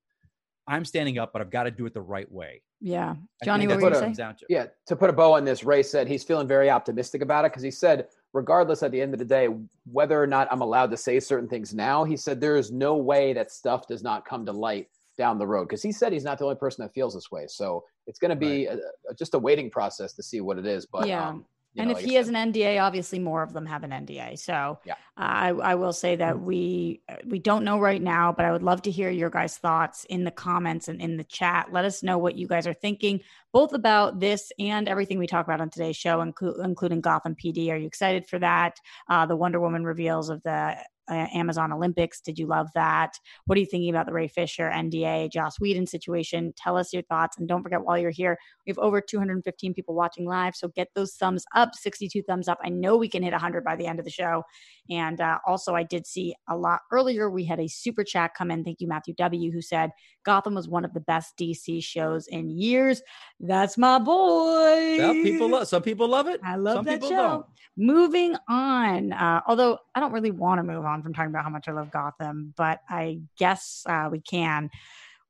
I'm 0.66 0.86
standing 0.86 1.18
up, 1.18 1.32
but 1.32 1.42
I've 1.42 1.50
got 1.50 1.64
to 1.64 1.70
do 1.70 1.84
it 1.84 1.92
the 1.92 2.00
right 2.00 2.30
way. 2.32 2.62
Yeah, 2.80 3.16
Johnny, 3.44 3.66
think 3.66 3.82
what 3.82 3.92
were 3.92 3.98
you 3.98 4.02
saying? 4.02 4.14
down 4.14 4.36
to. 4.36 4.46
Yeah, 4.48 4.66
to 4.86 4.96
put 4.96 5.10
a 5.10 5.12
bow 5.12 5.34
on 5.34 5.44
this, 5.44 5.62
Ray 5.62 5.82
said 5.82 6.08
he's 6.08 6.24
feeling 6.24 6.48
very 6.48 6.70
optimistic 6.70 7.20
about 7.20 7.44
it 7.44 7.52
because 7.52 7.62
he 7.62 7.70
said, 7.70 8.08
regardless 8.32 8.82
at 8.82 8.90
the 8.90 9.00
end 9.00 9.12
of 9.12 9.18
the 9.18 9.26
day, 9.26 9.48
whether 9.84 10.20
or 10.20 10.26
not 10.26 10.48
I'm 10.50 10.62
allowed 10.62 10.90
to 10.92 10.96
say 10.96 11.20
certain 11.20 11.48
things 11.48 11.74
now, 11.74 12.04
he 12.04 12.16
said 12.16 12.40
there 12.40 12.56
is 12.56 12.72
no 12.72 12.96
way 12.96 13.34
that 13.34 13.52
stuff 13.52 13.86
does 13.86 14.02
not 14.02 14.24
come 14.24 14.46
to 14.46 14.52
light 14.52 14.88
down 15.18 15.38
the 15.38 15.46
road 15.46 15.68
because 15.68 15.82
he 15.82 15.92
said 15.92 16.12
he's 16.12 16.24
not 16.24 16.38
the 16.38 16.44
only 16.44 16.56
person 16.56 16.82
that 16.82 16.94
feels 16.94 17.14
this 17.14 17.30
way. 17.30 17.44
So 17.46 17.84
it's 18.06 18.18
going 18.18 18.30
to 18.30 18.36
be 18.36 18.66
a, 18.66 18.74
a- 18.74 19.14
just 19.14 19.34
a 19.34 19.38
waiting 19.38 19.70
process 19.70 20.12
to 20.14 20.22
see 20.22 20.40
what 20.40 20.58
it 20.58 20.66
is. 20.66 20.86
But 20.86 21.06
Yeah. 21.08 21.28
um, 21.28 21.46
you 21.74 21.82
and 21.82 21.88
know, 21.90 21.96
if 21.96 22.02
like 22.02 22.08
he 22.08 22.14
has 22.14 22.28
an 22.28 22.36
NDA, 22.36 22.80
obviously 22.80 23.18
more 23.18 23.42
of 23.42 23.52
them 23.52 23.66
have 23.66 23.82
an 23.82 23.90
NDA. 23.90 24.38
So 24.38 24.78
Yeah. 24.84 24.94
I, 25.16 25.48
I 25.48 25.74
will 25.74 25.92
say 25.92 26.14
that 26.16 26.38
we 26.40 27.02
uh, 27.08 27.16
we 27.26 27.40
don't 27.40 27.64
know 27.64 27.80
right 27.80 28.00
now, 28.00 28.32
but 28.32 28.44
I 28.44 28.52
would 28.52 28.62
love 28.62 28.82
to 28.82 28.92
hear 28.92 29.10
your 29.10 29.28
guys' 29.28 29.56
thoughts 29.58 30.04
in 30.04 30.22
the 30.22 30.30
comments 30.30 30.86
and 30.86 31.00
in 31.00 31.16
the 31.16 31.24
chat. 31.24 31.72
Let 31.72 31.84
us 31.84 32.04
know 32.04 32.16
what 32.18 32.36
you 32.36 32.46
guys 32.46 32.68
are 32.68 32.74
thinking, 32.74 33.20
both 33.52 33.72
about 33.72 34.20
this 34.20 34.52
and 34.60 34.88
everything 34.88 35.18
we 35.18 35.26
talk 35.26 35.46
about 35.46 35.60
on 35.60 35.68
today's 35.68 35.96
show, 35.96 36.18
inclu- 36.24 36.64
including 36.64 37.00
Gotham 37.00 37.34
PD. 37.34 37.70
Are 37.70 37.76
you 37.76 37.88
excited 37.88 38.28
for 38.28 38.38
that? 38.38 38.78
Uh, 39.08 39.26
the 39.26 39.34
Wonder 39.36 39.58
Woman 39.58 39.84
reveals 39.84 40.28
of 40.30 40.40
the 40.44 40.76
uh, 41.10 41.26
Amazon 41.34 41.72
Olympics. 41.72 42.20
Did 42.20 42.38
you 42.38 42.46
love 42.46 42.68
that? 42.74 43.18
What 43.46 43.56
are 43.56 43.60
you 43.60 43.66
thinking 43.66 43.90
about 43.90 44.06
the 44.06 44.12
Ray 44.12 44.28
Fisher 44.28 44.70
NDA, 44.72 45.30
Joss 45.30 45.60
Whedon 45.60 45.86
situation? 45.86 46.52
Tell 46.56 46.76
us 46.76 46.92
your 46.92 47.02
thoughts. 47.02 47.38
And 47.38 47.48
don't 47.48 47.62
forget, 47.62 47.82
while 47.82 47.98
you're 47.98 48.10
here, 48.10 48.38
we 48.66 48.70
have 48.70 48.78
over 48.78 49.00
215 49.00 49.74
people 49.74 49.94
watching 49.94 50.26
live. 50.26 50.54
So 50.54 50.68
get 50.68 50.88
those 50.94 51.14
thumbs 51.14 51.44
up, 51.54 51.74
62 51.74 52.22
thumbs 52.22 52.48
up. 52.48 52.58
I 52.64 52.70
know 52.70 52.96
we 52.96 53.08
can 53.08 53.22
hit 53.22 53.32
100 53.32 53.64
by 53.64 53.76
the 53.76 53.86
end 53.86 53.98
of 53.98 54.04
the 54.04 54.10
show. 54.10 54.42
And 54.90 55.20
uh, 55.20 55.38
also, 55.46 55.74
I 55.74 55.82
did 55.82 56.06
see 56.06 56.34
a 56.48 56.56
lot 56.56 56.80
earlier. 56.92 57.30
We 57.30 57.44
had 57.44 57.60
a 57.60 57.68
super 57.68 58.04
chat 58.04 58.32
come 58.36 58.50
in. 58.50 58.64
Thank 58.64 58.80
you, 58.80 58.88
Matthew 58.88 59.14
W., 59.14 59.50
who 59.50 59.62
said 59.62 59.90
Gotham 60.24 60.54
was 60.54 60.68
one 60.68 60.84
of 60.84 60.92
the 60.92 61.00
best 61.00 61.36
DC 61.38 61.82
shows 61.82 62.26
in 62.26 62.50
years. 62.50 63.02
That's 63.40 63.76
my 63.78 63.98
boy. 63.98 64.98
Some 64.98 65.22
people 65.22 65.50
love. 65.50 65.68
Some 65.68 65.82
people 65.82 66.08
love 66.08 66.28
it. 66.28 66.40
I 66.44 66.56
love 66.56 66.76
some 66.76 66.84
that 66.86 67.02
show. 67.02 67.08
don't. 67.08 67.46
Moving 67.76 68.36
on, 68.48 69.12
uh, 69.12 69.40
although 69.48 69.78
I 69.94 70.00
don't 70.00 70.12
really 70.12 70.30
want 70.30 70.58
to 70.60 70.62
move 70.62 70.84
on 70.84 70.93
from 71.02 71.14
talking 71.14 71.30
about 71.30 71.44
how 71.44 71.50
much 71.50 71.68
I 71.68 71.72
love 71.72 71.90
Gotham, 71.90 72.54
but 72.57 72.80
I 72.88 73.20
guess 73.38 73.83
uh, 73.87 74.09
we 74.11 74.20
can. 74.20 74.70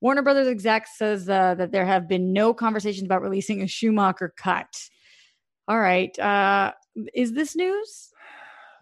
Warner 0.00 0.22
Brothers 0.22 0.48
exec 0.48 0.86
says 0.86 1.28
uh, 1.28 1.54
that 1.54 1.72
there 1.72 1.86
have 1.86 2.08
been 2.08 2.32
no 2.32 2.52
conversations 2.52 3.04
about 3.04 3.22
releasing 3.22 3.62
a 3.62 3.66
Schumacher 3.66 4.32
cut. 4.36 4.68
All 5.66 5.78
right, 5.78 6.16
uh, 6.18 6.72
is 7.14 7.32
this 7.32 7.56
news? 7.56 8.10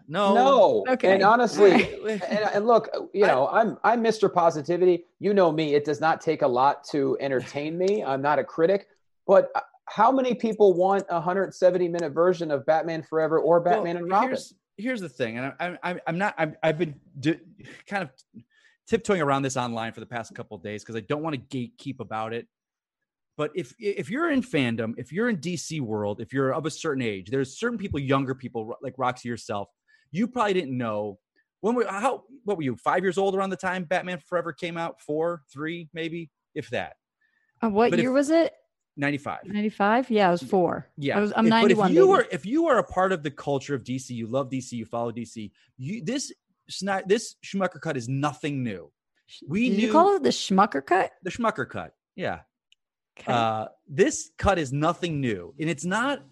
No. 0.07 0.33
no. 0.33 0.85
Okay. 0.89 1.13
And 1.13 1.23
honestly, 1.23 1.71
and, 2.09 2.21
and 2.23 2.67
look, 2.67 2.89
you 3.13 3.25
know, 3.25 3.47
I'm 3.47 3.77
I'm 3.83 4.03
Mr. 4.03 4.31
Positivity. 4.31 5.05
You 5.19 5.33
know 5.33 5.51
me. 5.51 5.75
It 5.75 5.85
does 5.85 6.01
not 6.01 6.19
take 6.19 6.41
a 6.41 6.47
lot 6.47 6.83
to 6.89 7.17
entertain 7.19 7.77
me. 7.77 8.03
I'm 8.03 8.21
not 8.21 8.39
a 8.39 8.43
critic, 8.43 8.87
but 9.25 9.49
uh, 9.55 9.61
how 9.85 10.11
many 10.11 10.33
people 10.33 10.73
want 10.73 11.05
a 11.09 11.15
170 11.15 11.87
minute 11.87 12.11
version 12.11 12.51
of 12.51 12.65
Batman 12.65 13.03
Forever 13.03 13.39
or 13.39 13.59
Batman 13.59 13.95
Well, 13.95 14.03
and 14.03 14.11
Robin? 14.11 14.29
Here's, 14.29 14.53
here's 14.77 15.01
the 15.01 15.09
thing, 15.09 15.37
and 15.37 15.53
I, 15.59 15.77
I, 15.83 15.99
I'm 16.07 16.17
not. 16.17 16.35
I'm, 16.37 16.55
I've 16.63 16.77
been 16.77 16.95
d- 17.19 17.39
kind 17.87 18.03
of 18.03 18.09
tiptoeing 18.87 19.21
around 19.21 19.43
this 19.43 19.55
online 19.57 19.93
for 19.93 19.99
the 19.99 20.05
past 20.05 20.33
couple 20.35 20.57
of 20.57 20.63
days 20.63 20.83
because 20.83 20.95
I 20.95 21.01
don't 21.01 21.21
want 21.23 21.35
to 21.49 21.57
gatekeep 21.57 21.99
about 21.99 22.33
it. 22.33 22.47
But 23.37 23.51
if 23.55 23.73
if 23.79 24.09
you're 24.09 24.31
in 24.31 24.41
fandom, 24.41 24.93
if 24.97 25.11
you're 25.11 25.29
in 25.29 25.37
DC 25.37 25.81
world, 25.81 26.21
if 26.21 26.33
you're 26.33 26.53
of 26.53 26.65
a 26.65 26.71
certain 26.71 27.01
age, 27.01 27.29
there's 27.29 27.57
certain 27.57 27.77
people, 27.77 27.99
younger 27.99 28.35
people 28.35 28.75
like 28.81 28.95
Roxy 28.97 29.27
yourself. 29.29 29.69
You 30.11 30.27
probably 30.27 30.53
didn't 30.53 30.77
know 30.77 31.19
when 31.61 31.73
we 31.75 31.85
how 31.85 32.23
what 32.43 32.57
were 32.57 32.63
you 32.63 32.75
five 32.75 33.01
years 33.03 33.17
old 33.17 33.35
around 33.35 33.49
the 33.49 33.55
time 33.57 33.85
Batman 33.85 34.19
Forever 34.19 34.53
came 34.53 34.77
out? 34.77 35.01
Four, 35.01 35.41
three, 35.51 35.89
maybe, 35.93 36.29
if 36.53 36.69
that. 36.69 36.93
Uh, 37.63 37.69
what 37.69 37.89
But 37.89 37.99
if- 37.99 38.03
year 38.03 38.11
was 38.11 38.29
it? 38.29 38.53
Ninety 38.95 39.17
five. 39.17 39.39
95? 39.45 40.11
Yeah, 40.11 40.27
I 40.27 40.31
was 40.31 40.43
four. 40.43 40.87
Yeah, 40.97 41.17
I 41.17 41.21
was, 41.21 41.33
I'm 41.35 41.45
If- 41.47 41.49
91. 41.49 41.87
But 41.87 41.91
if 41.91 41.95
you 41.95 42.11
are 42.11 42.25
if 42.31 42.45
you 42.45 42.67
are 42.67 42.77
a 42.77 42.83
part 42.83 43.11
of 43.11 43.23
the 43.23 43.31
culture 43.31 43.73
of 43.73 43.83
DC, 43.83 44.11
you 44.11 44.27
love 44.27 44.49
DC, 44.49 44.71
you 44.73 44.85
follow 44.85 45.11
DC. 45.11 45.51
You 45.77 46.03
this 46.03 46.31
this 47.07 47.35
Schumacher 47.41 47.79
cut 47.79 47.97
is 47.97 48.07
nothing 48.07 48.63
new. 48.63 48.91
We 49.47 49.69
Did 49.69 49.77
knew 49.77 49.85
you 49.87 49.91
call 49.91 50.15
it 50.15 50.23
the 50.23 50.29
Schmucker 50.29 50.85
cut? 50.85 51.11
the 51.23 51.31
schmucker 51.31 51.67
cut. 51.67 51.95
Yeah, 52.15 52.41
Okay. 53.19 53.31
uh, 53.33 53.67
this 53.87 54.29
cut 54.37 54.59
is 54.59 54.71
nothing 54.71 55.19
new, 55.21 55.53
and 55.59 55.69
it's 55.69 55.85
not. 55.85 56.23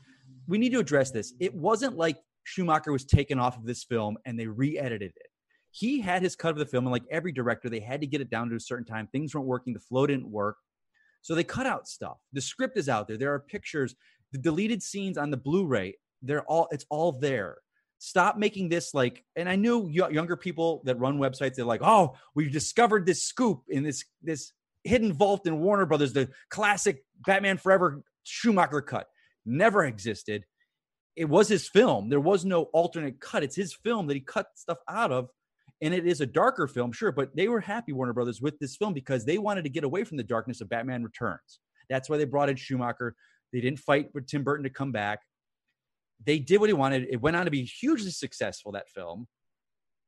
We 0.47 0.58
need 0.60 0.71
to 0.74 0.80
address 0.80 1.10
this. 1.12 1.34
It 1.39 1.56
wasn't 1.56 1.97
like 1.97 2.17
Schumacher 2.43 2.91
was 2.91 3.06
taken 3.06 3.39
off 3.39 3.58
of 3.58 3.65
this 3.65 3.84
film 3.84 4.17
and 4.26 4.38
they 4.39 4.47
re-edited 4.47 5.13
it. 5.15 5.28
He 5.69 6.02
had 6.02 6.21
his 6.21 6.36
cut 6.36 6.52
of 6.52 6.58
the 6.58 6.65
film, 6.65 6.86
and 6.86 6.91
like 6.91 7.04
every 7.10 7.32
director, 7.32 7.69
they 7.69 7.80
had 7.80 8.02
to 8.02 8.08
get 8.08 8.19
it 8.21 8.30
down 8.30 8.50
to 8.50 8.56
a 8.56 8.60
certain 8.60 8.86
time. 8.86 9.08
Things 9.08 9.34
weren't 9.34 9.47
working. 9.47 9.74
The 9.74 9.80
flow 9.80 10.06
didn't 10.06 10.30
work, 10.30 10.58
so 11.22 11.36
they 11.36 11.44
cut 11.44 11.66
out 11.66 11.88
stuff. 11.88 12.18
The 12.34 12.42
script 12.42 12.78
is 12.78 12.90
out 12.90 13.08
there. 13.08 13.18
There 13.18 13.34
are 13.34 13.40
pictures. 13.40 13.96
The 14.32 14.40
deleted 14.40 14.82
scenes 14.82 15.18
on 15.18 15.30
the 15.30 15.38
Blu-ray. 15.38 15.98
They're 16.22 16.44
all. 16.44 16.68
It's 16.72 16.86
all 16.90 17.14
there. 17.14 17.58
Stop 18.00 18.38
making 18.38 18.70
this 18.70 18.94
like. 18.94 19.24
And 19.36 19.48
I 19.50 19.56
knew 19.56 19.88
younger 19.90 20.38
people 20.38 20.82
that 20.86 21.00
run 21.00 21.20
websites. 21.20 21.56
They're 21.56 21.66
like, 21.66 21.84
oh, 21.84 22.16
we've 22.36 22.52
discovered 22.52 23.06
this 23.06 23.24
scoop 23.24 23.64
in 23.68 23.84
this 23.84 24.06
this 24.22 24.54
hidden 24.84 25.14
vault 25.14 25.46
in 25.46 25.60
Warner 25.60 25.86
Brothers, 25.86 26.14
the 26.14 26.30
classic 26.50 27.04
Batman 27.26 27.58
Forever 27.58 28.04
Schumacher 28.24 28.82
cut. 28.82 29.08
Never 29.46 29.86
existed. 29.86 30.46
It 31.16 31.26
was 31.26 31.48
his 31.48 31.68
film. 31.68 32.10
There 32.10 32.20
was 32.20 32.46
no 32.46 32.64
alternate 32.64 33.20
cut. 33.20 33.44
It's 33.44 33.56
his 33.56 33.74
film 33.74 34.08
that 34.08 34.14
he 34.16 34.22
cut 34.22 34.48
stuff 34.56 34.78
out 34.88 35.12
of. 35.12 35.30
And 35.82 35.94
it 35.94 36.06
is 36.06 36.22
a 36.22 36.26
darker 36.28 36.67
film, 36.67 36.91
sure, 36.91 37.12
but 37.12 37.36
they 37.36 37.48
were 37.48 37.60
happy, 37.60 37.91
Warner 37.91 38.13
Brothers, 38.13 38.39
with 38.41 38.60
this 38.60 38.76
film 38.76 38.94
because 38.94 39.26
they 39.26 39.39
wanted 39.39 39.63
to 39.63 39.70
get 39.70 39.84
away 39.84 40.04
from 40.04 40.17
the 40.17 40.24
darkness 40.24 40.62
of 40.62 40.70
Batman 40.70 41.04
Returns. 41.04 41.60
That's 41.89 42.08
why 42.10 42.17
they 42.17 42.26
brought 42.26 42.50
in 42.50 42.56
Schumacher. 42.56 43.15
They 43.52 43.62
didn't 43.62 43.80
fight 43.80 44.10
with 44.13 44.28
Tim 44.28 44.44
Burton 44.44 44.63
to 44.63 44.70
come 44.70 44.91
back. 44.91 45.20
They 46.24 46.38
did 46.38 46.60
what 46.60 46.70
he 46.70 46.74
wanted. 46.74 47.08
It 47.10 47.20
went 47.20 47.36
on 47.36 47.46
to 47.46 47.52
be 47.52 47.63
hugely 47.63 48.12
successful, 48.12 48.74
that 48.74 48.89
film. 48.89 49.28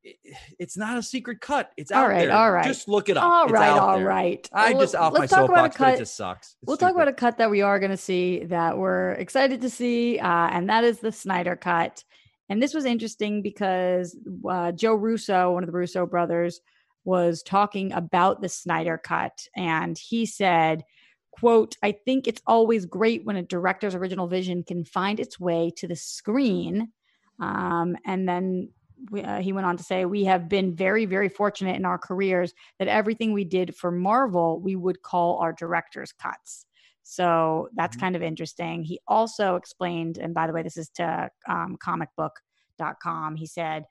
It- 0.04 0.16
It's 0.60 0.76
not 0.76 0.96
a 0.96 1.02
secret 1.02 1.40
cut. 1.40 1.72
It's 1.76 1.90
out 1.90 2.04
All 2.04 2.08
right, 2.08 2.28
there. 2.28 2.36
all 2.36 2.52
right. 2.52 2.64
Just 2.66 2.86
look 2.88 3.08
it 3.08 3.16
up. 3.16 3.24
All 3.24 3.44
It's 3.44 3.52
right, 3.52 3.68
out 3.70 3.78
all 3.80 3.96
there. 3.98 4.06
right. 4.06 4.48
I 4.52 4.72
Well, 4.72 4.82
just 4.82 4.94
off 4.94 5.12
my 5.12 5.20
let's 5.20 5.32
talk 5.32 5.48
about 5.50 5.70
a 5.70 5.72
soapbox, 5.72 5.78
but 5.78 5.94
it 5.94 5.98
just 5.98 6.16
sucks. 6.16 6.46
It's 6.62 6.68
we'll 6.68 6.76
talk 6.76 6.94
about 6.94 7.08
a 7.08 7.12
cut 7.12 7.38
that 7.38 7.50
we 7.50 7.62
are 7.62 7.80
going 7.80 7.90
to 7.90 7.96
see 7.96 8.44
that 8.44 8.78
we're 8.78 9.12
excited 9.12 9.60
to 9.62 9.70
see, 9.70 10.20
uh, 10.20 10.28
and 10.52 10.68
that 10.70 10.84
is 10.84 11.00
the 11.00 11.10
Snyder 11.10 11.56
cut. 11.56 12.04
And 12.48 12.62
this 12.62 12.74
was 12.74 12.84
interesting 12.84 13.42
because 13.42 14.16
uh, 14.48 14.72
Joe 14.72 14.94
Russo, 14.94 15.52
one 15.52 15.62
of 15.62 15.66
the 15.66 15.76
Russo 15.76 16.06
brothers, 16.06 16.60
was 17.04 17.42
talking 17.42 17.92
about 17.92 18.40
the 18.40 18.48
Snyder 18.48 18.98
cut, 18.98 19.46
and 19.56 19.98
he 19.98 20.26
said, 20.26 20.84
"quote 21.30 21.76
I 21.82 21.92
think 21.92 22.26
it's 22.26 22.42
always 22.46 22.86
great 22.86 23.24
when 23.24 23.36
a 23.36 23.42
director's 23.42 23.94
original 23.94 24.26
vision 24.26 24.62
can 24.62 24.84
find 24.84 25.20
its 25.20 25.38
way 25.38 25.70
to 25.76 25.86
the 25.86 25.96
screen." 25.96 26.92
Um, 27.40 27.96
and 28.06 28.28
then 28.28 28.70
we, 29.10 29.22
uh, 29.22 29.40
he 29.40 29.52
went 29.52 29.66
on 29.66 29.76
to 29.76 29.82
say, 29.82 30.04
"We 30.04 30.24
have 30.24 30.48
been 30.48 30.74
very, 30.74 31.04
very 31.04 31.28
fortunate 31.28 31.76
in 31.76 31.84
our 31.84 31.98
careers 31.98 32.54
that 32.78 32.88
everything 32.88 33.32
we 33.32 33.44
did 33.44 33.76
for 33.76 33.90
Marvel, 33.90 34.60
we 34.60 34.76
would 34.76 35.02
call 35.02 35.38
our 35.38 35.52
director's 35.52 36.12
cuts." 36.12 36.66
So 37.04 37.68
that's 37.74 37.96
Mhm. 37.96 38.00
kind 38.00 38.16
of 38.16 38.22
interesting. 38.22 38.82
He 38.82 39.00
also 39.06 39.56
explained, 39.56 40.18
and 40.18 40.34
by 40.34 40.46
the 40.46 40.52
way, 40.52 40.62
this 40.62 40.76
is 40.76 40.88
to 40.96 41.30
um, 41.48 41.76
comicbook.com. 41.78 43.36
He 43.36 43.46
said, 43.46 43.84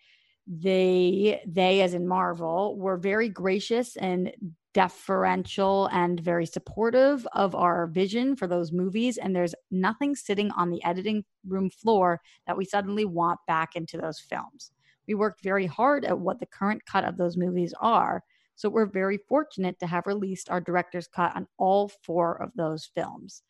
they 0.48 1.42
they 1.48 1.82
as 1.82 1.94
in 1.94 2.08
marvel 2.08 2.78
were 2.78 2.98
very 2.98 3.30
gracious 3.30 3.96
and 3.96 4.34
deferential 4.74 5.88
and 5.92 6.20
very 6.20 6.46
supportive 6.46 7.26
of 7.34 7.56
our 7.56 7.88
vision 7.88 8.36
for 8.36 8.48
those 8.48 8.72
movies 8.72 9.18
and 9.18 9.36
there's 9.36 9.56
nothing 9.72 10.16
sitting 10.16 10.52
on 10.52 10.70
the 10.70 10.84
editing 10.84 11.24
room 11.48 11.70
floor 11.70 12.20
that 12.48 12.58
we 12.58 12.66
suddenly 12.66 13.06
want 13.06 13.40
back 13.48 13.76
into 13.76 13.98
those 13.98 14.20
films 14.20 14.72
we 15.08 15.14
worked 15.14 15.42
very 15.44 15.66
hard 15.68 16.04
at 16.04 16.20
what 16.20 16.40
the 16.40 16.46
current 16.46 16.86
cut 16.86 17.06
of 17.06 17.16
those 17.18 17.38
movies 17.38 17.74
are 17.80 18.22
so 18.56 18.70
we're 18.70 18.86
very 18.86 19.18
fortunate 19.18 19.80
to 19.80 19.88
have 19.88 20.08
released 20.08 20.50
our 20.50 20.62
director's 20.62 21.08
cut 21.08 21.36
on 21.36 21.48
all 21.58 21.90
four 22.04 22.42
of 22.42 22.52
those 22.56 22.90
films 22.94 23.44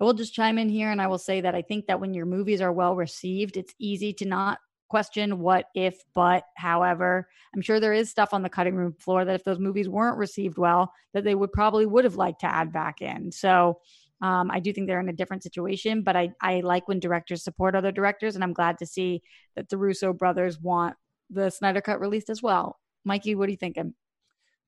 I 0.00 0.04
will 0.04 0.14
just 0.14 0.34
chime 0.34 0.58
in 0.58 0.70
here 0.70 0.90
and 0.90 1.00
I 1.00 1.08
will 1.08 1.18
say 1.18 1.42
that 1.42 1.54
I 1.54 1.60
think 1.60 1.86
that 1.86 2.00
when 2.00 2.14
your 2.14 2.24
movies 2.24 2.62
are 2.62 2.72
well 2.72 2.96
received, 2.96 3.58
it's 3.58 3.74
easy 3.78 4.14
to 4.14 4.24
not 4.24 4.58
question 4.88 5.38
what 5.38 5.66
if, 5.74 6.02
but, 6.14 6.44
however. 6.56 7.28
I'm 7.54 7.60
sure 7.60 7.80
there 7.80 7.92
is 7.92 8.10
stuff 8.10 8.32
on 8.32 8.42
the 8.42 8.48
cutting 8.48 8.74
room 8.74 8.94
floor 8.98 9.24
that 9.24 9.34
if 9.34 9.44
those 9.44 9.58
movies 9.58 9.88
weren't 9.88 10.18
received 10.18 10.58
well, 10.58 10.92
that 11.12 11.22
they 11.22 11.34
would 11.34 11.52
probably 11.52 11.86
would 11.86 12.04
have 12.04 12.16
liked 12.16 12.40
to 12.40 12.52
add 12.52 12.72
back 12.72 13.02
in. 13.02 13.30
So 13.30 13.80
um, 14.22 14.50
I 14.50 14.60
do 14.60 14.72
think 14.72 14.86
they're 14.86 15.00
in 15.00 15.08
a 15.08 15.14
different 15.14 15.42
situation, 15.42 16.02
but 16.02 16.16
I, 16.16 16.32
I 16.40 16.60
like 16.60 16.88
when 16.88 16.98
directors 16.98 17.44
support 17.44 17.74
other 17.74 17.92
directors, 17.92 18.34
and 18.34 18.44
I'm 18.44 18.52
glad 18.52 18.78
to 18.78 18.86
see 18.86 19.22
that 19.54 19.68
the 19.68 19.78
Russo 19.78 20.12
brothers 20.12 20.58
want 20.58 20.96
the 21.28 21.50
Snyder 21.50 21.80
Cut 21.80 22.00
released 22.00 22.30
as 22.30 22.42
well. 22.42 22.78
Mikey, 23.04 23.34
what 23.34 23.48
are 23.48 23.52
you 23.52 23.56
thinking? 23.56 23.94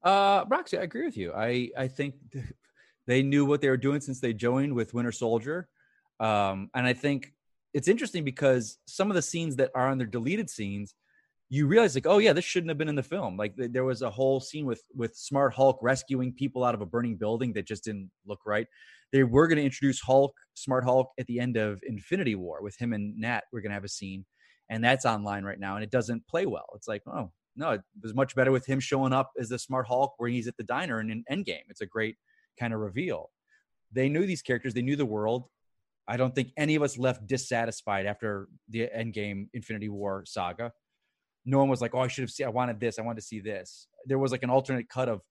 Uh, 0.02 0.44
Roxy, 0.48 0.78
I 0.78 0.82
agree 0.82 1.04
with 1.04 1.16
you. 1.16 1.32
I 1.32 1.70
I 1.76 1.88
think 1.88 2.14
they 3.06 3.22
knew 3.22 3.44
what 3.44 3.60
they 3.60 3.68
were 3.68 3.76
doing 3.76 4.00
since 4.00 4.20
they 4.20 4.32
joined 4.32 4.74
with 4.74 4.94
Winter 4.94 5.12
Soldier, 5.12 5.68
um, 6.20 6.70
and 6.74 6.86
I 6.86 6.92
think 6.92 7.32
it's 7.72 7.88
interesting 7.88 8.24
because 8.24 8.78
some 8.86 9.10
of 9.10 9.14
the 9.14 9.22
scenes 9.22 9.56
that 9.56 9.70
are 9.74 9.88
on 9.88 9.98
their 9.98 10.06
deleted 10.06 10.50
scenes, 10.50 10.94
you 11.48 11.66
realize 11.66 11.94
like, 11.94 12.06
oh 12.06 12.18
yeah, 12.18 12.32
this 12.32 12.44
shouldn't 12.44 12.70
have 12.70 12.78
been 12.78 12.88
in 12.88 12.96
the 12.96 13.02
film. 13.02 13.36
Like 13.36 13.56
th- 13.56 13.72
there 13.72 13.84
was 13.84 14.02
a 14.02 14.10
whole 14.10 14.40
scene 14.40 14.66
with 14.66 14.82
with 14.94 15.14
Smart 15.14 15.54
Hulk 15.54 15.78
rescuing 15.82 16.32
people 16.32 16.64
out 16.64 16.74
of 16.74 16.80
a 16.80 16.86
burning 16.86 17.16
building 17.16 17.52
that 17.54 17.66
just 17.66 17.84
didn't 17.84 18.10
look 18.26 18.40
right. 18.44 18.66
They 19.12 19.24
were 19.24 19.46
going 19.46 19.58
to 19.58 19.64
introduce 19.64 20.00
Hulk, 20.00 20.34
Smart 20.54 20.84
Hulk, 20.84 21.10
at 21.18 21.26
the 21.26 21.38
end 21.38 21.56
of 21.56 21.80
Infinity 21.86 22.34
War 22.34 22.62
with 22.62 22.76
him 22.76 22.92
and 22.92 23.18
Nat. 23.18 23.44
We're 23.52 23.60
going 23.60 23.70
to 23.70 23.74
have 23.74 23.84
a 23.84 23.88
scene, 23.88 24.24
and 24.68 24.82
that's 24.82 25.04
online 25.04 25.44
right 25.44 25.60
now, 25.60 25.76
and 25.76 25.84
it 25.84 25.90
doesn't 25.90 26.26
play 26.26 26.46
well. 26.46 26.66
It's 26.74 26.88
like, 26.88 27.02
oh 27.06 27.30
no, 27.56 27.72
it 27.72 27.82
was 28.02 28.14
much 28.14 28.34
better 28.34 28.52
with 28.52 28.66
him 28.66 28.80
showing 28.80 29.12
up 29.12 29.32
as 29.38 29.48
the 29.48 29.58
Smart 29.58 29.86
Hulk 29.86 30.14
where 30.16 30.30
he's 30.30 30.48
at 30.48 30.56
the 30.56 30.62
diner 30.62 31.00
in 31.00 31.10
an 31.10 31.24
Endgame. 31.30 31.64
It's 31.68 31.80
a 31.80 31.86
great 31.86 32.16
kind 32.58 32.72
of 32.72 32.80
reveal. 32.80 33.30
They 33.92 34.08
knew 34.08 34.26
these 34.26 34.42
characters, 34.42 34.74
they 34.74 34.82
knew 34.82 34.96
the 34.96 35.06
world. 35.06 35.48
I 36.08 36.16
don't 36.16 36.34
think 36.34 36.52
any 36.56 36.74
of 36.74 36.82
us 36.82 36.98
left 36.98 37.26
dissatisfied 37.26 38.06
after 38.06 38.48
the 38.68 38.88
Endgame 38.94 39.48
Infinity 39.54 39.88
War 39.88 40.24
saga. 40.26 40.72
No 41.44 41.58
one 41.58 41.68
was 41.68 41.80
like, 41.80 41.94
"Oh, 41.94 42.00
I 42.00 42.08
should 42.08 42.22
have 42.22 42.30
seen. 42.30 42.46
I 42.46 42.50
wanted 42.50 42.80
this. 42.80 42.98
I 42.98 43.02
wanted 43.02 43.20
to 43.20 43.26
see 43.26 43.40
this." 43.40 43.86
There 44.06 44.18
was 44.18 44.32
like 44.32 44.42
an 44.42 44.50
alternate 44.50 44.88
cut 44.88 45.08
of 45.08 45.22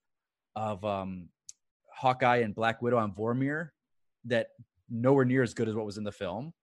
of 0.56 0.84
um, 0.86 1.30
Hawkeye 1.94 2.38
and 2.38 2.56
Black 2.56 2.82
Widow 2.82 2.98
on 2.98 3.14
Vormir 3.14 3.70
that 4.26 4.48
nowhere 4.90 5.26
near 5.26 5.44
as 5.44 5.54
good 5.54 5.68
as 5.68 5.76
what 5.76 5.86
was 5.86 5.98
in 5.98 6.04
the 6.04 6.12
film. 6.12 6.54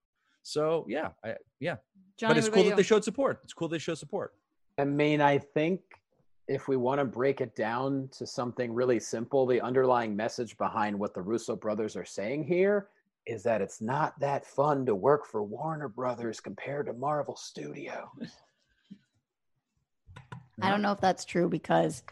So 0.43 0.87
yeah, 0.89 1.11
I, 1.25 1.35
yeah. 1.61 1.77
Johnny, 2.19 2.35
but 2.35 2.39
it's 2.39 2.49
cool 2.49 2.65
that 2.65 2.77
they 2.77 2.83
showed 2.83 3.05
support. 3.05 3.41
It's 3.45 3.53
cool 3.53 3.69
they 3.69 3.79
show 3.79 3.95
support. 3.95 4.35
I 4.79 4.85
mean, 4.85 5.21
I 5.21 5.39
think 5.39 5.81
if 6.47 6.69
we 6.69 6.77
want 6.77 7.01
to 7.01 7.05
break 7.05 7.41
it 7.41 7.55
down 7.57 8.09
to 8.13 8.27
something 8.27 8.73
really 8.73 9.01
simple, 9.01 9.45
the 9.45 9.61
underlying 9.61 10.15
message 10.17 10.57
behind 10.57 10.99
what 10.99 11.13
the 11.15 11.21
Russo 11.21 11.57
brothers 11.57 11.97
are 11.97 12.05
saying 12.05 12.45
here 12.45 12.89
is 13.27 13.43
that 13.43 13.61
it's 13.61 13.81
not 13.83 14.19
that 14.21 14.47
fun 14.47 14.87
to 14.87 14.95
work 14.95 15.27
for 15.27 15.43
Warner 15.43 15.89
Brothers 15.89 16.41
compared 16.41 16.87
to 16.87 16.93
Marvel 16.95 17.37
Studios. 17.37 18.07
I 20.63 20.71
don't 20.71 20.81
know 20.81 20.93
if 20.93 21.01
that's 21.01 21.25
true 21.25 21.49
because 21.49 22.03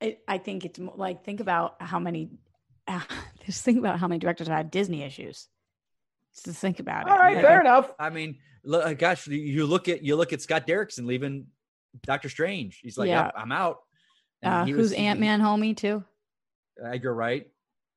I, 0.00 0.16
I 0.26 0.38
think 0.38 0.64
it's 0.64 0.78
mo- 0.78 0.94
like 0.96 1.24
think 1.24 1.40
about 1.40 1.80
how 1.82 1.98
many 1.98 2.30
just 3.46 3.62
think 3.64 3.78
about 3.78 3.98
how 3.98 4.08
many 4.08 4.18
directors 4.20 4.48
have 4.48 4.56
had 4.56 4.70
Disney 4.70 5.02
issues. 5.02 5.48
Just 6.44 6.58
think 6.60 6.80
about 6.80 7.06
it. 7.06 7.12
All 7.12 7.18
right, 7.18 7.36
Yeah. 7.36 7.42
fair 7.42 7.60
enough. 7.60 7.92
I 8.00 8.08
mean, 8.10 8.38
look, 8.64 8.84
uh, 8.86 8.94
gosh, 8.94 9.26
you- 9.28 9.36
you 9.38 9.66
look 9.66 9.88
at 9.88 10.02
you 10.02 10.16
look 10.16 10.32
at 10.32 10.40
Scott 10.40 10.66
Derrickson 10.66 11.04
leaving 11.06 11.46
Doctor 12.02 12.28
Strange. 12.28 12.80
He's 12.82 12.96
like, 12.98 13.08
Yeah. 13.08 13.24
"Yep, 13.26 13.34
I'm 13.36 13.52
out. 13.52 13.78
And 14.42 14.52
Uh, 14.52 14.64
who's 14.74 14.92
Ant 14.92 15.20
Man 15.20 15.40
homie 15.40 15.76
too? 15.76 16.04
Edgar 16.82 17.14
Wright. 17.14 17.46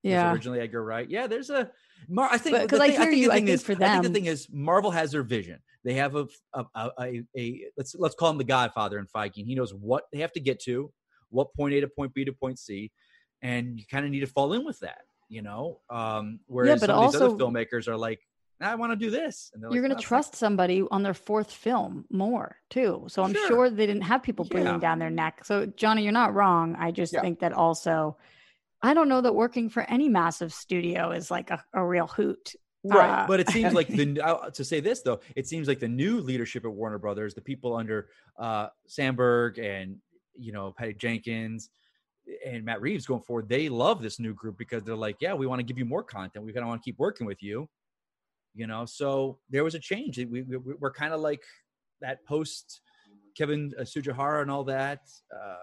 Yeah. 0.04 0.32
originally 0.32 0.60
Edgar 0.60 0.84
Wright. 0.84 1.10
Yeah, 1.10 1.28
there's 1.28 1.50
a. 1.50 1.72
Mar- 2.08 2.30
I 2.32 2.38
think 2.38 2.56
'cause 2.70 2.78
the 2.78 2.84
I 2.84 2.88
thing- 2.90 2.92
hear 2.98 3.10
think 3.10 3.18
you, 3.22 3.28
the 3.28 3.32
I 3.34 3.36
thing 3.38 3.46
think 3.48 3.54
is, 3.56 3.64
for 3.64 3.72
I 3.72 3.76
think 3.76 4.04
the 4.04 4.10
thing 4.10 4.26
is, 4.26 4.48
Marvel 4.52 4.92
has 4.92 5.12
their 5.12 5.24
vision. 5.24 5.60
They 5.84 5.94
have 5.96 6.16
a 6.16 6.28
a, 6.54 6.66
a, 6.76 6.92
a, 7.00 7.24
a 7.38 7.66
let's 7.78 7.96
let's 7.96 8.14
call 8.16 8.30
him 8.30 8.38
the 8.38 8.44
Godfather 8.44 9.00
in 9.00 9.08
Feige. 9.08 9.38
And 9.38 9.48
he 9.48 9.56
knows 9.56 9.74
what 9.74 10.04
they 10.12 10.20
have 10.20 10.32
to 10.34 10.40
get 10.40 10.60
to, 10.64 10.92
what 11.30 11.54
point 11.56 11.74
A 11.74 11.82
to 11.82 11.88
point 11.88 12.14
B 12.14 12.26
to 12.26 12.34
point 12.34 12.60
C, 12.60 12.92
and 13.42 13.80
you 13.80 13.86
kind 13.90 14.06
of 14.06 14.12
need 14.12 14.20
to 14.20 14.28
fall 14.28 14.54
in 14.54 14.64
with 14.66 14.80
that. 14.82 15.02
You 15.30 15.42
know, 15.42 15.80
um, 15.90 16.40
whereas 16.46 16.82
but 16.82 16.88
some 16.88 17.00
of 17.04 17.12
these 17.12 17.20
other 17.20 17.34
filmmakers 17.36 17.88
are 17.88 17.98
like, 17.98 18.20
I 18.62 18.76
want 18.76 18.92
to 18.92 18.96
do 18.96 19.10
this, 19.12 19.52
and 19.54 19.62
they're 19.62 19.70
You're 19.72 19.82
like, 19.82 19.90
going 19.90 20.00
to 20.00 20.04
trust 20.04 20.36
somebody 20.36 20.84
on 20.90 21.04
their 21.04 21.14
fourth 21.14 21.52
film 21.52 22.06
more 22.10 22.58
too. 22.70 23.06
So 23.08 23.24
I'm 23.24 23.34
Sure. 23.34 23.48
sure, 23.48 23.70
they 23.70 23.86
didn't 23.86 24.04
have 24.04 24.24
people 24.24 24.46
breathing 24.46 24.74
Yeah. 24.74 24.80
down 24.80 25.00
their 25.00 25.10
neck. 25.10 25.44
So 25.46 25.66
Johnny, 25.66 26.04
you're 26.04 26.12
not 26.12 26.34
wrong. 26.34 26.76
I 26.78 26.92
just 26.92 27.14
Yeah. 27.14 27.22
think 27.22 27.40
that 27.40 27.54
also, 27.54 28.18
I 28.82 28.94
don't 28.94 29.10
know 29.10 29.22
that 29.22 29.34
working 29.34 29.70
for 29.70 29.84
any 29.84 30.10
massive 30.10 30.54
studio 30.54 31.12
is 31.12 31.30
like 31.32 31.50
a, 31.52 31.64
a 31.74 31.86
real 31.86 32.08
hoot. 32.08 32.54
Right, 32.84 33.10
Uh, 33.10 33.28
But 33.28 33.40
it 33.40 33.50
seems 33.50 33.74
like 33.74 33.88
the 33.88 34.22
uh, 34.24 34.50
to 34.52 34.64
say 34.64 34.80
this 34.80 35.02
though, 35.02 35.20
it 35.36 35.48
seems 35.48 35.68
like 35.68 35.80
the 35.80 35.88
new 35.88 36.20
leadership 36.22 36.66
at 36.66 36.72
Warner 36.72 37.00
Brothers, 37.00 37.34
the 37.34 37.42
people 37.42 37.76
under 37.76 38.10
uh, 38.38 38.68
Sandberg 38.88 39.58
and 39.58 39.98
you 40.38 40.52
know 40.52 40.72
Patty 40.78 40.94
Jenkins 40.94 41.70
and 42.46 42.64
Matt 42.64 42.82
Reeves 42.82 43.06
going 43.06 43.22
forward, 43.22 43.50
they 43.50 43.70
love 43.70 44.02
this 44.02 44.20
new 44.20 44.34
group 44.34 44.58
because 44.58 44.84
they're 44.84 44.96
like, 44.96 45.18
yeah, 45.20 45.34
we 45.34 45.48
want 45.48 45.60
to 45.60 45.64
give 45.64 45.78
you 45.78 45.86
more 45.86 46.04
content. 46.04 46.46
We 46.46 46.54
kind 46.54 46.64
of 46.64 46.70
want 46.70 46.82
to 46.82 46.86
keep 46.86 46.98
working 47.00 47.26
with 47.28 47.42
you, 47.42 47.68
you 48.56 48.68
know. 48.68 48.86
So 48.86 49.40
there 49.50 49.64
was 49.64 49.76
a 49.76 49.80
change. 49.80 50.18
We, 50.18 50.42
we 50.42 50.58
we're 50.58 50.92
kind 50.92 51.14
of 51.14 51.22
like 51.22 51.44
that 52.02 52.26
post 52.26 52.82
Kevin 53.38 53.74
uh, 53.78 53.84
Tsujihara 53.84 54.42
and 54.42 54.50
all 54.50 54.64
that. 54.66 55.02
Uh, 55.34 55.56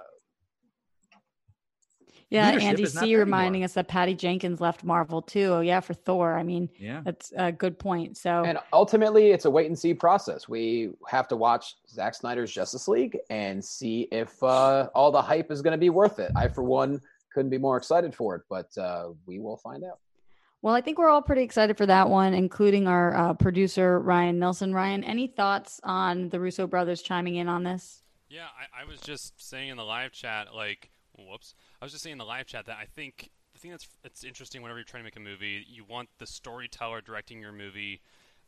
yeah, 2.32 2.49
Andy 2.49 2.86
C 2.86 3.11
there 3.11 3.18
reminding 3.18 3.62
us 3.62 3.74
that 3.74 3.88
Patty 3.88 4.14
Jenkins 4.14 4.59
left 4.59 4.84
Marvel 4.84 5.20
too. 5.20 5.53
Oh 5.53 5.61
yeah, 5.61 5.80
for 5.80 5.93
Thor. 5.93 6.38
I 6.38 6.43
mean, 6.43 6.70
yeah, 6.78 7.03
that's 7.05 7.30
a 7.36 7.53
good 7.53 7.78
point. 7.78 8.16
So 8.16 8.43
And 8.45 8.59
ultimately, 8.72 9.32
it's 9.32 9.45
a 9.45 9.51
wait 9.51 9.66
and 9.66 9.78
see 9.78 9.93
process. 9.93 10.49
We 10.49 10.93
have 11.09 11.28
to 11.28 11.36
watch 11.36 11.74
Zack 11.90 12.14
Snyder's 12.14 12.51
Justice 12.51 12.88
League 12.88 13.18
and 13.28 13.62
see 13.62 14.09
if 14.11 14.43
uh, 14.43 14.88
all 14.95 15.11
the 15.11 15.20
hype 15.20 15.51
is 15.51 15.61
going 15.61 15.72
to 15.72 15.78
be 15.78 15.90
worth 15.90 16.18
it. 16.18 16.32
I, 16.34 16.49
for 16.49 16.62
one, 16.62 17.03
couldn't 17.34 17.51
be 17.51 17.59
more 17.59 17.76
excited 17.76 18.14
for 18.14 18.34
it, 18.36 18.43
but 18.49 18.76
uh, 18.78 19.11
we 19.26 19.38
will 19.38 19.59
find 19.59 19.84
out. 19.84 19.99
Well, 20.63 20.75
I 20.75 20.81
think 20.81 20.99
we're 20.99 21.09
all 21.09 21.23
pretty 21.23 21.43
excited 21.43 21.77
for 21.77 21.87
that 21.87 22.09
one, 22.09 22.35
including 22.35 22.87
our 22.87 23.15
uh, 23.15 23.35
producer, 23.35 23.99
Ryan 23.99 24.39
Nelson. 24.39 24.73
Ryan, 24.73 25.03
any 25.03 25.27
thoughts 25.27 25.81
on 25.83 26.29
the 26.29 26.39
Russo 26.39 26.69
brothers 26.69 27.03
chiming 27.03 27.35
in 27.35 27.49
on 27.49 27.65
this? 27.65 28.05
Yeah, 28.29 28.47
I, 28.47 28.83
I 28.83 28.85
was 28.85 29.01
just 29.01 29.35
saying 29.43 29.71
in 29.71 29.77
the 29.77 29.85
live 29.85 30.13
chat, 30.13 30.55
like, 30.55 30.93
whoops. 31.19 31.57
I 31.81 31.85
was 31.85 31.91
just 31.91 32.05
saying 32.05 32.13
in 32.13 32.19
the 32.19 32.25
live 32.25 32.47
chat 32.47 32.67
that 32.67 32.79
I 32.81 32.85
think 32.85 33.31
the 33.55 33.59
thing 33.59 33.73
that's 33.73 33.89
it's 34.05 34.23
interesting 34.23 34.63
whenever 34.63 34.79
you're 34.79 34.85
trying 34.85 35.03
to 35.03 35.05
make 35.05 35.17
a 35.17 35.21
movie, 35.21 35.67
you 35.69 35.85
want 35.85 36.09
the 36.19 36.27
storyteller 36.27 37.01
directing 37.01 37.41
your 37.41 37.53
movie 37.53 38.01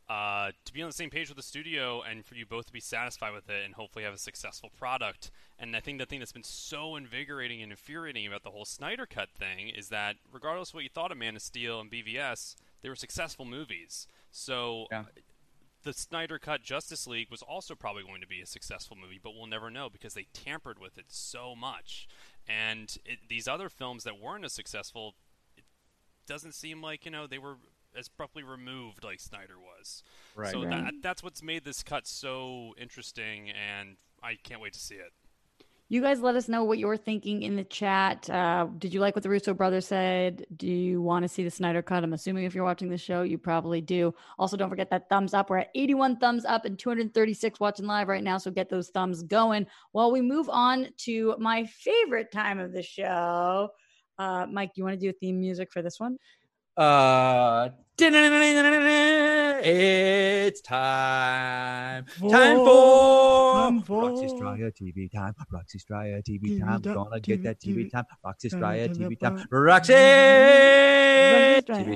uh, 0.07 0.51
to 0.65 0.73
be 0.73 0.81
on 0.81 0.89
the 0.89 0.93
same 0.93 1.09
page 1.09 1.29
with 1.29 1.37
the 1.37 1.43
studio 1.43 2.01
and 2.01 2.23
for 2.25 2.35
you 2.35 2.45
both 2.45 2.67
to 2.67 2.73
be 2.73 2.79
satisfied 2.79 3.33
with 3.33 3.49
it 3.49 3.65
and 3.65 3.73
hopefully 3.73 4.05
have 4.05 4.13
a 4.13 4.17
successful 4.19 4.69
product. 4.77 5.31
And 5.57 5.75
I 5.75 5.79
think 5.79 5.97
the 5.99 6.05
thing 6.05 6.19
that's 6.19 6.31
been 6.31 6.43
so 6.43 6.95
invigorating 6.95 7.61
and 7.63 7.71
infuriating 7.71 8.27
about 8.27 8.43
the 8.43 8.51
whole 8.51 8.65
Snyder 8.65 9.05
Cut 9.07 9.29
thing 9.31 9.69
is 9.69 9.89
that 9.89 10.17
regardless 10.31 10.69
of 10.69 10.75
what 10.75 10.83
you 10.83 10.89
thought 10.89 11.11
of 11.11 11.17
Man 11.17 11.35
of 11.35 11.41
Steel 11.41 11.79
and 11.79 11.89
BVS, 11.91 12.55
they 12.81 12.89
were 12.89 12.95
successful 12.95 13.45
movies. 13.45 14.07
So 14.29 14.85
Yeah. 14.91 15.05
the 15.83 15.93
Snyder 15.93 16.37
Cut 16.37 16.61
Justice 16.61 17.07
League 17.07 17.31
was 17.31 17.41
also 17.41 17.73
probably 17.73 18.03
going 18.03 18.21
to 18.21 18.27
be 18.27 18.41
a 18.41 18.45
successful 18.45 18.95
movie, 18.95 19.19
but 19.21 19.33
we'll 19.35 19.47
never 19.47 19.71
know 19.71 19.89
because 19.89 20.13
they 20.13 20.27
tampered 20.33 20.77
with 20.77 20.97
it 20.99 21.05
so 21.07 21.55
much. 21.55 22.07
And 22.47 22.95
it, 23.05 23.19
these 23.27 23.47
other 23.47 23.69
films 23.69 24.03
that 24.03 24.19
weren't 24.19 24.45
as 24.45 24.53
successful, 24.53 25.15
it 25.57 25.63
doesn't 26.27 26.53
seem 26.53 26.81
like 26.81 27.05
you 27.05 27.11
know 27.11 27.25
they 27.25 27.39
were 27.39 27.57
as 27.97 28.07
abruptly 28.07 28.43
removed 28.43 29.03
like 29.03 29.19
Snyder 29.19 29.55
was. 29.59 30.03
Right. 30.35 30.51
So 30.51 30.63
Right. 30.63 30.69
that 30.69 30.93
that's 31.01 31.23
what's 31.23 31.41
made 31.43 31.63
this 31.63 31.83
cut 31.83 32.07
so 32.07 32.73
interesting, 32.77 33.49
and 33.51 33.97
I 34.21 34.35
can't 34.35 34.61
wait 34.61 34.73
to 34.73 34.79
see 34.79 34.95
it. 34.95 35.13
You 35.87 36.01
guys 36.01 36.19
let 36.19 36.35
us 36.35 36.49
know 36.49 36.63
what 36.63 36.79
you're 36.79 36.97
thinking 36.97 37.43
in 37.43 37.55
the 37.55 37.63
chat. 37.63 38.27
Uh, 38.27 38.65
did 38.79 38.91
you 38.91 38.99
like 38.99 39.15
what 39.15 39.21
the 39.21 39.29
Russo 39.29 39.53
brothers 39.53 39.85
said? 39.85 40.43
Do 40.57 40.65
you 40.67 40.99
want 40.99 41.21
to 41.21 41.29
see 41.29 41.43
the 41.43 41.51
Snyder 41.51 41.83
Cut? 41.83 42.03
I'm 42.03 42.13
assuming 42.13 42.45
if 42.45 42.55
you're 42.55 42.63
watching 42.63 42.89
the 42.89 42.97
show, 42.97 43.21
you 43.21 43.37
probably 43.37 43.81
do. 43.81 44.11
Also, 44.39 44.57
don't 44.57 44.69
forget 44.71 44.89
that 44.89 45.09
thumbs 45.09 45.35
up. 45.35 45.51
We're 45.51 45.59
at 45.59 45.69
81 45.75 46.17
thumbs 46.17 46.43
up 46.43 46.65
and 46.65 46.77
236 46.79 47.59
watching 47.59 47.85
live 47.85 48.07
right 48.07 48.23
now. 48.23 48.39
So 48.39 48.49
get 48.49 48.67
those 48.67 48.89
thumbs 48.89 49.21
going 49.21 49.67
while 49.91 50.11
we 50.11 50.21
move 50.21 50.49
on 50.49 50.87
to 51.05 51.35
my 51.37 51.65
favorite 51.65 52.31
time 52.31 52.57
of 52.57 52.71
the 52.73 52.81
show. 52.81 53.69
Uh, 54.17 54.47
Mike, 54.51 54.71
you 54.73 54.83
want 54.83 54.99
to 54.99 54.99
do 54.99 55.13
theme 55.13 55.39
music 55.39 55.71
for 55.71 55.83
this 55.83 55.99
one? 55.99 56.17
Uh, 56.77 57.69
it's 59.67 60.61
time. 60.61 62.05
Time 62.29 62.57
for 62.57 63.53
Time 63.55 63.81
for- 63.81 64.09
Roxy 64.09 64.27
Striar 64.27 64.71
TV 64.71 65.09
time. 65.09 65.33
Roxy 65.51 65.79
Striar 65.79 66.21
TV 66.21 66.59
time. 66.59 66.81
Gonna 66.81 67.19
get 67.21 67.43
that 67.43 67.61
TV 67.61 67.89
time. 67.89 68.03
Roxy 68.23 68.49
Time 68.49 68.59
Striar 68.59 68.87
TV 68.89 69.17
time. 69.19 69.45
Roxy 69.49 69.93
Roxy 69.93 71.63
TV 71.71 71.95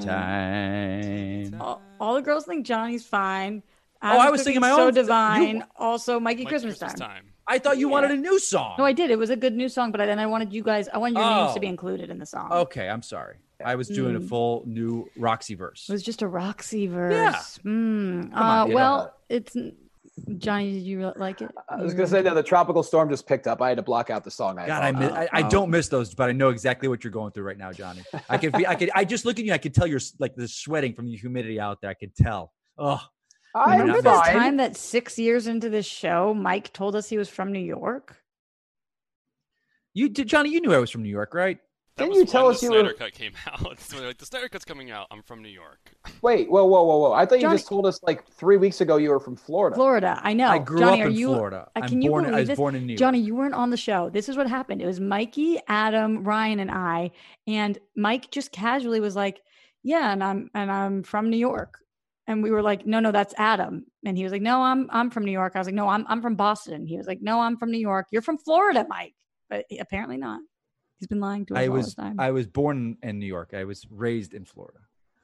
time. 1.52 1.62
All, 1.62 1.82
all 2.00 2.16
the 2.16 2.22
girls 2.22 2.46
think 2.46 2.66
Johnny's 2.66 3.06
fine. 3.06 3.62
Oh, 4.02 4.18
I 4.18 4.30
was 4.30 4.44
singing 4.44 4.62
cooking 4.62 4.70
my 4.72 4.78
so 4.78 4.84
own- 4.84 4.88
you- 4.88 5.02
divine. 5.02 5.66
also, 5.76 6.22
Mikey 6.22 6.44
Like 6.46 6.50
Christmas, 6.52 6.80
time. 6.80 7.26
I 7.46 7.60
thought 7.60 7.78
you 7.78 7.90
wanted 7.90 8.12
a 8.12 8.16
new 8.18 8.40
song. 8.40 8.76
No, 8.78 8.86
I 8.86 8.94
did. 8.94 9.12
It 9.12 9.20
was 9.20 9.30
a 9.30 9.36
good 9.36 9.54
new 9.54 9.68
song, 9.68 9.92
but 9.92 9.98
then 9.98 10.20
I 10.20 10.26
wanted 10.28 10.54
you 10.54 10.64
guys. 10.64 10.88
I 10.88 10.98
wanted 11.00 11.18
your 11.20 11.30
names 11.30 11.54
to 11.56 11.60
be 11.60 11.68
Oh. 11.68 11.72
included 11.72 12.10
in 12.10 12.18
the 12.20 12.26
song. 12.26 12.50
Okay, 12.54 12.88
I'm 12.88 13.02
sorry. 13.02 13.36
I 13.64 13.76
was 13.76 13.88
doing 13.88 14.16
a 14.16 14.20
Mm. 14.20 14.30
full 14.30 14.64
new 14.66 15.10
Roxy 15.18 15.55
verse. 15.55 15.88
It 15.89 15.91
was 15.91 16.03
just 16.03 16.22
a 16.22 16.28
Roxy 16.28 16.88
verse. 16.88 17.14
Yeah. 17.64 17.70
Mm. 17.72 18.34
On, 18.34 18.34
uh, 18.34 18.66
you 18.66 18.74
well, 18.76 19.14
it's 19.30 19.55
Johnny, 20.38 20.74
did 20.74 20.84
you 20.84 21.14
like 21.16 21.41
it? 21.41 21.49
I 21.70 21.78
was 21.78 21.93
gonna 21.93 22.07
say 22.07 22.22
that 22.22 22.34
the 22.34 22.43
tropical 22.43 22.84
storm 22.84 23.10
just 23.10 23.26
picked 23.28 23.47
up. 23.47 23.62
I 23.62 23.70
had 23.70 23.78
to 23.78 23.82
block 23.84 24.10
out 24.10 24.24
the 24.24 24.32
song. 24.32 24.57
I 24.60 24.68
God, 24.68 24.84
I, 24.84 24.91
miss, 24.91 25.12
I, 25.12 25.30
I 25.32 25.43
Oh. 25.43 25.49
don't 25.49 25.70
miss 25.70 25.88
those, 25.88 26.14
but 26.14 26.30
I 26.30 26.34
know 26.34 26.49
exactly 26.49 26.89
what 26.89 27.03
you're 27.03 27.12
going 27.12 27.32
through 27.32 27.43
right 27.45 27.57
now, 27.57 27.72
Johnny. 27.72 28.03
I 28.30 28.38
can, 28.38 28.51
be, 28.51 28.68
I 28.68 28.76
could, 28.76 28.91
I 28.95 29.05
just 29.05 29.24
look 29.26 29.39
at 29.39 29.45
you. 29.45 29.53
I 29.53 29.57
could 29.57 29.74
tell 29.74 29.88
you're 29.88 30.01
like 30.20 30.36
the 30.36 30.47
sweating 30.47 30.93
from 30.93 31.05
the 31.10 31.16
humidity 31.16 31.60
out 31.60 31.80
there. 31.82 31.89
I 31.89 31.93
could 31.93 32.16
tell. 32.16 32.53
Oh, 32.78 33.01
I'm 33.55 33.80
Remember 33.80 34.01
not 34.01 34.26
this 34.26 34.34
time 34.34 34.57
that 34.57 34.76
six 34.78 35.18
years 35.18 35.47
into 35.47 35.70
this 35.70 35.86
show, 35.86 36.34
Mike 36.34 36.72
told 36.74 36.95
us 36.95 37.07
he 37.10 37.18
was 37.18 37.30
from 37.30 37.51
New 37.51 37.60
York? 37.60 38.18
you 39.93 40.07
did, 40.10 40.28
Johnny. 40.28 40.49
You 40.51 40.62
knew 40.62 40.74
I 40.74 40.78
was 40.78 40.91
from 40.91 41.03
New 41.03 41.10
York, 41.10 41.34
right? 41.34 41.57
That 42.00 42.06
Didn't 42.06 42.10
was 42.12 42.20
you 42.20 42.26
tell 42.26 42.45
when 42.45 42.54
us 42.56 42.60
the 42.62 42.66
you 42.68 42.72
Snyder 42.72 42.88
were- 42.88 42.93
Cut 42.93 43.12
came 43.14 43.34
out. 43.47 43.80
So 43.80 44.02
like, 44.06 44.18
the 44.18 44.26
Snyder 44.26 44.50
Cut's 44.50 44.66
coming 44.66 44.89
out. 44.89 45.08
I'm 45.12 45.22
from 45.22 45.41
New 45.41 45.50
York. 45.50 45.91
Wait, 46.22 46.50
whoa, 46.50 46.66
whoa, 46.66 46.84
whoa, 46.84 46.97
whoa! 47.00 47.14
I 47.14 47.26
thought 47.26 47.39
you 47.41 47.50
just 47.50 47.68
told 47.68 47.86
us 47.86 48.00
like 48.04 48.26
three 48.28 48.58
weeks 48.58 48.82
ago 48.82 48.97
you 48.97 49.10
were 49.10 49.20
from 49.20 49.36
Florida. 49.36 49.76
Florida. 49.76 50.20
I 50.24 50.34
know. 50.34 50.47
I 50.47 50.58
grew 50.60 50.80
Johnny, 50.80 51.02
up 51.02 51.06
are 51.06 51.10
in 51.10 51.16
you, 51.16 51.28
Florida. 51.28 51.68
uh, 51.76 51.80
I'm 51.82 51.89
can 51.89 52.02
you 52.02 52.10
born. 52.10 52.26
I 52.34 52.39
was 52.39 52.47
this? 52.47 52.58
born 52.58 52.76
in 52.76 52.86
New 52.88 52.93
York. 52.93 53.00
Johnny, 53.00 53.20
you 53.20 53.36
weren't 53.36 53.54
on 53.54 53.70
the 53.70 53.78
show. 53.78 54.10
This 54.10 54.30
is 54.30 54.38
what 54.38 54.47
happened. 54.47 54.82
It 54.82 54.86
was 54.86 55.00
Mikey, 55.00 55.60
Adam, 55.68 56.24
Ryan, 56.24 56.60
and 56.62 56.72
I. 56.72 57.12
And 57.47 57.78
Mike 57.95 58.32
just 58.32 58.52
casually 58.52 59.00
was 59.00 59.16
like, 59.16 59.41
"Yeah, 59.84 60.12
and 60.12 60.24
I'm 60.24 60.50
and 60.56 60.72
I'm 60.72 61.04
from 61.04 61.30
New 61.30 61.38
York." 61.38 61.76
And 62.28 62.43
we 62.43 62.52
were 62.52 62.62
like, 62.62 62.86
"No, 62.86 63.00
no, 63.00 63.12
that's 63.12 63.34
Adam." 63.38 63.86
And 64.06 64.16
he 64.18 64.24
was 64.24 64.32
like, 64.32 64.41
"No, 64.41 64.62
I'm 64.62 64.88
I'm 64.91 65.10
from 65.10 65.26
New 65.26 65.32
York." 65.32 65.54
I 65.56 65.60
was 65.60 65.68
like, 65.68 65.76
"No, 65.76 65.89
I'm 65.89 66.06
I'm 66.08 66.22
from 66.22 66.36
Boston." 66.36 66.86
He 66.86 66.95
was 66.97 67.08
like, 67.08 67.22
"No, 67.22 67.39
I'm 67.41 67.58
from 67.58 67.72
New 67.72 67.80
York." 67.80 68.08
You're 68.12 68.22
from 68.22 68.38
Florida, 68.38 68.86
Mike. 68.88 69.16
But 69.50 69.66
apparently 69.80 70.18
not. 70.18 70.39
He's 71.00 71.08
been 71.08 71.20
lying 71.20 71.45
to 71.47 71.56
us 71.56 71.60
I 71.60 71.68
all 71.68 71.74
was, 71.74 71.86
this 71.88 71.95
time. 71.95 72.20
I 72.20 72.32
was 72.32 72.45
born 72.47 72.97
in 73.02 73.20
New 73.20 73.26
York. 73.26 73.54
I 73.54 73.64
was 73.64 73.86
raised 73.89 74.34
in 74.34 74.45
Florida. 74.45 74.80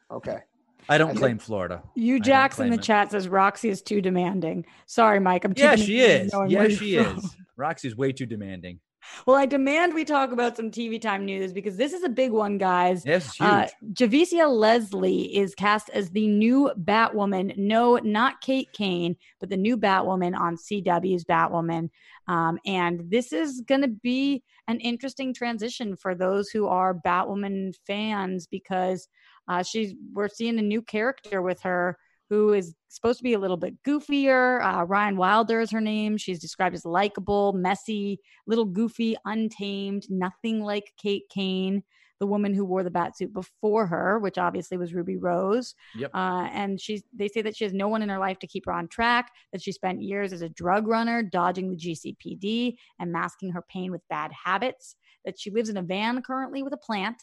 Okay. 0.09 0.39
I 0.87 0.97
don't 0.97 1.11
I 1.17 1.19
claim 1.19 1.39
Florida. 1.39 1.81
you 1.95 2.19
don't 2.19 2.59
in 2.59 2.69
the 2.69 2.75
it. 2.75 2.81
chat 2.83 3.11
says 3.11 3.27
Roxy 3.27 3.69
is 3.69 3.81
too 3.81 4.01
demanding. 4.01 4.65
Sorry, 4.85 5.19
Mike. 5.19 5.43
I'm 5.43 5.53
Yeah, 5.55 5.75
she 5.75 5.99
is. 5.99 6.31
Yeah, 6.31 6.37
where 6.37 6.47
you're 6.69 6.69
she 6.77 6.97
from. 6.97 7.17
is. 7.17 7.35
Roxy's 7.57 7.95
way 7.95 8.11
too 8.11 8.25
demanding. 8.25 8.79
Well, 9.25 9.35
I 9.35 9.45
demand 9.45 9.93
we 9.93 10.05
talk 10.05 10.31
about 10.31 10.55
some 10.55 10.71
TV 10.71 11.01
time 11.01 11.25
news 11.25 11.53
because 11.53 11.77
this 11.77 11.93
is 11.93 12.03
a 12.03 12.09
big 12.09 12.31
one, 12.31 12.57
guys. 12.57 13.03
Yes, 13.05 13.35
huge. 13.35 13.49
Uh, 13.49 13.67
Javicia 13.93 14.49
Leslie 14.49 15.35
is 15.35 15.55
cast 15.55 15.89
as 15.89 16.09
the 16.09 16.27
new 16.27 16.71
Batwoman. 16.77 17.57
No, 17.57 17.97
not 17.97 18.41
Kate 18.41 18.71
Kane, 18.73 19.15
but 19.39 19.49
the 19.49 19.57
new 19.57 19.77
Batwoman 19.77 20.37
on 20.37 20.57
CW's 20.57 21.25
Batwoman. 21.25 21.89
Um, 22.27 22.59
and 22.65 23.09
this 23.09 23.31
is 23.33 23.61
going 23.61 23.81
to 23.81 23.87
be 23.87 24.43
an 24.67 24.79
interesting 24.79 25.33
transition 25.33 25.95
for 25.95 26.15
those 26.15 26.49
who 26.49 26.67
are 26.67 26.93
Batwoman 26.93 27.73
fans 27.85 28.47
because 28.47 29.07
uh, 29.47 29.63
she's 29.63 29.93
we're 30.13 30.27
seeing 30.27 30.57
a 30.57 30.63
new 30.63 30.81
character 30.81 31.41
with 31.41 31.61
her 31.61 31.97
who 32.29 32.53
is 32.53 32.73
supposed 32.89 33.19
to 33.19 33.23
be 33.23 33.33
a 33.33 33.39
little 33.39 33.57
bit 33.57 33.75
goofier. 33.83 34.63
Uh, 34.63 34.83
Ryan 34.85 35.17
Wilder 35.17 35.59
is 35.59 35.71
her 35.71 35.81
name. 35.81 36.17
She's 36.17 36.39
described 36.39 36.75
as 36.75 36.85
likable, 36.85 37.53
messy, 37.53 38.19
little 38.47 38.65
goofy, 38.65 39.15
untamed, 39.25 40.07
nothing 40.09 40.61
like 40.61 40.91
Kate 41.01 41.23
Kane, 41.29 41.83
the 42.19 42.27
woman 42.27 42.53
who 42.53 42.65
wore 42.65 42.83
the 42.83 42.89
batsuit 42.89 43.33
before 43.33 43.87
her, 43.87 44.19
which 44.19 44.37
obviously 44.37 44.77
was 44.77 44.93
Ruby 44.93 45.17
Rose. 45.17 45.75
Yep. 45.97 46.11
Uh, 46.13 46.47
and 46.51 46.79
she's 46.79 47.03
they 47.13 47.27
say 47.27 47.41
that 47.41 47.55
she 47.55 47.65
has 47.65 47.73
no 47.73 47.87
one 47.87 48.01
in 48.01 48.09
her 48.09 48.19
life 48.19 48.39
to 48.39 48.47
keep 48.47 48.65
her 48.65 48.73
on 48.73 48.87
track, 48.87 49.31
that 49.51 49.61
she 49.61 49.71
spent 49.71 50.01
years 50.01 50.33
as 50.33 50.41
a 50.41 50.49
drug 50.49 50.87
runner, 50.87 51.21
dodging 51.21 51.69
the 51.69 51.77
GCPD 51.77 52.75
and 52.99 53.11
masking 53.11 53.51
her 53.51 53.63
pain 53.69 53.91
with 53.91 54.01
bad 54.09 54.31
habits, 54.31 54.95
that 55.25 55.39
she 55.39 55.51
lives 55.51 55.69
in 55.69 55.77
a 55.77 55.83
van 55.83 56.21
currently 56.21 56.63
with 56.63 56.73
a 56.73 56.77
plant, 56.77 57.17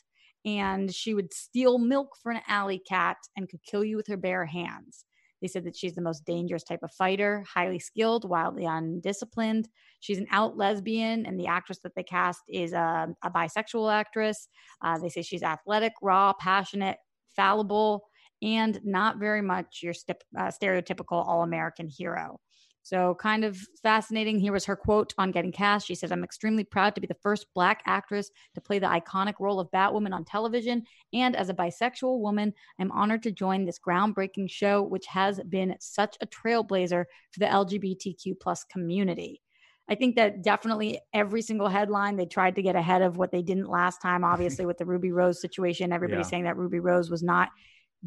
and 0.44 0.92
she 0.94 1.14
would 1.14 1.32
steal 1.32 1.78
milk 1.78 2.16
for 2.22 2.32
an 2.32 2.42
alley 2.48 2.82
cat 2.88 3.16
and 3.36 3.48
could 3.48 3.62
kill 3.62 3.84
you 3.84 3.96
with 3.96 4.06
her 4.08 4.16
bare 4.16 4.46
hands. 4.46 5.04
They 5.40 5.48
said 5.48 5.64
that 5.64 5.76
she's 5.76 5.96
the 5.96 6.02
most 6.02 6.24
dangerous 6.24 6.62
type 6.62 6.84
of 6.84 6.92
fighter, 6.92 7.44
highly 7.52 7.80
skilled, 7.80 8.28
wildly 8.28 8.64
undisciplined. 8.64 9.68
She's 9.98 10.18
an 10.18 10.28
out 10.30 10.56
lesbian, 10.56 11.26
and 11.26 11.38
the 11.38 11.48
actress 11.48 11.80
that 11.82 11.96
they 11.96 12.04
cast 12.04 12.42
is 12.48 12.72
a, 12.72 13.08
a 13.24 13.30
bisexual 13.30 13.92
actress. 13.92 14.48
Uh, 14.84 14.98
they 14.98 15.08
say 15.08 15.22
she's 15.22 15.42
athletic, 15.42 15.94
raw, 16.00 16.32
passionate, 16.32 16.98
fallible, 17.34 18.04
and 18.40 18.80
not 18.84 19.18
very 19.18 19.42
much 19.42 19.80
your 19.82 19.94
step, 19.94 20.22
uh, 20.38 20.50
stereotypical 20.50 21.26
all 21.26 21.42
American 21.42 21.88
hero. 21.88 22.38
So, 22.84 23.14
kind 23.14 23.44
of 23.44 23.56
fascinating. 23.82 24.38
Here 24.40 24.52
was 24.52 24.64
her 24.64 24.74
quote 24.74 25.14
on 25.16 25.30
getting 25.30 25.52
cast. 25.52 25.86
She 25.86 25.94
says, 25.94 26.10
I'm 26.10 26.24
extremely 26.24 26.64
proud 26.64 26.94
to 26.94 27.00
be 27.00 27.06
the 27.06 27.14
first 27.22 27.46
Black 27.54 27.82
actress 27.86 28.30
to 28.54 28.60
play 28.60 28.78
the 28.80 28.86
iconic 28.86 29.34
role 29.38 29.60
of 29.60 29.70
Batwoman 29.70 30.12
on 30.12 30.24
television. 30.24 30.82
And 31.12 31.36
as 31.36 31.48
a 31.48 31.54
bisexual 31.54 32.18
woman, 32.20 32.52
I'm 32.80 32.90
honored 32.90 33.22
to 33.22 33.30
join 33.30 33.64
this 33.64 33.78
groundbreaking 33.78 34.50
show, 34.50 34.82
which 34.82 35.06
has 35.06 35.40
been 35.48 35.76
such 35.78 36.16
a 36.20 36.26
trailblazer 36.26 37.04
for 37.30 37.38
the 37.38 37.46
LGBTQ 37.46 38.40
plus 38.40 38.64
community. 38.64 39.40
I 39.88 39.94
think 39.94 40.16
that 40.16 40.42
definitely 40.42 41.00
every 41.12 41.42
single 41.42 41.68
headline 41.68 42.16
they 42.16 42.26
tried 42.26 42.54
to 42.56 42.62
get 42.62 42.76
ahead 42.76 43.02
of 43.02 43.16
what 43.16 43.30
they 43.30 43.42
didn't 43.42 43.68
last 43.68 44.00
time. 44.00 44.24
Obviously, 44.24 44.66
with 44.66 44.78
the 44.78 44.86
Ruby 44.86 45.12
Rose 45.12 45.40
situation, 45.40 45.92
everybody's 45.92 46.26
Yeah. 46.26 46.30
saying 46.30 46.44
that 46.44 46.56
Ruby 46.56 46.80
Rose 46.80 47.10
was 47.10 47.22
not 47.22 47.50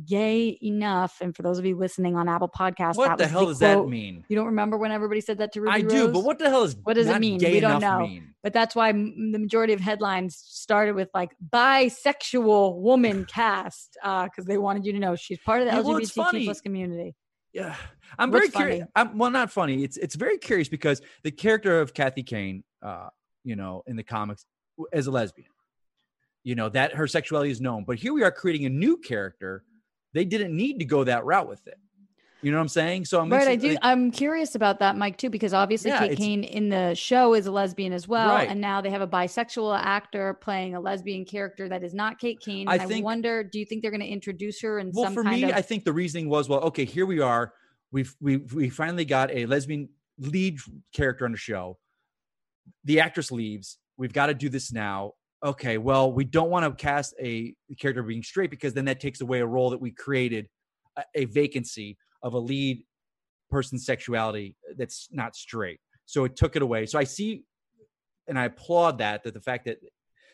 gay 0.04 0.58
enough. 0.62 1.18
And 1.22 1.36
for 1.36 1.42
those 1.42 1.58
of 1.58 1.66
you 1.66 1.78
listening 1.78 2.16
on 2.16 2.28
Apple 2.28 2.50
Podcasts, 2.50 2.98
what 2.98 3.18
the 3.18 3.28
hell 3.28 3.46
does 3.46 3.60
that 3.60 3.88
mean? 3.88 4.26
You 4.28 4.36
don't 4.36 4.48
remember 4.48 4.78
when 4.78 4.92
everybody 4.92 5.22
said 5.22 5.38
that 5.38 5.54
to 5.54 5.62
Ruby 5.62 5.72
I 5.72 5.82
Rose? 5.82 5.92
do, 5.92 6.08
but 6.10 6.24
what 6.24 6.40
the 6.40 6.50
hell 6.50 6.64
is 6.64 6.76
What 6.84 6.96
does 6.96 7.08
it 7.08 7.20
mean? 7.20 7.40
We 7.40 7.60
don't 7.60 7.80
know. 7.80 8.00
Mean? 8.00 8.34
But 8.44 8.54
that's 8.54 8.76
why 8.76 8.90
m- 8.90 9.32
the 9.32 9.40
majority 9.40 9.74
of 9.74 9.80
headlines 9.80 10.36
started 10.38 10.96
with 10.96 11.10
like 11.14 11.32
bisexual 11.50 12.78
woman 12.82 13.26
cast 13.30 13.98
because 14.04 14.46
they 14.46 14.58
wanted 14.58 14.86
you 14.86 14.94
to 14.94 15.00
know 15.00 15.16
she's 15.16 15.40
part 15.40 15.62
of 15.62 15.68
the 15.68 15.74
Yeah, 15.74 15.82
LGBTQ 15.82 16.14
funny. 16.14 16.46
plus 16.46 16.62
community. 16.62 17.16
Yeah, 17.54 17.76
I'm 18.20 18.32
What's 18.32 18.50
very 18.50 18.68
curious. 18.68 18.88
I'm, 18.96 19.18
well, 19.18 19.32
not 19.32 19.50
funny. 19.50 19.84
It's 19.84 19.96
it's 19.96 20.16
very 20.16 20.38
curious 20.38 20.68
because 20.68 21.02
the 21.24 21.32
character 21.32 21.80
of 21.80 21.94
Kathy 21.94 22.22
Kane, 22.22 22.66
uh, 22.82 23.08
you 23.46 23.56
know, 23.56 23.82
in 23.88 23.96
the 23.96 24.04
comics, 24.04 24.46
as 24.92 25.08
a 25.08 25.12
lesbian, 25.12 25.48
you 26.44 26.56
know 26.56 26.68
that 26.70 26.94
her 26.96 27.08
sexuality 27.08 27.52
is 27.52 27.62
known. 27.62 27.86
But 27.86 27.98
here 27.98 28.14
we 28.14 28.24
are 28.24 28.32
creating 28.32 28.66
a 28.66 28.70
new 28.70 28.98
character. 28.98 29.64
They 30.16 30.24
didn't 30.24 30.56
need 30.56 30.80
to 30.80 30.86
go 30.86 31.04
that 31.04 31.26
route 31.26 31.50
with 31.50 31.68
it. 31.68 31.78
You 32.42 32.52
know 32.52 32.58
what 32.58 32.62
I'm 32.64 32.68
saying? 32.70 33.04
So 33.06 33.20
I'm 33.20 33.30
right, 33.30 33.48
I 33.50 33.56
do. 33.58 33.70
like, 33.70 33.80
I'm 33.82 34.12
curious 34.12 34.56
about 34.56 34.80
that, 34.80 34.96
Mike, 34.96 35.18
too, 35.18 35.30
because 35.30 35.54
obviously 35.54 35.90
Yeah, 35.92 36.08
Kate 36.08 36.18
Kane 36.18 36.44
in 36.46 36.70
the 36.70 36.94
show 36.96 37.34
is 37.34 37.48
a 37.48 37.52
lesbian 37.52 37.92
as 37.92 38.08
well, 38.08 38.30
Right. 38.30 38.48
and 38.48 38.62
now 38.62 38.80
they 38.82 38.92
have 38.92 39.02
a 39.02 39.08
bisexual 39.08 39.78
actor 39.78 40.34
playing 40.36 40.74
a 40.74 40.80
lesbian 40.80 41.26
character 41.26 41.68
that 41.68 41.84
is 41.84 41.94
not 41.94 42.18
Kate 42.18 42.40
Kane. 42.40 42.68
I 42.70 42.74
And 42.76 42.82
I, 42.84 42.86
think- 42.86 43.04
wonder, 43.04 43.44
do 43.44 43.60
you 43.60 43.66
think 43.66 43.82
they're 43.82 43.92
going 43.92 44.00
to 44.02 44.08
introduce 44.08 44.62
her 44.62 44.80
in 44.80 44.92
well, 44.94 45.06
some 45.06 45.14
for 45.16 45.24
kind 45.24 45.42
me, 45.42 45.50
of? 45.50 45.56
I 45.58 45.62
think 45.62 45.84
the 45.84 45.92
reasoning 45.94 46.30
was, 46.30 46.48
well, 46.48 46.62
okay, 46.62 46.86
here 46.86 47.06
we 47.06 47.20
are. 47.20 47.52
We've 47.92 48.16
we 48.22 48.38
we 48.38 48.70
finally 48.70 49.06
got 49.06 49.32
a 49.32 49.46
lesbian 49.48 49.90
lead 50.18 50.60
character 50.94 51.26
on 51.26 51.32
the 51.34 51.38
show. 51.38 51.78
The 52.86 53.00
actress 53.02 53.32
leaves. 53.32 53.80
We've 53.98 54.14
got 54.14 54.28
to 54.28 54.34
do 54.34 54.50
this 54.50 54.72
now. 54.72 55.14
Okay, 55.46 55.78
well, 55.78 56.12
we 56.12 56.26
don't 56.26 56.50
want 56.50 56.66
to 56.66 56.84
cast 56.84 57.14
a 57.22 57.54
character 57.80 58.02
being 58.02 58.24
straight 58.24 58.50
because 58.50 58.74
then 58.74 58.86
that 58.86 59.00
takes 59.00 59.22
away 59.22 59.42
a 59.42 59.46
role 59.46 59.70
that 59.70 59.80
we 59.80 59.92
created, 59.92 60.50
a, 60.98 61.04
a 61.14 61.26
vacancy 61.26 62.00
of 62.24 62.34
a 62.34 62.40
lead 62.40 62.84
person's 63.52 63.86
sexuality 63.86 64.56
that's 64.76 65.08
not 65.12 65.36
straight. 65.36 65.80
So 66.08 66.24
it 66.24 66.36
took 66.36 66.56
it 66.56 66.64
away. 66.64 66.88
So 66.88 66.98
I 66.98 67.04
see, 67.04 67.44
and 68.28 68.40
I 68.40 68.46
applaud 68.46 68.98
that 68.98 69.24
that 69.24 69.36
the 69.36 69.40
fact 69.40 69.66
that 69.66 69.78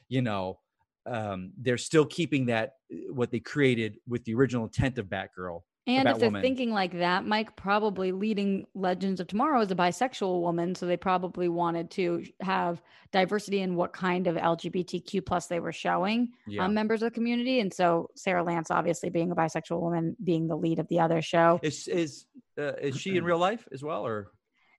you 0.08 0.22
know 0.22 0.60
um, 1.06 1.52
they're 1.60 1.78
still 1.78 2.06
keeping 2.06 2.46
that 2.46 2.76
uh, 2.94 3.12
what 3.12 3.32
they 3.32 3.40
created 3.40 3.98
with 4.08 4.24
the 4.24 4.34
original 4.34 4.64
intent 4.64 4.98
of 4.98 5.08
Batgirl. 5.08 5.60
And 5.88 6.08
if 6.08 6.20
they're 6.20 6.30
Batwoman. 6.30 6.42
thinking 6.42 6.72
like 6.72 6.98
that, 7.00 7.26
Mike 7.26 7.56
probably 7.56 8.12
leading 8.12 8.68
Legends 8.76 9.20
of 9.20 9.28
Tomorrow 9.28 9.62
is 9.62 9.72
a 9.72 9.76
bisexual 9.76 10.40
woman, 10.42 10.76
so 10.76 10.86
they 10.86 10.96
probably 10.96 11.50
wanted 11.50 11.90
to 11.92 12.24
have 12.42 12.82
diversity 13.12 13.62
in 13.62 13.76
what 13.76 13.92
kind 13.92 14.28
of 14.28 14.36
LGBTQ 14.36 15.26
plus 15.26 15.48
they 15.48 15.60
were 15.60 15.72
showing 15.72 16.30
Yeah. 16.48 16.66
um, 16.66 16.74
members 16.76 17.02
of 17.02 17.08
the 17.12 17.16
community. 17.16 17.60
And 17.62 17.74
so 17.74 18.10
Sara 18.16 18.44
Lance, 18.44 18.70
obviously 18.70 19.10
being 19.10 19.32
a 19.32 19.36
bisexual 19.36 19.82
woman, 19.82 20.16
being 20.24 20.48
the 20.48 20.56
lead 20.56 20.78
of 20.78 20.88
the 20.88 21.00
other 21.00 21.22
show. 21.22 21.60
Is 21.64 21.88
is 21.88 22.26
uh, 22.60 22.74
is 22.80 23.00
she 23.00 23.18
in 23.18 23.24
real 23.32 23.40
life 23.40 23.68
as 23.74 23.84
well, 23.84 24.06
or 24.06 24.32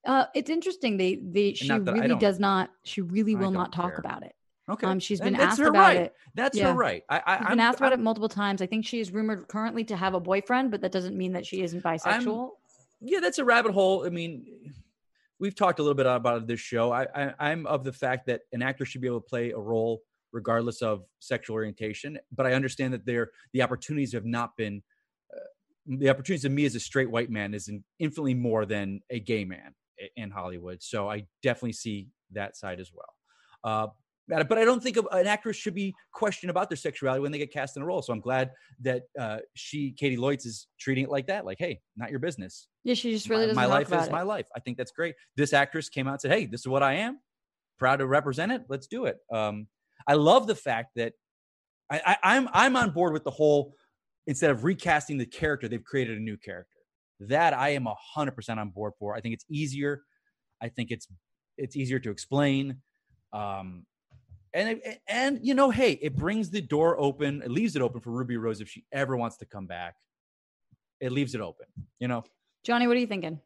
Uh, 0.06 0.26
it's 0.34 0.50
interesting. 0.50 0.96
They 0.98 1.16
they 1.16 1.54
she 1.54 1.66
not 1.68 1.84
that 1.86 1.96
I 1.96 1.98
really 2.06 2.14
does 2.20 2.38
not. 2.38 2.70
She 2.84 3.00
really 3.00 3.34
will 3.34 3.50
not 3.50 3.72
talk 3.72 3.90
care. 3.92 3.98
about 3.98 4.22
it. 4.22 4.34
Okay? 4.68 4.86
Um, 4.86 4.98
she's 5.00 5.20
been 5.20 5.34
asked 5.36 5.58
her 5.60 5.68
about 5.68 5.80
right. 5.80 5.96
it. 5.98 6.14
That's 6.34 6.56
Yeah. 6.56 6.68
her 6.68 6.74
right. 6.74 7.02
I, 7.08 7.22
I 7.24 7.36
She's 7.36 7.44
I'm, 7.46 7.52
been 7.52 7.60
asked 7.60 7.78
about 7.78 7.92
I'm- 7.92 8.00
it 8.00 8.02
multiple 8.02 8.28
times. 8.28 8.62
I 8.62 8.66
think 8.66 8.86
she 8.86 9.00
is 9.00 9.12
rumored 9.12 9.48
currently 9.48 9.84
to 9.84 9.96
have 9.96 10.14
a 10.14 10.20
boyfriend, 10.20 10.70
but 10.70 10.80
that 10.82 10.92
doesn't 10.92 11.16
mean 11.16 11.32
that 11.32 11.46
she 11.46 11.62
isn't 11.62 11.82
bisexual. 11.82 12.50
yeah, 13.00 13.20
that's 13.20 13.38
a 13.38 13.44
rabbit 13.44 13.72
hole. 13.72 14.06
I 14.06 14.10
mean, 14.10 14.46
we've 15.38 15.54
talked 15.54 15.78
a 15.78 15.82
little 15.82 15.96
bit 15.96 16.06
about 16.06 16.46
this 16.46 16.60
show. 16.60 16.92
I, 16.92 17.06
I 17.14 17.34
I'm 17.38 17.66
of 17.66 17.84
the 17.84 17.92
fact 17.92 18.26
that 18.26 18.42
an 18.52 18.62
actor 18.62 18.84
should 18.84 19.00
be 19.00 19.08
able 19.08 19.20
to 19.20 19.28
play 19.28 19.50
a 19.50 19.58
role 19.58 20.02
regardless 20.32 20.80
of 20.80 21.04
sexual 21.18 21.54
orientation, 21.54 22.18
but 22.34 22.46
I 22.46 22.54
understand 22.54 22.94
that 22.94 23.04
there 23.04 23.30
the 23.52 23.62
opportunities 23.62 24.12
have 24.12 24.24
not 24.24 24.56
been. 24.56 24.82
Uh, 25.34 25.40
the 25.98 26.08
opportunities 26.10 26.44
of 26.44 26.52
me 26.52 26.64
as 26.64 26.76
a 26.76 26.80
straight 26.80 27.10
white 27.10 27.28
man 27.28 27.54
is 27.54 27.68
infinitely 27.98 28.34
more 28.34 28.64
than 28.64 29.00
a 29.10 29.18
gay 29.18 29.44
man 29.44 29.74
in 30.16 30.30
Hollywood. 30.30 30.80
So 30.82 31.10
I 31.10 31.26
definitely 31.42 31.72
see 31.72 32.08
that 32.30 32.56
side 32.56 32.78
as 32.80 32.92
well. 32.94 33.14
Uh, 33.64 33.88
But 34.28 34.56
I 34.56 34.64
don't 34.64 34.82
think 34.82 34.96
an 34.96 35.26
actress 35.26 35.56
should 35.56 35.74
be 35.74 35.94
questioned 36.12 36.50
about 36.50 36.70
their 36.70 36.76
sexuality 36.76 37.20
when 37.20 37.32
they 37.32 37.38
get 37.38 37.52
cast 37.52 37.76
in 37.76 37.82
a 37.82 37.86
role. 37.86 38.02
So 38.02 38.12
I'm 38.12 38.20
glad 38.20 38.52
that 38.80 39.02
uh, 39.18 39.38
she, 39.54 39.94
Caity 40.00 40.16
Lotz, 40.16 40.46
is 40.46 40.68
treating 40.78 41.04
it 41.04 41.10
like 41.10 41.26
that. 41.26 41.44
Like, 41.44 41.58
hey, 41.58 41.80
not 41.96 42.10
your 42.10 42.20
business. 42.20 42.68
Yeah, 42.84 42.94
she 42.94 43.12
just 43.12 43.28
really 43.28 43.42
my, 43.42 43.46
doesn't. 43.46 43.56
my 43.56 43.66
life 43.66 43.92
is 43.92 44.06
it. 44.06 44.12
my 44.12 44.22
life. 44.22 44.46
I 44.56 44.60
think 44.60 44.78
that's 44.78 44.92
great. 44.92 45.14
This 45.36 45.52
actress 45.52 45.88
came 45.88 46.06
out 46.06 46.12
and 46.12 46.20
said, 46.20 46.32
"Hey, 46.32 46.46
this 46.46 46.60
is 46.60 46.68
what 46.68 46.82
I 46.82 46.94
am. 46.94 47.18
Proud 47.78 47.96
to 47.96 48.06
represent 48.06 48.52
it. 48.52 48.62
Let's 48.68 48.86
do 48.86 49.06
it." 49.06 49.18
Um, 49.32 49.66
I 50.06 50.14
love 50.14 50.46
the 50.46 50.54
fact 50.54 50.92
that 50.96 51.12
I, 51.90 52.00
I, 52.06 52.16
I'm 52.36 52.48
I'm 52.52 52.76
on 52.76 52.90
board 52.90 53.12
with 53.12 53.24
the 53.24 53.30
whole. 53.30 53.74
Instead 54.28 54.52
of 54.52 54.62
recasting 54.62 55.18
the 55.18 55.26
character, 55.26 55.66
they've 55.68 55.82
created 55.82 56.16
a 56.16 56.20
new 56.20 56.36
character. 56.36 56.68
That 57.20 57.54
I 57.54 57.70
am 57.70 57.88
hundred 58.14 58.32
percent 58.32 58.60
on 58.60 58.70
board 58.70 58.92
for. 58.98 59.16
I 59.16 59.20
think 59.20 59.34
it's 59.34 59.44
easier. 59.50 60.02
I 60.62 60.68
think 60.68 60.90
it's 60.90 61.08
it's 61.58 61.76
easier 61.76 61.98
to 61.98 62.10
explain. 62.10 62.78
Um, 63.32 63.84
and 64.54 64.68
it, 64.68 65.00
and 65.08 65.40
you 65.42 65.54
know, 65.54 65.70
hey, 65.70 65.92
it 66.02 66.16
brings 66.16 66.50
the 66.50 66.60
door 66.60 66.98
open. 66.98 67.42
It 67.42 67.50
leaves 67.50 67.76
it 67.76 67.82
open 67.82 68.00
for 68.00 68.10
Ruby 68.10 68.36
Rose 68.36 68.60
if 68.60 68.68
she 68.68 68.84
ever 68.92 69.16
wants 69.16 69.36
to 69.38 69.46
come 69.46 69.66
back. 69.66 69.94
It 71.00 71.12
leaves 71.12 71.34
it 71.34 71.40
open. 71.40 71.66
You 71.98 72.08
know. 72.08 72.24
Johnny, 72.62 72.86
what 72.86 72.96
are 72.96 73.00
you 73.00 73.06
thinking? 73.06 73.40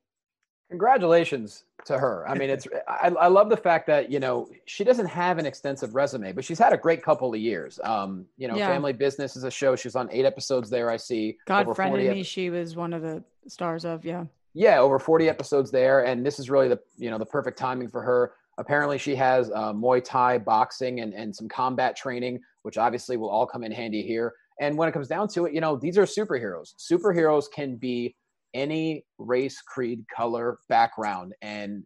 Congratulations 0.69 1.63
to 1.85 1.97
her. 1.97 2.29
I 2.29 2.35
mean, 2.35 2.51
it's 2.51 2.67
I, 2.89 3.09
I 3.09 3.29
love 3.29 3.49
the 3.49 3.57
fact 3.57 3.87
that 3.87 4.11
you 4.11 4.19
know 4.19 4.49
she 4.67 4.83
doesn't 4.83 5.07
have 5.07 5.39
an 5.39 5.47
extensive 5.47 5.95
resume, 5.95 6.33
but 6.33 6.45
she's 6.45 6.59
had 6.59 6.73
a 6.73 6.77
great 6.77 7.03
couple 7.03 7.33
of 7.33 7.41
years. 7.41 7.79
Um, 7.85 8.27
you 8.37 8.49
know, 8.49 8.57
Yeah. 8.57 8.69
Family 8.69 8.93
Business 8.93 9.37
is 9.37 9.45
a 9.45 9.51
show. 9.51 9.77
She's 9.77 9.95
on 9.95 10.09
eight 10.11 10.25
episodes 10.25 10.69
there. 10.69 10.91
I 10.91 10.97
see. 10.97 11.39
God 11.47 11.67
over 11.67 11.75
friended 11.75 12.07
40 12.07 12.19
me. 12.19 12.23
She 12.25 12.51
was 12.51 12.75
one 12.75 12.93
of 12.93 13.03
the 13.03 13.23
stars 13.47 13.85
of 13.85 14.05
yeah. 14.05 14.25
yeah 14.55 14.81
over 14.81 14.99
40 14.99 15.29
episodes 15.29 15.71
there 15.71 16.05
and 16.05 16.27
this 16.27 16.41
is 16.41 16.51
really 16.51 16.67
the 16.67 16.81
you 16.97 17.11
know 17.11 17.19
the 17.19 17.25
perfect 17.25 17.57
timing 17.57 17.87
for 17.87 18.03
her 18.03 18.33
apparently 18.59 18.99
she 18.99 19.15
has 19.15 19.51
uh, 19.51 19.73
muay 19.73 20.03
thai 20.03 20.39
boxing 20.39 21.01
and, 21.01 21.13
and 21.15 21.35
some 21.35 21.49
combat 21.49 21.97
training 21.97 22.41
which 22.63 22.79
obviously 22.79 23.17
will 23.17 23.31
all 23.31 23.47
come 23.47 23.63
in 23.63 23.73
handy 23.73 24.03
here. 24.03 24.33
And 24.61 24.77
when 24.77 24.89
it 24.89 24.93
comes 24.93 25.09
down 25.09 25.29
to 25.29 25.47
it 25.47 25.53
you 25.53 25.61
know 25.61 25.77
these 25.77 25.99
are 25.99 26.05
superheroes. 26.05 26.75
Superheroes 26.79 27.45
can 27.53 27.77
be 27.77 28.15
any 28.55 29.05
race 29.19 29.61
creed 29.61 30.05
color 30.15 30.59
background 30.69 31.35
and 31.43 31.85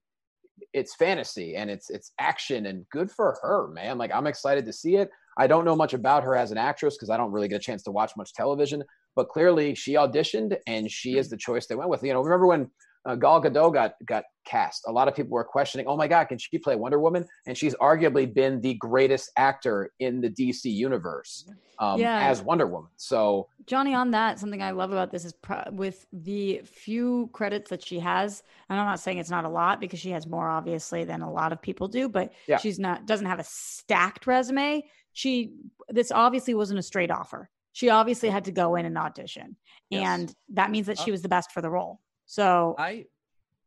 it's 0.73 0.95
fantasy 0.95 1.57
and 1.57 1.71
it's 1.71 1.91
it's 1.91 2.12
action 2.21 2.66
and 2.66 2.85
good 2.91 3.11
for 3.11 3.39
her 3.43 3.68
man. 3.68 3.99
Like 3.99 4.12
i'm 4.14 4.27
excited 4.27 4.64
to 4.66 4.73
see 4.73 4.97
it. 4.97 5.11
I 5.39 5.47
don't 5.47 5.64
know 5.64 5.77
much 5.77 5.95
about 5.95 6.25
her 6.25 6.37
as 6.37 6.51
an 6.51 6.59
actress 6.59 6.97
because 6.97 7.11
i 7.11 7.16
don't 7.16 7.33
really 7.33 7.49
get 7.49 7.57
a 7.57 7.64
chance 7.64 7.83
to 7.85 7.91
watch 7.91 8.12
much 8.16 8.35
television 8.35 8.83
but 9.16 9.29
clearly 9.29 9.75
she 9.75 9.95
auditioned 9.95 10.57
and 10.66 10.91
she 10.91 11.18
is 11.18 11.29
the 11.29 11.37
choice 11.37 11.66
they 11.66 11.75
went 11.75 11.91
with. 11.91 12.03
You 12.03 12.12
know, 12.12 12.23
remember 12.23 12.47
when 12.47 12.71
uh, 13.07 13.14
Gal 13.14 13.42
Gadot 13.42 13.72
got 13.72 13.94
got 14.05 14.24
cast? 14.44 14.82
A 14.86 14.92
lot 14.92 15.09
of 15.09 15.14
people 15.14 15.30
were 15.32 15.44
questioning, 15.44 15.86
"Oh 15.86 15.96
my 15.96 16.07
God, 16.09 16.24
can 16.24 16.38
she 16.38 16.59
play 16.59 16.76
Wonder 16.76 16.98
Woman?" 17.01 17.24
And 17.46 17.57
she's 17.57 17.74
arguably 17.76 18.32
been 18.32 18.61
the 18.61 18.74
greatest 18.74 19.30
actor 19.36 19.90
in 20.01 20.20
the 20.20 20.28
DC 20.30 20.64
universe 20.64 21.48
um, 21.78 21.98
Yeah. 22.01 22.18
as 22.28 22.42
Wonder 22.42 22.66
Woman. 22.66 22.90
So 22.96 23.48
Johnny, 23.66 23.94
on 23.94 24.11
that, 24.11 24.38
something 24.38 24.62
I 24.62 24.72
love 24.72 24.92
about 24.92 25.11
this 25.11 25.24
is 25.24 25.32
pro- 25.32 25.64
with 25.72 26.07
the 26.12 26.61
few 26.64 27.30
credits 27.32 27.70
that 27.70 27.82
she 27.84 27.98
has, 28.01 28.42
and 28.68 28.78
I'm 28.78 28.86
not 28.86 29.01
saying 29.01 29.18
it's 29.18 29.30
not 29.30 29.44
a 29.44 29.48
lot 29.48 29.80
because 29.80 29.98
she 30.01 30.11
has 30.11 30.26
more 30.26 30.48
obviously 30.48 31.05
than 31.05 31.22
a 31.22 31.30
lot 31.32 31.53
of 31.53 31.62
people 31.62 31.88
do, 31.88 32.09
but 32.09 32.32
Yeah. 32.46 32.59
she's 32.59 32.78
not 32.78 33.07
doesn't 33.07 33.26
have 33.26 33.40
a 33.40 33.44
stacked 33.44 34.26
resume. 34.26 34.84
She 35.12 35.55
this 35.88 36.12
obviously 36.12 36.55
wasn't 36.55 36.78
a 36.78 36.82
straight 36.82 37.11
offer. 37.11 37.48
She 37.72 37.88
obviously 37.88 38.28
had 38.30 38.44
to 38.44 38.53
go 38.53 38.74
in 38.74 38.84
and 38.84 38.98
audition, 38.98 39.57
Yes. 39.90 40.07
and 40.07 40.34
that 40.51 40.70
means 40.70 40.86
that 40.86 40.98
she 40.98 41.11
Uh, 41.11 41.14
was 41.14 41.22
the 41.22 41.28
best 41.28 41.51
for 41.53 41.62
the 41.62 41.70
role. 41.70 42.01
So, 42.31 42.76
I 42.78 43.07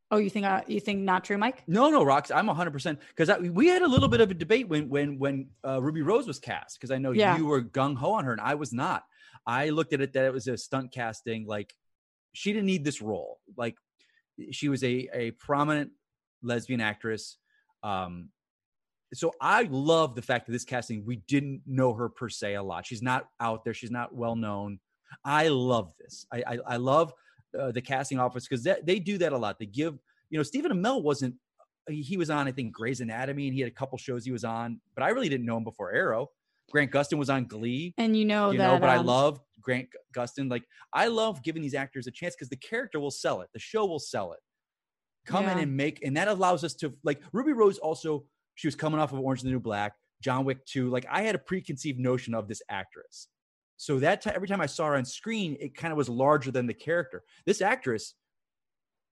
oh, 0.10 0.16
you 0.16 0.30
think 0.30 0.46
uh, 0.46 0.62
you 0.68 0.80
think 0.80 1.02
not 1.02 1.26
true, 1.26 1.38
Mike? 1.38 1.64
No, 1.68 1.90
no, 1.90 2.06
Rox, 2.06 2.34
I'm 2.34 2.48
100 2.48 2.72
percent 2.72 2.98
because 3.14 3.30
we 3.52 3.68
had 3.68 3.82
a 3.82 3.88
little 3.90 4.08
bit 4.08 4.22
of 4.22 4.32
a 4.32 4.34
debate 4.34 4.70
when 4.70 4.88
when 4.88 5.20
when 5.20 5.50
uh, 5.68 5.82
Ruby 5.82 6.02
Rose 6.02 6.26
was 6.28 6.40
cast 6.40 6.80
because 6.80 6.90
I 6.90 6.98
know 6.98 7.12
Yeah. 7.12 7.36
you 7.36 7.46
were 7.46 7.62
gung 7.62 7.98
ho 7.98 8.14
on 8.14 8.24
her 8.24 8.32
and 8.32 8.40
I 8.40 8.56
was 8.56 8.72
not. 8.72 9.04
I 9.46 9.72
looked 9.72 9.92
at 9.92 10.00
it 10.00 10.14
that 10.14 10.24
it 10.24 10.32
was 10.32 10.48
a 10.48 10.56
stunt 10.56 10.94
casting. 10.94 11.46
Like 11.46 11.74
she 12.32 12.54
didn't 12.54 12.68
need 12.68 12.86
this 12.86 13.02
role. 13.02 13.42
Like 13.58 13.76
she 14.52 14.70
was 14.70 14.82
a 14.82 15.10
a 15.14 15.32
prominent 15.32 15.92
lesbian 16.42 16.80
actress. 16.80 17.38
Um, 17.84 18.30
so 19.14 19.34
I 19.42 19.64
love 19.64 20.16
the 20.16 20.22
fact 20.22 20.46
that 20.46 20.54
this 20.54 20.64
casting 20.64 21.04
we 21.06 21.18
didn't 21.28 21.64
know 21.68 21.94
her 21.96 22.08
per 22.08 22.30
se 22.30 22.54
a 22.54 22.64
lot. 22.64 22.86
She's 22.86 23.02
not 23.02 23.28
out 23.42 23.66
there. 23.66 23.74
She's 23.74 23.92
not 23.92 24.16
well 24.16 24.38
known. 24.38 24.80
I 25.26 25.50
love 25.50 25.92
this. 26.00 26.26
I 26.32 26.44
I, 26.48 26.58
I 26.66 26.78
love 26.78 27.12
uh, 27.60 27.72
the 27.72 27.82
casting 27.82 28.20
office 28.20 28.48
because 28.48 28.64
they, 28.64 28.76
they 28.84 29.00
do 29.00 29.18
that 29.20 29.34
a 29.34 29.38
lot. 29.38 29.60
They 29.60 29.66
give 29.66 29.98
you 30.30 30.38
know 30.38 30.44
Stephen 30.44 30.72
Amell 30.72 31.04
wasn't 31.04 31.36
he 31.90 32.16
was 32.18 32.30
on 32.30 32.48
I 32.48 32.52
think 32.52 32.74
Grey's 32.74 33.02
Anatomy 33.02 33.48
and 33.48 33.54
he 33.54 33.62
had 33.62 33.70
a 33.70 33.74
couple 33.74 33.98
shows 33.98 34.26
he 34.26 34.32
was 34.32 34.44
on, 34.44 34.80
but 34.96 35.04
I 35.04 35.10
really 35.10 35.30
didn't 35.30 35.46
know 35.46 35.58
him 35.58 35.64
before 35.64 35.94
Arrow. 35.94 36.30
Grant 36.72 36.92
Gustin 36.92 37.18
was 37.18 37.30
on 37.30 37.46
Glee, 37.46 37.94
And 37.98 38.16
you 38.16 38.26
know 38.26 38.52
you 38.52 38.58
that, 38.58 38.68
know, 38.68 38.80
but 38.80 38.90
I 38.90 38.98
um, 38.98 39.06
love 39.06 39.40
Grant 39.62 39.90
Gustin. 40.16 40.50
Like 40.50 40.64
I 40.94 41.08
love 41.08 41.44
giving 41.44 41.62
these 41.62 41.76
actors 41.76 42.08
a 42.08 42.12
chance 42.12 42.36
because 42.36 42.50
the 42.50 42.56
character 42.56 43.00
will 43.00 43.12
sell 43.12 43.42
it, 43.42 43.50
the 43.54 43.60
show 43.60 43.86
will 43.86 44.00
sell 44.00 44.34
it. 44.34 44.40
Come 45.26 45.48
in 45.48 45.58
and 45.58 45.78
make, 45.78 46.04
and 46.04 46.18
that 46.18 46.28
allows 46.28 46.66
us 46.66 46.74
to 46.76 46.94
like 47.04 47.22
Ruby 47.32 47.54
Rose. 47.54 47.78
Also, 47.78 48.26
she 48.56 48.68
was 48.68 48.76
coming 48.76 49.00
off 49.00 49.14
of 49.14 49.20
Orange 49.20 49.40
is 49.40 49.44
the 49.44 49.52
New 49.52 49.60
Black, 49.60 49.94
John 50.22 50.44
Wick 50.44 50.66
2. 50.66 50.90
Like 50.90 51.06
I 51.10 51.22
had 51.22 51.36
a 51.36 51.40
preconceived 51.40 52.00
notion 52.00 52.34
of 52.34 52.48
this 52.48 52.62
actress. 52.70 53.30
So 53.84 54.00
that 54.00 54.22
ti- 54.22 54.30
every 54.34 54.48
time 54.48 54.62
I 54.62 54.66
saw 54.66 54.86
her 54.88 54.96
on 54.96 55.04
screen, 55.04 55.58
it 55.60 55.76
kind 55.76 55.92
of 55.92 55.98
was 55.98 56.08
larger 56.08 56.52
than 56.52 56.68
the 56.68 56.74
character. 56.74 57.22
This 57.46 57.62
actress, 57.62 58.14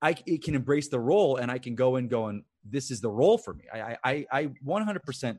I 0.02 0.16
it 0.26 0.44
can 0.46 0.56
embrace 0.56 0.88
the 0.88 1.00
role, 1.00 1.36
and 1.36 1.52
I 1.52 1.58
can 1.58 1.76
go 1.76 1.98
and 1.98 2.10
go 2.10 2.28
and 2.28 2.44
this 2.64 2.90
is 2.90 3.02
the 3.02 3.10
role 3.10 3.38
for 3.38 3.54
me. 3.54 3.66
I 3.74 3.98
I 4.02 4.26
I 4.32 4.46
100% 4.66 5.38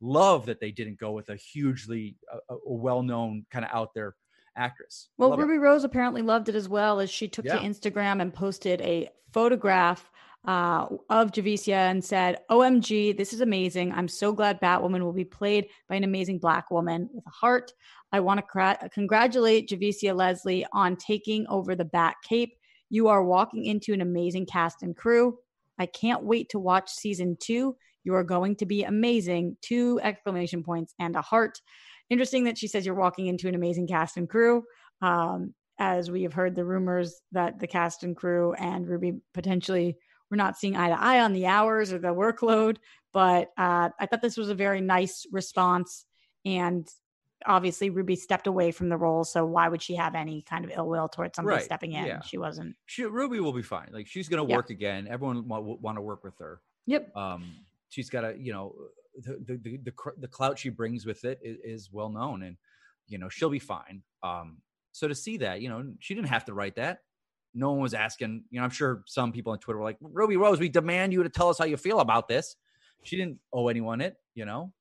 love 0.00 0.46
that 0.46 0.58
they 0.58 0.72
didn't 0.72 0.98
go 0.98 1.12
with 1.12 1.28
a 1.28 1.36
hugely 1.36 2.16
a, 2.50 2.54
a 2.54 2.72
well-known 2.74 3.46
kind 3.52 3.64
of 3.64 3.70
out 3.72 3.94
there 3.94 4.16
actress. 4.56 5.10
Well, 5.16 5.30
Love 5.30 5.38
it. 5.38 5.42
Ruby 5.44 5.58
Rose 5.58 5.84
apparently 5.84 6.22
loved 6.22 6.48
it 6.48 6.56
as 6.56 6.68
well 6.68 6.98
as 6.98 7.08
she 7.08 7.28
took 7.28 7.44
Yeah. 7.44 7.58
to 7.58 7.64
Instagram 7.64 8.20
and 8.20 8.34
posted 8.34 8.80
a 8.80 9.08
photograph 9.32 10.10
uh, 10.44 10.86
of 11.08 11.30
Javicia 11.30 11.88
and 11.90 12.04
said, 12.04 12.40
OMG, 12.50 13.16
this 13.16 13.32
is 13.32 13.40
amazing. 13.42 13.92
I'm 13.92 14.08
so 14.08 14.32
glad 14.32 14.60
Batwoman 14.60 15.02
will 15.02 15.12
be 15.12 15.24
played 15.24 15.68
by 15.88 15.94
an 15.94 16.02
amazing 16.04 16.38
Black 16.40 16.70
woman 16.70 17.08
with 17.12 17.24
a 17.26 17.30
heart. 17.30 17.72
I 18.12 18.20
want 18.20 18.38
to 18.38 18.42
cra- 18.42 18.90
congratulate 18.92 19.68
Javicia 19.68 20.14
Leslie 20.14 20.66
on 20.72 20.96
taking 20.96 21.46
over 21.48 21.74
the 21.74 21.84
Bat 21.84 22.16
Cape. 22.24 22.54
You 22.90 23.08
are 23.08 23.24
walking 23.24 23.64
into 23.64 23.92
an 23.92 24.00
amazing 24.00 24.46
cast 24.46 24.82
and 24.82 24.96
crew. 24.96 25.38
I 25.78 25.86
can't 25.86 26.22
wait 26.22 26.50
to 26.50 26.58
watch 26.58 26.90
season 26.90 27.36
two. 27.40 27.76
You 28.04 28.14
are 28.14 28.24
going 28.24 28.56
to 28.56 28.66
be 28.66 28.84
amazing. 28.84 29.56
Two 29.62 30.00
exclamation 30.02 30.62
points 30.62 30.94
and 30.98 31.16
a 31.16 31.22
heart. 31.22 31.58
Interesting 32.10 32.44
that 32.44 32.58
she 32.58 32.68
says 32.68 32.84
you're 32.84 32.94
walking 32.94 33.28
into 33.28 33.48
an 33.48 33.54
amazing 33.54 33.86
cast 33.86 34.16
and 34.16 34.28
crew. 34.28 34.64
Um, 35.00 35.54
as 35.78 36.10
we 36.10 36.22
have 36.22 36.34
heard 36.34 36.54
the 36.54 36.64
rumors 36.64 37.20
that 37.32 37.58
the 37.58 37.66
cast 37.66 38.04
and 38.04 38.16
crew 38.16 38.52
and 38.52 38.86
Ruby 38.86 39.14
potentially 39.34 39.96
were 40.30 40.36
not 40.36 40.56
seeing 40.56 40.76
eye 40.76 40.88
to 40.88 41.00
eye 41.00 41.20
on 41.20 41.32
the 41.32 41.46
hours 41.46 41.92
or 41.92 41.98
the 41.98 42.08
workload. 42.08 42.76
But 43.12 43.48
uh, 43.58 43.88
I 43.98 44.06
thought 44.06 44.22
this 44.22 44.36
was 44.36 44.48
a 44.48 44.54
very 44.54 44.80
nice 44.80 45.26
response. 45.32 46.04
And 46.44 46.86
obviously, 47.46 47.90
Ruby 47.90 48.16
stepped 48.16 48.46
away 48.46 48.70
from 48.72 48.88
the 48.88 48.96
role. 48.96 49.24
So 49.24 49.44
why 49.44 49.68
would 49.68 49.82
she 49.82 49.94
have 49.96 50.14
any 50.14 50.42
kind 50.42 50.64
of 50.64 50.70
ill 50.74 50.88
will 50.88 51.08
towards 51.08 51.36
somebody 51.36 51.56
Right, 51.56 51.64
stepping 51.64 51.92
in? 51.92 52.04
yeah. 52.06 52.20
She 52.22 52.38
wasn't. 52.38 52.76
She, 52.86 53.04
Ruby 53.04 53.40
will 53.40 53.52
be 53.52 53.62
fine. 53.62 53.88
Like 53.92 54.06
she's 54.06 54.28
gonna 54.28 54.44
Yeah. 54.46 54.56
work 54.56 54.70
again. 54.70 55.06
Everyone 55.08 55.48
will 55.48 55.78
want 55.78 55.96
to 55.98 56.02
work 56.02 56.24
with 56.24 56.38
her. 56.38 56.60
Yep. 56.86 57.16
Um, 57.16 57.64
she's 57.88 58.10
got 58.10 58.24
a 58.24 58.36
you 58.38 58.52
know 58.52 58.74
the 59.18 59.58
the 59.62 59.78
the, 59.78 59.92
the 60.18 60.28
clout 60.28 60.58
she 60.58 60.68
brings 60.70 61.04
with 61.06 61.24
it 61.24 61.38
is, 61.42 61.58
is 61.64 61.92
well 61.92 62.08
known, 62.08 62.42
and 62.42 62.56
you 63.06 63.18
know 63.18 63.28
she'll 63.28 63.50
be 63.50 63.58
fine. 63.58 64.02
Um, 64.22 64.58
so 64.92 65.08
to 65.08 65.14
see 65.14 65.38
that, 65.38 65.60
you 65.62 65.68
know, 65.68 65.92
she 66.00 66.14
didn't 66.14 66.28
have 66.28 66.44
to 66.46 66.54
write 66.54 66.76
that. 66.76 67.02
No 67.54 67.70
one 67.72 67.80
was 67.80 67.94
asking. 67.94 68.44
You 68.50 68.60
know, 68.60 68.64
I'm 68.64 68.70
sure 68.70 69.02
some 69.06 69.32
people 69.32 69.52
on 69.52 69.58
Twitter 69.58 69.78
were 69.78 69.84
like, 69.84 69.98
"Ruby 70.00 70.36
Rose, 70.36 70.60
we 70.60 70.68
demand 70.68 71.12
you 71.12 71.22
to 71.22 71.28
tell 71.28 71.48
us 71.48 71.58
how 71.58 71.64
you 71.64 71.76
feel 71.76 72.00
about 72.00 72.28
this." 72.28 72.56
She 73.04 73.16
didn't 73.16 73.38
owe 73.52 73.68
anyone 73.68 74.00
it, 74.00 74.16
you 74.34 74.44
know. 74.44 74.72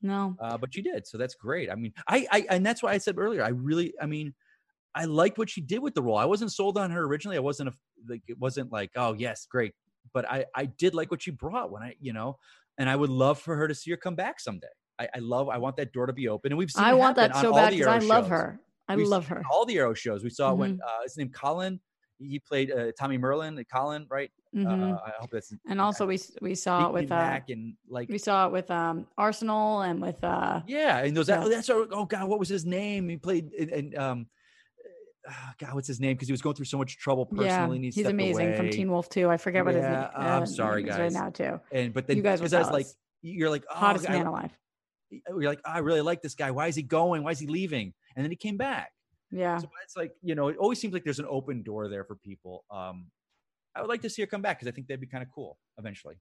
No. 0.00 0.36
uh, 0.40 0.56
but 0.58 0.72
she 0.72 0.82
did. 0.82 1.06
So 1.06 1.18
that's 1.18 1.34
great. 1.34 1.70
I 1.70 1.74
mean, 1.74 1.92
I, 2.06 2.26
I, 2.30 2.46
and 2.50 2.64
that's 2.64 2.82
why 2.82 2.92
I 2.92 2.98
said 2.98 3.18
earlier, 3.18 3.42
I 3.42 3.48
really, 3.48 3.92
I 4.00 4.06
mean, 4.06 4.34
I 4.94 5.04
liked 5.04 5.38
what 5.38 5.50
she 5.50 5.60
did 5.60 5.80
with 5.80 5.94
the 5.94 6.02
role. 6.02 6.16
I 6.16 6.24
wasn't 6.24 6.52
sold 6.52 6.78
on 6.78 6.90
her 6.90 7.02
originally. 7.04 7.36
I 7.36 7.40
wasn't 7.40 7.70
a, 7.70 7.72
like, 8.08 8.22
it 8.28 8.38
wasn't 8.38 8.72
like, 8.72 8.90
oh 8.96 9.14
yes, 9.14 9.46
great. 9.50 9.74
But 10.14 10.30
I, 10.30 10.46
I 10.54 10.66
did 10.66 10.94
like 10.94 11.10
what 11.10 11.22
she 11.22 11.30
brought 11.30 11.70
when 11.70 11.82
I, 11.82 11.94
you 12.00 12.12
know, 12.12 12.38
and 12.78 12.88
I 12.88 12.96
would 12.96 13.10
love 13.10 13.38
for 13.40 13.56
her 13.56 13.68
to 13.68 13.74
see 13.74 13.90
her 13.90 13.96
come 13.96 14.14
back 14.14 14.40
someday. 14.40 14.68
I, 14.98 15.08
I 15.16 15.18
love, 15.18 15.48
I 15.48 15.58
want 15.58 15.76
that 15.76 15.92
door 15.92 16.06
to 16.06 16.12
be 16.12 16.28
open, 16.28 16.50
and 16.50 16.58
we've 16.58 16.70
seen. 16.70 16.82
I 16.84 16.94
want 16.94 17.16
that 17.16 17.36
so 17.36 17.52
bad 17.52 17.70
because 17.70 17.86
I 17.86 17.98
love 17.98 18.24
shows. 18.24 18.30
her. 18.30 18.60
I 18.88 18.96
We've 18.96 19.06
love 19.06 19.26
her. 19.28 19.42
All 19.52 19.66
the 19.66 19.76
Arrow 19.78 19.94
shows 19.94 20.24
we 20.24 20.30
saw 20.30 20.54
when 20.54 20.76
Mhm. 20.76 20.80
uh, 20.84 21.02
his 21.02 21.16
name 21.16 21.28
Colin. 21.30 21.78
He 22.18 22.38
played 22.38 22.70
uh, 22.72 22.92
Tommy 22.98 23.18
Merlyn. 23.18 23.56
And 23.56 23.68
Colin, 23.68 24.06
right? 24.10 24.30
Mhm. 24.54 24.94
Uh, 24.94 24.98
I 25.04 25.12
hope 25.20 25.30
that's 25.30 25.52
and 25.68 25.80
also 25.80 26.06
we 26.06 26.18
we 26.40 26.54
saw 26.54 26.88
it 26.88 26.92
with 26.94 27.12
uh, 27.12 27.38
and 27.48 27.74
like 27.88 28.08
we 28.08 28.16
saw 28.16 28.46
it 28.46 28.52
with 28.52 28.70
um 28.70 29.06
Arsenal 29.18 29.82
and 29.82 30.00
with 30.00 30.24
uh 30.24 30.62
Yeah, 30.66 30.98
and 31.04 31.14
those 31.16 31.28
Yeah. 31.28 31.44
oh, 31.44 31.48
that's 31.50 31.68
our, 31.68 31.86
oh 31.92 32.06
god, 32.06 32.26
what 32.28 32.38
was 32.38 32.48
his 32.48 32.64
name? 32.64 33.10
He 33.10 33.18
played 33.18 33.52
and, 33.52 33.70
and 33.70 33.98
um 33.98 34.26
ah, 35.28 35.52
God, 35.58 35.74
what's 35.74 35.86
his 35.86 36.00
name? 36.00 36.14
Because 36.14 36.28
he 36.28 36.32
was 36.32 36.40
going 36.40 36.56
through 36.56 36.64
so 36.64 36.78
much 36.78 36.96
trouble 36.96 37.26
personally. 37.26 37.78
yeah 37.78 37.90
he's 37.94 38.06
amazing 38.06 38.54
from. 38.54 38.70
Teen 38.70 38.90
Wolf 38.90 39.10
too. 39.10 39.28
I 39.28 39.36
forget 39.36 39.64
what 39.66 39.74
his 39.74 39.84
Yeah, 39.84 40.00
name. 40.00 40.08
I'm 40.16 40.42
uh, 40.44 40.46
sorry, 40.46 40.82
guys. 40.82 40.98
right 40.98 41.12
now 41.12 41.28
too. 41.30 41.60
And 41.70 41.92
but 41.92 42.06
then 42.06 42.16
You 42.16 42.22
guys 42.22 42.40
because 42.40 42.54
I 42.54 42.60
was 42.60 42.70
like, 42.70 42.86
you're 43.20 43.50
like 43.50 43.64
oh, 43.70 43.74
Hottest 43.74 44.08
I- 44.08 44.12
man 44.12 44.26
alive. 44.26 44.50
you're 45.10 45.42
like, 45.42 45.60
oh, 45.66 45.70
I 45.70 45.78
really 45.80 46.00
like 46.00 46.22
this 46.22 46.34
guy. 46.34 46.50
Why 46.52 46.68
is 46.68 46.74
he 46.74 46.82
going? 46.82 47.22
Why 47.22 47.32
is 47.32 47.38
he 47.38 47.46
leaving? 47.46 47.92
And 48.16 48.24
then 48.24 48.30
he 48.30 48.36
came 48.36 48.56
back. 48.56 48.92
Yeah. 49.30 49.58
So 49.58 49.68
it's 49.84 49.96
like, 49.96 50.12
you 50.22 50.34
know, 50.34 50.48
it 50.48 50.56
always 50.56 50.80
seems 50.80 50.94
like 50.94 51.04
there's 51.04 51.18
an 51.18 51.26
open 51.28 51.62
door 51.62 51.88
there 51.88 52.04
for 52.04 52.14
people. 52.14 52.64
Um, 52.70 53.06
I 53.74 53.80
would 53.80 53.88
like 53.88 54.02
to 54.02 54.10
see 54.10 54.22
her 54.22 54.26
come 54.26 54.42
back 54.42 54.58
because 54.58 54.68
I 54.68 54.74
think 54.74 54.88
that'd 54.88 55.00
be 55.00 55.06
kind 55.06 55.22
of 55.22 55.28
cool 55.34 55.58
eventually. 55.78 56.16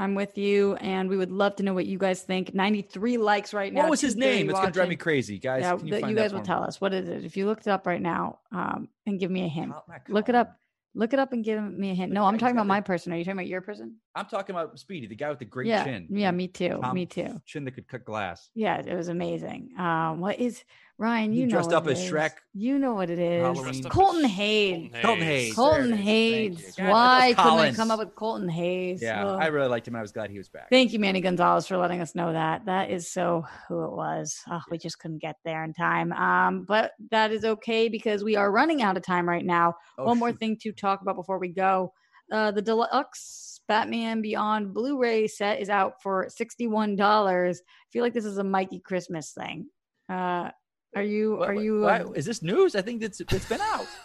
I'm 0.00 0.14
with 0.14 0.38
you, 0.38 0.76
and 0.76 1.08
we 1.08 1.16
would 1.16 1.32
love 1.32 1.56
to 1.56 1.64
know 1.64 1.74
what 1.74 1.86
you 1.86 1.98
guys 1.98 2.22
think. 2.22 2.54
93 2.54 3.18
likes 3.18 3.52
right 3.52 3.72
now. 3.72 3.80
What 3.82 3.90
was 3.90 4.00
his 4.00 4.14
name? 4.14 4.48
It's 4.48 4.58
gonna 4.58 4.70
drive 4.70 4.88
me 4.88 4.94
crazy, 4.94 5.40
guys. 5.40 5.62
Yeah, 5.62 5.76
Can 5.76 5.86
you 5.88 6.00
find 6.00 6.10
you 6.10 6.16
guys 6.16 6.32
will 6.32 6.40
me? 6.40 6.46
tell 6.46 6.62
us. 6.62 6.80
What 6.80 6.94
is 6.94 7.08
it? 7.08 7.24
If 7.24 7.36
you 7.36 7.46
looked 7.46 7.66
it 7.66 7.70
up 7.70 7.84
right 7.84 8.00
now, 8.00 8.38
um, 8.52 8.88
and 9.06 9.18
give 9.18 9.30
me 9.30 9.44
a 9.44 9.48
hint. 9.48 9.72
Look 10.08 10.28
it 10.28 10.36
up. 10.36 10.56
Look 10.94 11.12
it 11.12 11.18
up 11.18 11.32
and 11.32 11.44
give 11.44 11.60
me 11.62 11.90
a 11.90 11.94
hint. 11.94 12.10
The 12.10 12.14
No, 12.14 12.24
I'm 12.24 12.38
talking 12.38 12.54
about 12.54 12.66
my 12.68 12.80
person. 12.80 13.12
Are 13.12 13.16
you 13.16 13.24
talking 13.24 13.38
about 13.38 13.48
your 13.48 13.60
person? 13.60 13.96
I'm 14.18 14.26
talking 14.26 14.54
about 14.54 14.76
Speedy, 14.78 15.06
the 15.06 15.14
guy 15.14 15.30
with 15.30 15.38
the 15.38 15.44
great 15.44 15.68
yeah. 15.68 15.84
chin. 15.84 16.08
Yeah, 16.10 16.32
me 16.32 16.48
too. 16.48 16.78
Tom 16.82 16.94
me 16.94 17.06
too. 17.06 17.40
Chin 17.46 17.64
that 17.64 17.72
could 17.72 17.86
cut 17.86 18.04
glass. 18.04 18.50
Yeah, 18.54 18.78
it 18.84 18.94
was 18.96 19.08
amazing. 19.08 19.70
Um, 19.78 20.18
what 20.18 20.40
is 20.40 20.64
Ryan? 20.98 21.32
He 21.32 21.40
You 21.40 21.46
know 21.46 21.50
dressed 21.52 21.68
what 21.68 21.76
up 21.76 21.86
it 21.86 21.92
as 21.92 22.00
is. 22.00 22.10
Shrek. 22.10 22.32
You 22.52 22.80
know 22.80 22.94
what 22.94 23.10
it 23.10 23.20
is. 23.20 23.42
Halloween. 23.42 23.62
Dressed 23.62 23.86
up 23.86 23.92
Colton 23.92 24.24
as 24.24 24.30
Hayes. 24.32 24.90
Colton 25.00 25.24
Hayes. 25.24 25.54
Colton 25.54 25.90
There 25.90 25.92
it 25.92 26.00
is. 26.00 26.04
Thank 26.04 26.06
Hayes. 26.06 26.74
Why 26.78 27.34
couldn't 27.36 27.58
I 27.60 27.72
come 27.72 27.90
up 27.92 28.00
with 28.00 28.14
Colton 28.16 28.48
Hayes? 28.48 29.00
Yeah, 29.00 29.24
Ugh. 29.24 29.38
I 29.40 29.46
really 29.46 29.68
liked 29.68 29.86
him. 29.86 29.94
I 29.94 30.00
was 30.02 30.10
glad 30.10 30.30
he 30.30 30.38
was 30.38 30.48
back. 30.48 30.68
Thank 30.68 30.92
you, 30.92 30.98
Manny 30.98 31.20
Gonzalez, 31.20 31.68
for 31.68 31.76
letting 31.76 32.00
us 32.00 32.16
know 32.16 32.32
that. 32.32 32.64
That 32.66 32.90
is 32.90 33.08
so 33.08 33.44
who 33.68 33.84
it 33.84 33.92
was. 33.92 34.42
Oh, 34.50 34.62
we 34.68 34.78
just 34.78 34.98
couldn't 34.98 35.18
get 35.18 35.36
there 35.44 35.62
in 35.62 35.72
time. 35.74 36.12
Um, 36.12 36.64
but 36.64 36.90
that 37.12 37.30
is 37.30 37.44
okay 37.44 37.88
because 37.88 38.24
we 38.24 38.34
are 38.34 38.50
running 38.50 38.82
out 38.82 38.96
of 38.96 39.04
time 39.04 39.28
right 39.28 39.44
now. 39.44 39.76
Oh, 39.96 40.06
One 40.06 40.18
more 40.18 40.30
shoot. 40.30 40.40
thing 40.40 40.56
to 40.62 40.72
talk 40.72 41.02
about 41.02 41.14
before 41.14 41.38
we 41.38 41.48
go. 41.48 41.92
Uh, 42.30 42.50
the 42.50 42.62
deluxe 42.62 43.60
Batman 43.68 44.20
Beyond 44.22 44.74
Blu-ray 44.74 45.26
set 45.28 45.60
is 45.60 45.68
out 45.70 46.02
for 46.02 46.26
sixty-one 46.28 46.96
dollars. 46.96 47.60
I 47.66 47.86
feel 47.92 48.02
like 48.02 48.14
this 48.14 48.24
is 48.24 48.38
a 48.38 48.44
Mikey 48.44 48.80
Christmas 48.80 49.32
thing. 49.32 49.66
Uh, 50.08 50.50
are 50.96 51.02
you? 51.02 51.42
Are 51.42 51.54
what- 51.54 51.64
you? 51.64 51.80
why- 51.82 52.00
um, 52.00 52.14
is 52.14 52.24
this 52.26 52.42
news? 52.42 52.74
I 52.76 52.82
think 52.82 53.02
it's 53.02 53.20
it's 53.20 53.48
been 53.48 53.60
out. 53.60 53.86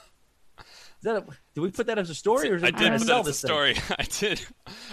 Is 0.60 1.12
that 1.12 1.18
a, 1.18 1.26
did 1.54 1.60
we 1.60 1.70
put 1.70 1.88
that 1.88 1.98
as 2.00 2.10
a 2.10 2.16
story 2.16 2.50
or 2.50 2.56
is 2.56 2.64
I 2.64 2.72
did 2.72 2.94
put 2.94 3.02
sell 3.02 3.24
that 3.24 3.28
as 3.28 3.28
a 3.28 3.30
this 3.32 3.42
thing? 3.42 3.50
story. 3.50 3.76
I 4.00 4.04
did. 4.04 4.46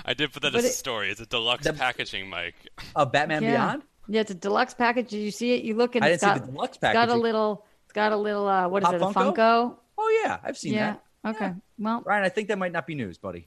I 0.04 0.12
did 0.14 0.32
put 0.32 0.42
that 0.42 0.52
But 0.52 0.58
as 0.58 0.64
a 0.64 0.72
story. 0.72 1.08
It's 1.08 1.20
a 1.20 1.26
deluxe 1.26 1.62
The- 1.62 1.72
packaging, 1.72 2.28
Mike. 2.28 2.56
Of 2.96 3.12
Batman 3.12 3.44
Yeah. 3.44 3.50
Beyond? 3.52 3.82
yeah, 4.08 4.20
it's 4.22 4.32
a 4.32 4.34
deluxe 4.34 4.74
package. 4.74 5.10
Did 5.10 5.18
you 5.20 5.30
see 5.30 5.52
it? 5.52 5.62
You 5.62 5.76
look 5.76 5.94
and 5.94 6.04
I 6.04 6.08
it's 6.08 6.22
didn't 6.24 6.34
got, 6.34 6.40
see 6.40 6.46
the 6.46 6.52
deluxe 6.52 6.78
it's 6.82 6.92
got 6.92 7.08
a 7.10 7.14
little. 7.14 7.64
It's 7.84 7.92
got 7.92 8.10
a 8.10 8.16
little. 8.16 8.48
Uh, 8.48 8.66
what 8.68 8.82
is 8.82 8.86
Pop 8.86 8.94
it? 8.96 9.02
A 9.02 9.04
Funko? 9.04 9.34
Funko. 9.36 9.76
Oh 9.98 10.20
yeah, 10.24 10.38
I've 10.42 10.58
seen 10.58 10.72
yeah. 10.74 10.92
that. 10.94 11.04
Okay. 11.26 11.52
Well, 11.78 12.02
Ryan, 12.04 12.24
I 12.24 12.28
think 12.28 12.48
that 12.48 12.58
might 12.58 12.72
not 12.72 12.86
be 12.86 12.94
news, 12.94 13.18
buddy. 13.18 13.46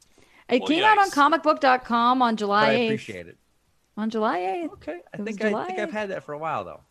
It 0.49 0.59
Well, 0.61 0.67
came 0.67 0.83
out 0.83 0.97
on 0.99 1.09
yikes. 1.09 1.41
comicbook.com 1.41 2.21
on 2.21 2.35
But 2.35 2.39
July 2.39 2.69
I 2.69 2.75
8th. 2.75 2.85
appreciate 2.87 3.27
it. 3.27 3.37
On 3.97 4.09
July 4.09 4.39
8th. 4.39 4.73
Okay, 4.73 4.91
I 4.91 4.95
It 4.95 5.01
was 5.21 5.35
think 5.37 5.41
I 5.55 5.65
think 5.67 5.79
I've 5.79 5.91
had 5.91 6.09
that 6.09 6.23
for 6.23 6.33
a 6.33 6.37
while 6.37 6.63
though. 6.63 6.81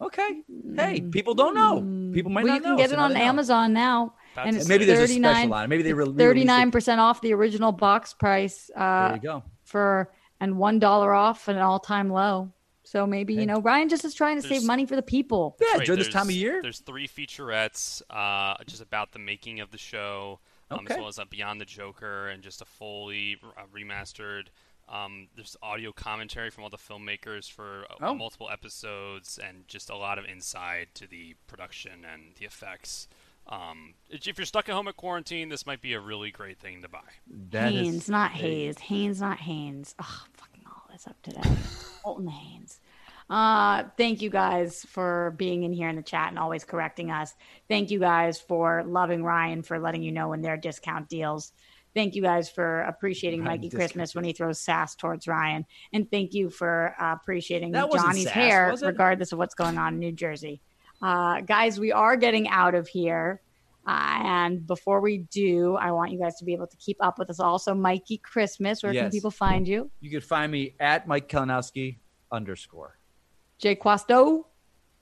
Okay, 0.00 0.42
hey, 0.74 1.00
people 1.00 1.34
don't 1.34 1.54
know. 1.54 2.12
People 2.12 2.32
might 2.32 2.42
well, 2.44 2.54
not 2.54 2.56
you 2.56 2.60
can 2.62 2.70
know, 2.72 2.76
get 2.76 2.90
so 2.90 2.96
it 2.96 2.98
on 2.98 3.12
they 3.12 3.20
know. 3.20 3.24
Amazon 3.24 3.72
now. 3.72 4.14
About 4.32 4.46
and 4.48 4.56
it's. 4.56 4.68
Maybe 4.68 4.84
there's 4.84 5.10
a 5.10 5.14
special 5.14 5.48
line. 5.50 5.68
Maybe 5.68 5.82
they 5.84 5.92
re- 5.92 6.06
39% 6.06 6.98
off 6.98 7.20
the 7.20 7.32
original 7.34 7.70
box 7.70 8.12
price 8.12 8.68
Uh, 8.74 9.08
There 9.08 9.16
you 9.16 9.22
go. 9.22 9.42
for 9.64 10.12
and 10.40 10.54
$1 10.54 11.14
off 11.16 11.46
an 11.48 11.58
all-time 11.58 12.10
low. 12.10 12.52
So 12.92 13.06
maybe, 13.06 13.32
you 13.32 13.46
know, 13.46 13.58
Ryan 13.58 13.88
just 13.88 14.04
is 14.04 14.12
trying 14.12 14.38
to 14.38 14.46
save 14.46 14.64
money 14.64 14.84
for 14.84 14.96
the 14.96 15.02
people. 15.02 15.56
Yeah, 15.58 15.78
Right, 15.78 15.86
during 15.86 15.98
this 15.98 16.10
time 16.10 16.28
of 16.28 16.34
year. 16.34 16.60
There's 16.60 16.80
three 16.80 17.08
featurettes 17.08 18.02
uh, 18.10 18.62
just 18.66 18.82
about 18.82 19.12
the 19.12 19.18
making 19.18 19.60
of 19.60 19.70
the 19.70 19.78
show, 19.78 20.40
um, 20.70 20.80
Okay. 20.80 20.92
as 20.92 20.98
well 21.00 21.08
as 21.08 21.18
uh, 21.18 21.24
Beyond 21.24 21.58
the 21.58 21.64
Joker 21.64 22.28
and 22.28 22.42
just 22.42 22.60
a 22.60 22.66
fully 22.66 23.38
uh, 23.56 23.62
remastered. 23.74 24.48
Um, 24.90 25.28
there's 25.36 25.56
audio 25.62 25.90
commentary 25.92 26.50
from 26.50 26.64
all 26.64 26.68
the 26.70 26.76
filmmakers 26.76 27.50
for 27.50 27.86
uh, 27.88 27.94
Oh. 28.08 28.14
multiple 28.14 28.50
episodes 28.52 29.38
and 29.42 29.66
just 29.68 29.88
a 29.88 29.96
lot 29.96 30.18
of 30.18 30.26
insight 30.26 30.94
to 30.96 31.06
the 31.06 31.34
production 31.46 32.04
and 32.12 32.34
the 32.38 32.44
effects. 32.44 33.08
Um, 33.46 33.94
if 34.10 34.36
you're 34.36 34.44
stuck 34.44 34.68
at 34.68 34.74
home 34.74 34.86
at 34.86 34.98
quarantine, 34.98 35.48
this 35.48 35.64
might 35.64 35.80
be 35.80 35.94
a 35.94 36.00
really 36.00 36.30
great 36.30 36.58
thing 36.58 36.82
to 36.82 36.90
buy. 36.90 37.08
That 37.52 37.72
is- 37.72 37.80
Haynes, 37.86 38.08
not 38.10 38.32
hey, 38.32 38.66
Hayes. 38.66 38.78
Haynes, 38.80 39.20
not 39.22 39.38
Haynes. 39.38 39.94
Oh, 39.98 40.24
fucking 40.34 40.51
up 41.06 41.20
today. 41.22 41.42
Colton 42.02 42.28
Haynes. 42.28 42.80
Uh, 43.30 43.84
thank 43.96 44.20
you 44.20 44.28
guys 44.28 44.84
for 44.88 45.34
being 45.38 45.62
in 45.62 45.72
here 45.72 45.88
in 45.88 45.96
the 45.96 46.02
chat 46.02 46.28
and 46.28 46.38
always 46.38 46.64
correcting 46.64 47.10
us. 47.10 47.34
Thank 47.68 47.90
you 47.90 47.98
guys 47.98 48.40
for 48.40 48.84
loving 48.84 49.22
Ryan 49.24 49.62
for 49.62 49.78
letting 49.78 50.02
you 50.02 50.12
know 50.12 50.28
when 50.28 50.42
there 50.42 50.54
are 50.54 50.58
discount 50.58 51.08
deals. 51.08 51.52
Thank 51.94 52.14
you 52.14 52.22
guys 52.22 52.50
for 52.50 52.80
appreciating 52.82 53.40
Ryan 53.40 53.60
Mikey 53.60 53.70
Christmas 53.70 54.14
when 54.14 54.24
he 54.24 54.32
throws 54.32 54.60
sass 54.60 54.94
towards 54.94 55.28
Ryan. 55.28 55.66
And 55.92 56.10
thank 56.10 56.32
you 56.32 56.50
for 56.50 56.94
uh, 57.00 57.14
appreciating 57.14 57.72
That 57.72 57.92
Johnny's 57.92 58.24
sass, 58.24 58.32
hair, 58.32 58.74
regardless 58.82 59.32
of 59.32 59.38
what's 59.38 59.54
going 59.54 59.78
on 59.78 59.94
in 59.94 59.98
New 59.98 60.12
Jersey. 60.12 60.60
Uh, 61.02 61.40
guys, 61.40 61.78
we 61.78 61.92
are 61.92 62.16
getting 62.16 62.48
out 62.48 62.74
of 62.74 62.88
here. 62.88 63.40
Uh, 63.86 64.20
and 64.22 64.66
before 64.66 65.00
we 65.00 65.18
do, 65.30 65.76
I 65.76 65.90
want 65.90 66.12
you 66.12 66.18
guys 66.18 66.36
to 66.36 66.44
be 66.44 66.52
able 66.52 66.68
to 66.68 66.76
keep 66.76 66.96
up 67.00 67.18
with 67.18 67.30
us. 67.30 67.40
Also, 67.40 67.74
Mikey 67.74 68.18
Christmas, 68.18 68.82
where 68.82 68.92
can 68.92 69.10
people 69.10 69.30
find 69.30 69.66
you? 69.66 69.90
You 70.00 70.10
can 70.10 70.20
find 70.20 70.52
me 70.52 70.74
at 70.78 71.08
Mike 71.08 71.28
Kalinowski 71.28 71.98
underscore. 72.30 72.98
Jay 73.58 73.74
Quasto. 73.74 74.46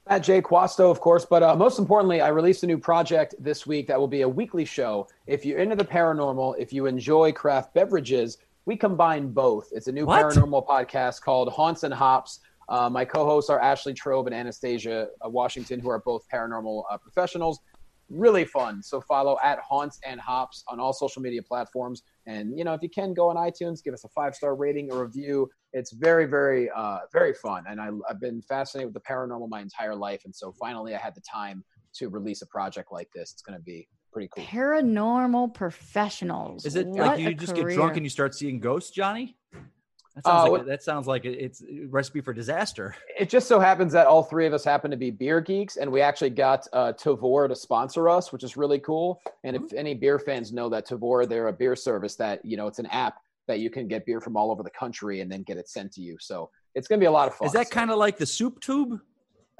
At 0.06 0.22
Jay 0.22 0.40
Quasto, 0.40 0.90
of 0.90 1.00
course. 1.00 1.26
But 1.26 1.42
uh, 1.42 1.54
most 1.54 1.78
importantly, 1.78 2.20
I 2.20 2.28
released 2.28 2.62
a 2.62 2.66
new 2.66 2.78
project 2.78 3.34
this 3.38 3.66
week 3.66 3.86
that 3.88 3.98
will 3.98 4.08
be 4.08 4.22
a 4.22 4.28
weekly 4.28 4.64
show. 4.64 5.08
If 5.26 5.44
you're 5.44 5.58
into 5.58 5.76
the 5.76 5.84
paranormal, 5.84 6.54
if 6.58 6.72
you 6.72 6.86
enjoy 6.86 7.32
craft 7.32 7.74
beverages, 7.74 8.38
we 8.64 8.76
combine 8.76 9.30
both. 9.32 9.68
It's 9.72 9.88
a 9.88 9.92
new 9.92 10.06
What? 10.06 10.24
paranormal 10.24 10.66
podcast 10.66 11.20
called 11.20 11.50
Haunts 11.50 11.82
and 11.82 11.92
Hops. 11.92 12.40
Uh, 12.68 12.88
my 12.88 13.04
co-hosts 13.04 13.50
are 13.50 13.60
Ashley 13.60 13.92
Trobe 13.92 14.26
and 14.26 14.34
Anastasia 14.34 15.08
uh, 15.24 15.28
Washington, 15.28 15.80
who 15.80 15.90
are 15.90 15.98
both 15.98 16.24
paranormal 16.32 16.84
uh, 16.90 16.96
professionals. 16.96 17.60
Really 18.10 18.44
fun. 18.44 18.82
So 18.82 19.00
follow 19.00 19.38
at 19.42 19.60
Haunts 19.60 20.00
and 20.04 20.20
Hops 20.20 20.64
on 20.68 20.80
all 20.80 20.92
social 20.92 21.22
media 21.22 21.42
platforms. 21.42 22.02
And 22.26 22.58
you 22.58 22.64
know, 22.64 22.74
if 22.74 22.82
you 22.82 22.90
can, 22.90 23.14
go 23.14 23.30
on 23.30 23.36
iTunes, 23.36 23.82
give 23.82 23.94
us 23.94 24.04
a 24.04 24.08
five 24.08 24.34
star 24.34 24.54
rating 24.54 24.90
or 24.90 25.04
review. 25.04 25.48
It's 25.72 25.92
very, 25.92 26.26
very, 26.26 26.68
uh, 26.70 26.98
very 27.12 27.32
fun. 27.32 27.64
And 27.68 27.80
I, 27.80 27.90
I've 28.08 28.20
been 28.20 28.42
fascinated 28.42 28.92
with 28.92 29.02
the 29.02 29.08
paranormal 29.08 29.48
my 29.48 29.60
entire 29.60 29.94
life. 29.94 30.22
And 30.24 30.34
so 30.34 30.52
finally, 30.58 30.94
I 30.94 30.98
had 30.98 31.14
the 31.14 31.22
time 31.22 31.64
to 31.94 32.08
release 32.08 32.42
a 32.42 32.46
project 32.46 32.90
like 32.90 33.08
this. 33.14 33.32
It's 33.32 33.42
going 33.42 33.58
to 33.58 33.62
be 33.62 33.88
pretty 34.12 34.28
cool. 34.34 34.44
Paranormal 34.44 35.54
professionals. 35.54 36.66
Is 36.66 36.76
it 36.76 36.88
What 36.88 37.06
like 37.06 37.20
you 37.20 37.34
just 37.34 37.54
get 37.54 37.68
drunk 37.68 37.96
and 37.96 38.04
you 38.04 38.10
start 38.10 38.34
seeing 38.34 38.60
ghosts, 38.60 38.90
Johnny? 38.90 39.36
That 40.16 40.24
sounds, 40.24 40.48
Uh, 40.48 40.52
like, 40.52 40.66
that 40.66 40.82
sounds 40.82 41.06
like 41.06 41.24
it's 41.24 41.62
a 41.62 41.86
recipe 41.86 42.20
for 42.20 42.32
disaster. 42.32 42.94
It 43.18 43.28
just 43.28 43.46
so 43.48 43.60
happens 43.60 43.92
that 43.92 44.06
all 44.06 44.22
three 44.22 44.46
of 44.46 44.52
us 44.54 44.64
happen 44.64 44.90
to 44.90 44.96
be 44.96 45.10
beer 45.10 45.40
geeks, 45.40 45.76
and 45.76 45.90
we 45.92 46.00
actually 46.00 46.30
got 46.30 46.66
uh, 46.72 46.92
Tavour 46.94 47.48
to 47.48 47.54
sponsor 47.54 48.08
us, 48.08 48.32
which 48.32 48.42
is 48.42 48.56
really 48.56 48.78
cool. 48.80 49.20
And 49.44 49.54
if 49.54 49.72
any 49.74 49.94
beer 49.94 50.18
fans 50.18 50.52
know 50.52 50.68
that 50.70 50.86
Tavour, 50.88 51.28
they're 51.28 51.48
a 51.48 51.52
beer 51.52 51.76
service 51.76 52.16
that 52.16 52.44
you 52.44 52.56
know 52.56 52.66
it's 52.66 52.78
an 52.78 52.86
app 52.86 53.18
that 53.46 53.60
you 53.60 53.68
can 53.70 53.88
get 53.88 54.06
beer 54.06 54.20
from 54.20 54.36
all 54.36 54.50
over 54.50 54.62
the 54.62 54.70
country 54.70 55.20
and 55.20 55.30
then 55.30 55.42
get 55.42 55.56
it 55.58 55.68
sent 55.68 55.92
to 55.92 56.00
you. 56.00 56.16
So 56.20 56.50
it's 56.74 56.86
going 56.88 56.98
to 56.98 57.02
be 57.02 57.06
a 57.06 57.10
lot 57.10 57.28
of 57.28 57.34
fun. 57.34 57.46
Is 57.46 57.52
that 57.52 57.66
So- 57.68 57.74
kind 57.74 57.90
of 57.90 57.98
like 57.98 58.16
the 58.16 58.26
soup 58.26 58.60
tube 58.60 59.00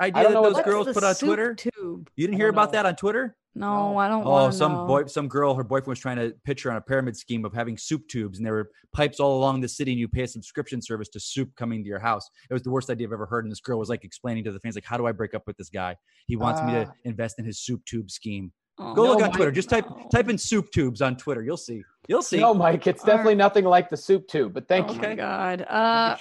idea 0.01 0.21
I 0.21 0.23
don't 0.23 0.33
that 0.33 0.35
know 0.35 0.41
what 0.43 0.49
those 0.51 0.57
that- 0.57 0.65
girls 0.65 0.93
put 0.93 1.05
on 1.05 1.15
Twitter? 1.17 1.55
Tube. 1.55 2.09
You 2.17 2.27
didn't 2.27 2.37
hear 2.39 2.49
about 2.49 2.69
know. 2.69 2.73
that 2.79 2.87
on 2.87 2.97
Twitter? 2.97 3.37
No. 3.55 3.97
I 3.99 4.09
don't 4.09 4.23
Oh, 4.27 4.51
some 4.51 4.73
know. 4.73 4.87
boy, 4.87 5.07
some 5.07 5.29
girl, 5.29 5.55
her 5.55 5.65
boyfriend 5.65 5.89
was 5.89 5.99
trying 5.99 6.17
to 6.17 6.35
pitch 6.45 6.63
her 6.63 6.71
on 6.71 6.77
a 6.77 6.81
pyramid 6.81 7.17
scheme 7.17 7.45
of 7.45 7.53
having 7.53 7.77
soup 7.77 8.07
tubes, 8.09 8.39
and 8.39 8.47
there 8.47 8.53
were 8.55 8.71
pipes 8.95 9.19
all 9.21 9.37
along 9.39 9.61
the 9.61 9.69
city, 9.69 9.91
and 9.93 9.99
you 10.01 10.09
pay 10.09 10.23
a 10.23 10.29
subscription 10.29 10.81
service 10.81 11.09
to 11.11 11.21
soup 11.21 11.51
coming 11.57 11.83
to 11.83 11.89
your 11.89 11.99
house. 11.99 12.29
It 12.49 12.53
was 12.55 12.63
the 12.63 12.71
worst 12.71 12.91
idea 12.91 13.07
I've 13.09 13.13
ever 13.13 13.27
heard. 13.27 13.45
And 13.45 13.51
this 13.53 13.61
girl 13.61 13.79
was 13.79 13.89
like 13.89 14.05
explaining 14.05 14.45
to 14.45 14.53
the 14.53 14.61
fans, 14.61 14.75
like, 14.77 14.85
"How 14.85 14.97
do 14.97 15.07
I 15.07 15.13
break 15.13 15.35
up 15.35 15.47
with 15.47 15.57
this 15.57 15.69
guy? 15.71 15.97
He 16.27 16.37
wants 16.37 16.63
me 16.63 16.73
to 16.73 16.87
Ah. 16.89 16.93
invest 17.05 17.39
in 17.39 17.45
his 17.45 17.59
soup 17.61 17.85
tube 17.87 18.11
scheme." 18.11 18.53
Oh, 18.79 18.95
Go 18.95 19.05
No, 19.05 19.11
look 19.13 19.23
on 19.23 19.33
Twitter. 19.33 19.51
Just 19.51 19.69
type 19.69 19.85
no. 19.91 20.09
type 20.11 20.29
in 20.31 20.39
soup 20.39 20.71
tubes 20.73 21.03
on 21.03 21.17
Twitter. 21.17 21.43
You'll 21.43 21.57
see. 21.59 21.83
You'll 22.11 22.23
see. 22.23 22.41
No, 22.41 22.53
Mike, 22.53 22.89
it's 22.89 23.05
definitely 23.05 23.37
nothing 23.37 23.65
like 23.65 23.89
the 23.89 23.97
soup 23.97 24.27
tube. 24.27 24.53
But 24.53 24.67
thank 24.67 24.89
Oh 24.89 24.95
you. 24.95 25.01
my 25.01 25.15
god! 25.15 25.63
Uh, 25.63 26.17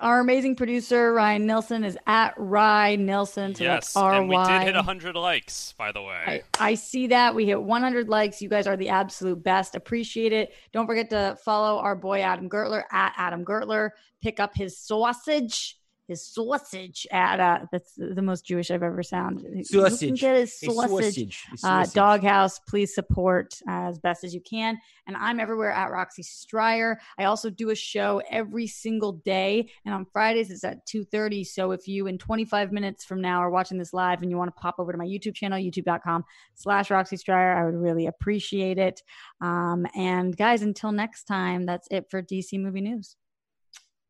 our 0.00 0.20
amazing 0.20 0.56
producer 0.56 1.12
Ryan 1.12 1.44
Nelson, 1.44 1.84
is 1.84 1.98
at 2.06 2.32
Rye 2.38 2.96
Nelson. 2.96 3.54
So 3.54 3.62
yes, 3.62 3.92
that's 3.92 3.96
and 4.16 4.26
we 4.30 4.36
did 4.38 4.62
hit 4.62 4.72
Y. 4.72 4.78
100 4.78 5.14
likes, 5.14 5.74
by 5.76 5.92
the 5.92 6.00
way. 6.00 6.42
I, 6.58 6.68
I 6.70 6.74
see 6.76 7.08
that. 7.08 7.34
We 7.34 7.44
hit 7.44 7.62
100 7.62 8.08
likes. 8.08 8.40
You 8.40 8.48
guys 8.48 8.66
are 8.66 8.78
the 8.78 8.88
absolute 8.88 9.42
best. 9.42 9.74
Appreciate 9.74 10.32
it. 10.32 10.54
Don't 10.72 10.86
forget 10.86 11.10
to 11.10 11.36
follow 11.44 11.78
our 11.78 11.94
boy 11.94 12.20
Adam 12.22 12.48
Gertler 12.48 12.84
at 12.90 13.12
Adam 13.18 13.44
Gertler. 13.44 13.90
Pick 14.22 14.40
up 14.40 14.54
his 14.54 14.78
sausage. 14.78 15.76
His 16.06 16.26
sausage 16.26 17.06
at 17.10 17.40
uh 17.40 17.60
that's 17.72 17.92
the 17.96 18.20
most 18.20 18.44
Jewish 18.44 18.70
I've 18.70 18.82
ever 18.82 19.02
sounded. 19.02 19.44
You 19.44 19.64
can 19.64 19.64
Sausage. 19.64 20.20
get 20.20 20.36
his 20.36 20.52
A 20.62 20.66
sausage. 20.66 21.44
sausage. 21.56 21.58
Uh. 21.64 21.86
Doghouse, 21.94 22.58
please 22.68 22.94
support 22.94 23.54
uh, 23.68 23.88
as 23.88 23.98
best 23.98 24.22
as 24.22 24.34
you 24.34 24.40
can. 24.42 24.76
And 25.06 25.16
I'm 25.16 25.40
everywhere 25.40 25.72
at 25.72 25.90
Roxy 25.90 26.22
Striar. 26.22 27.00
I 27.18 27.24
also 27.24 27.48
do 27.50 27.70
a 27.70 27.74
show 27.74 28.20
every 28.30 28.66
single 28.66 29.12
day, 29.12 29.70
and 29.84 29.94
on 29.94 30.04
Fridays 30.12 30.50
it's 30.50 30.64
at 30.64 30.86
2:30. 30.86 31.44
So 31.46 31.72
if 31.72 31.88
you 31.88 32.06
in 32.06 32.18
25 32.18 32.70
minutes 32.72 33.04
from 33.04 33.20
now 33.20 33.38
are 33.38 33.50
watching 33.50 33.78
this 33.78 33.92
live 33.94 34.20
and 34.22 34.30
you 34.30 34.36
want 34.36 34.54
to 34.54 34.60
pop 34.60 34.76
over 34.78 34.92
to 34.92 34.98
my 34.98 35.06
YouTube 35.06 35.34
channel, 35.34 35.58
youtube.com/slash 35.58 36.90
Roxy 36.90 37.16
Striar, 37.16 37.56
I 37.56 37.64
would 37.64 37.74
really 37.80 38.06
appreciate 38.06 38.78
it. 38.78 39.02
Um, 39.40 39.86
and 39.96 40.36
guys, 40.36 40.62
until 40.62 40.92
next 40.92 41.24
time, 41.24 41.64
that's 41.66 41.88
it 41.90 42.10
for 42.10 42.22
DC 42.22 42.58
Movie 42.60 42.82
News. 42.82 43.16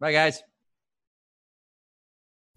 Bye, 0.00 0.12
guys. 0.12 0.42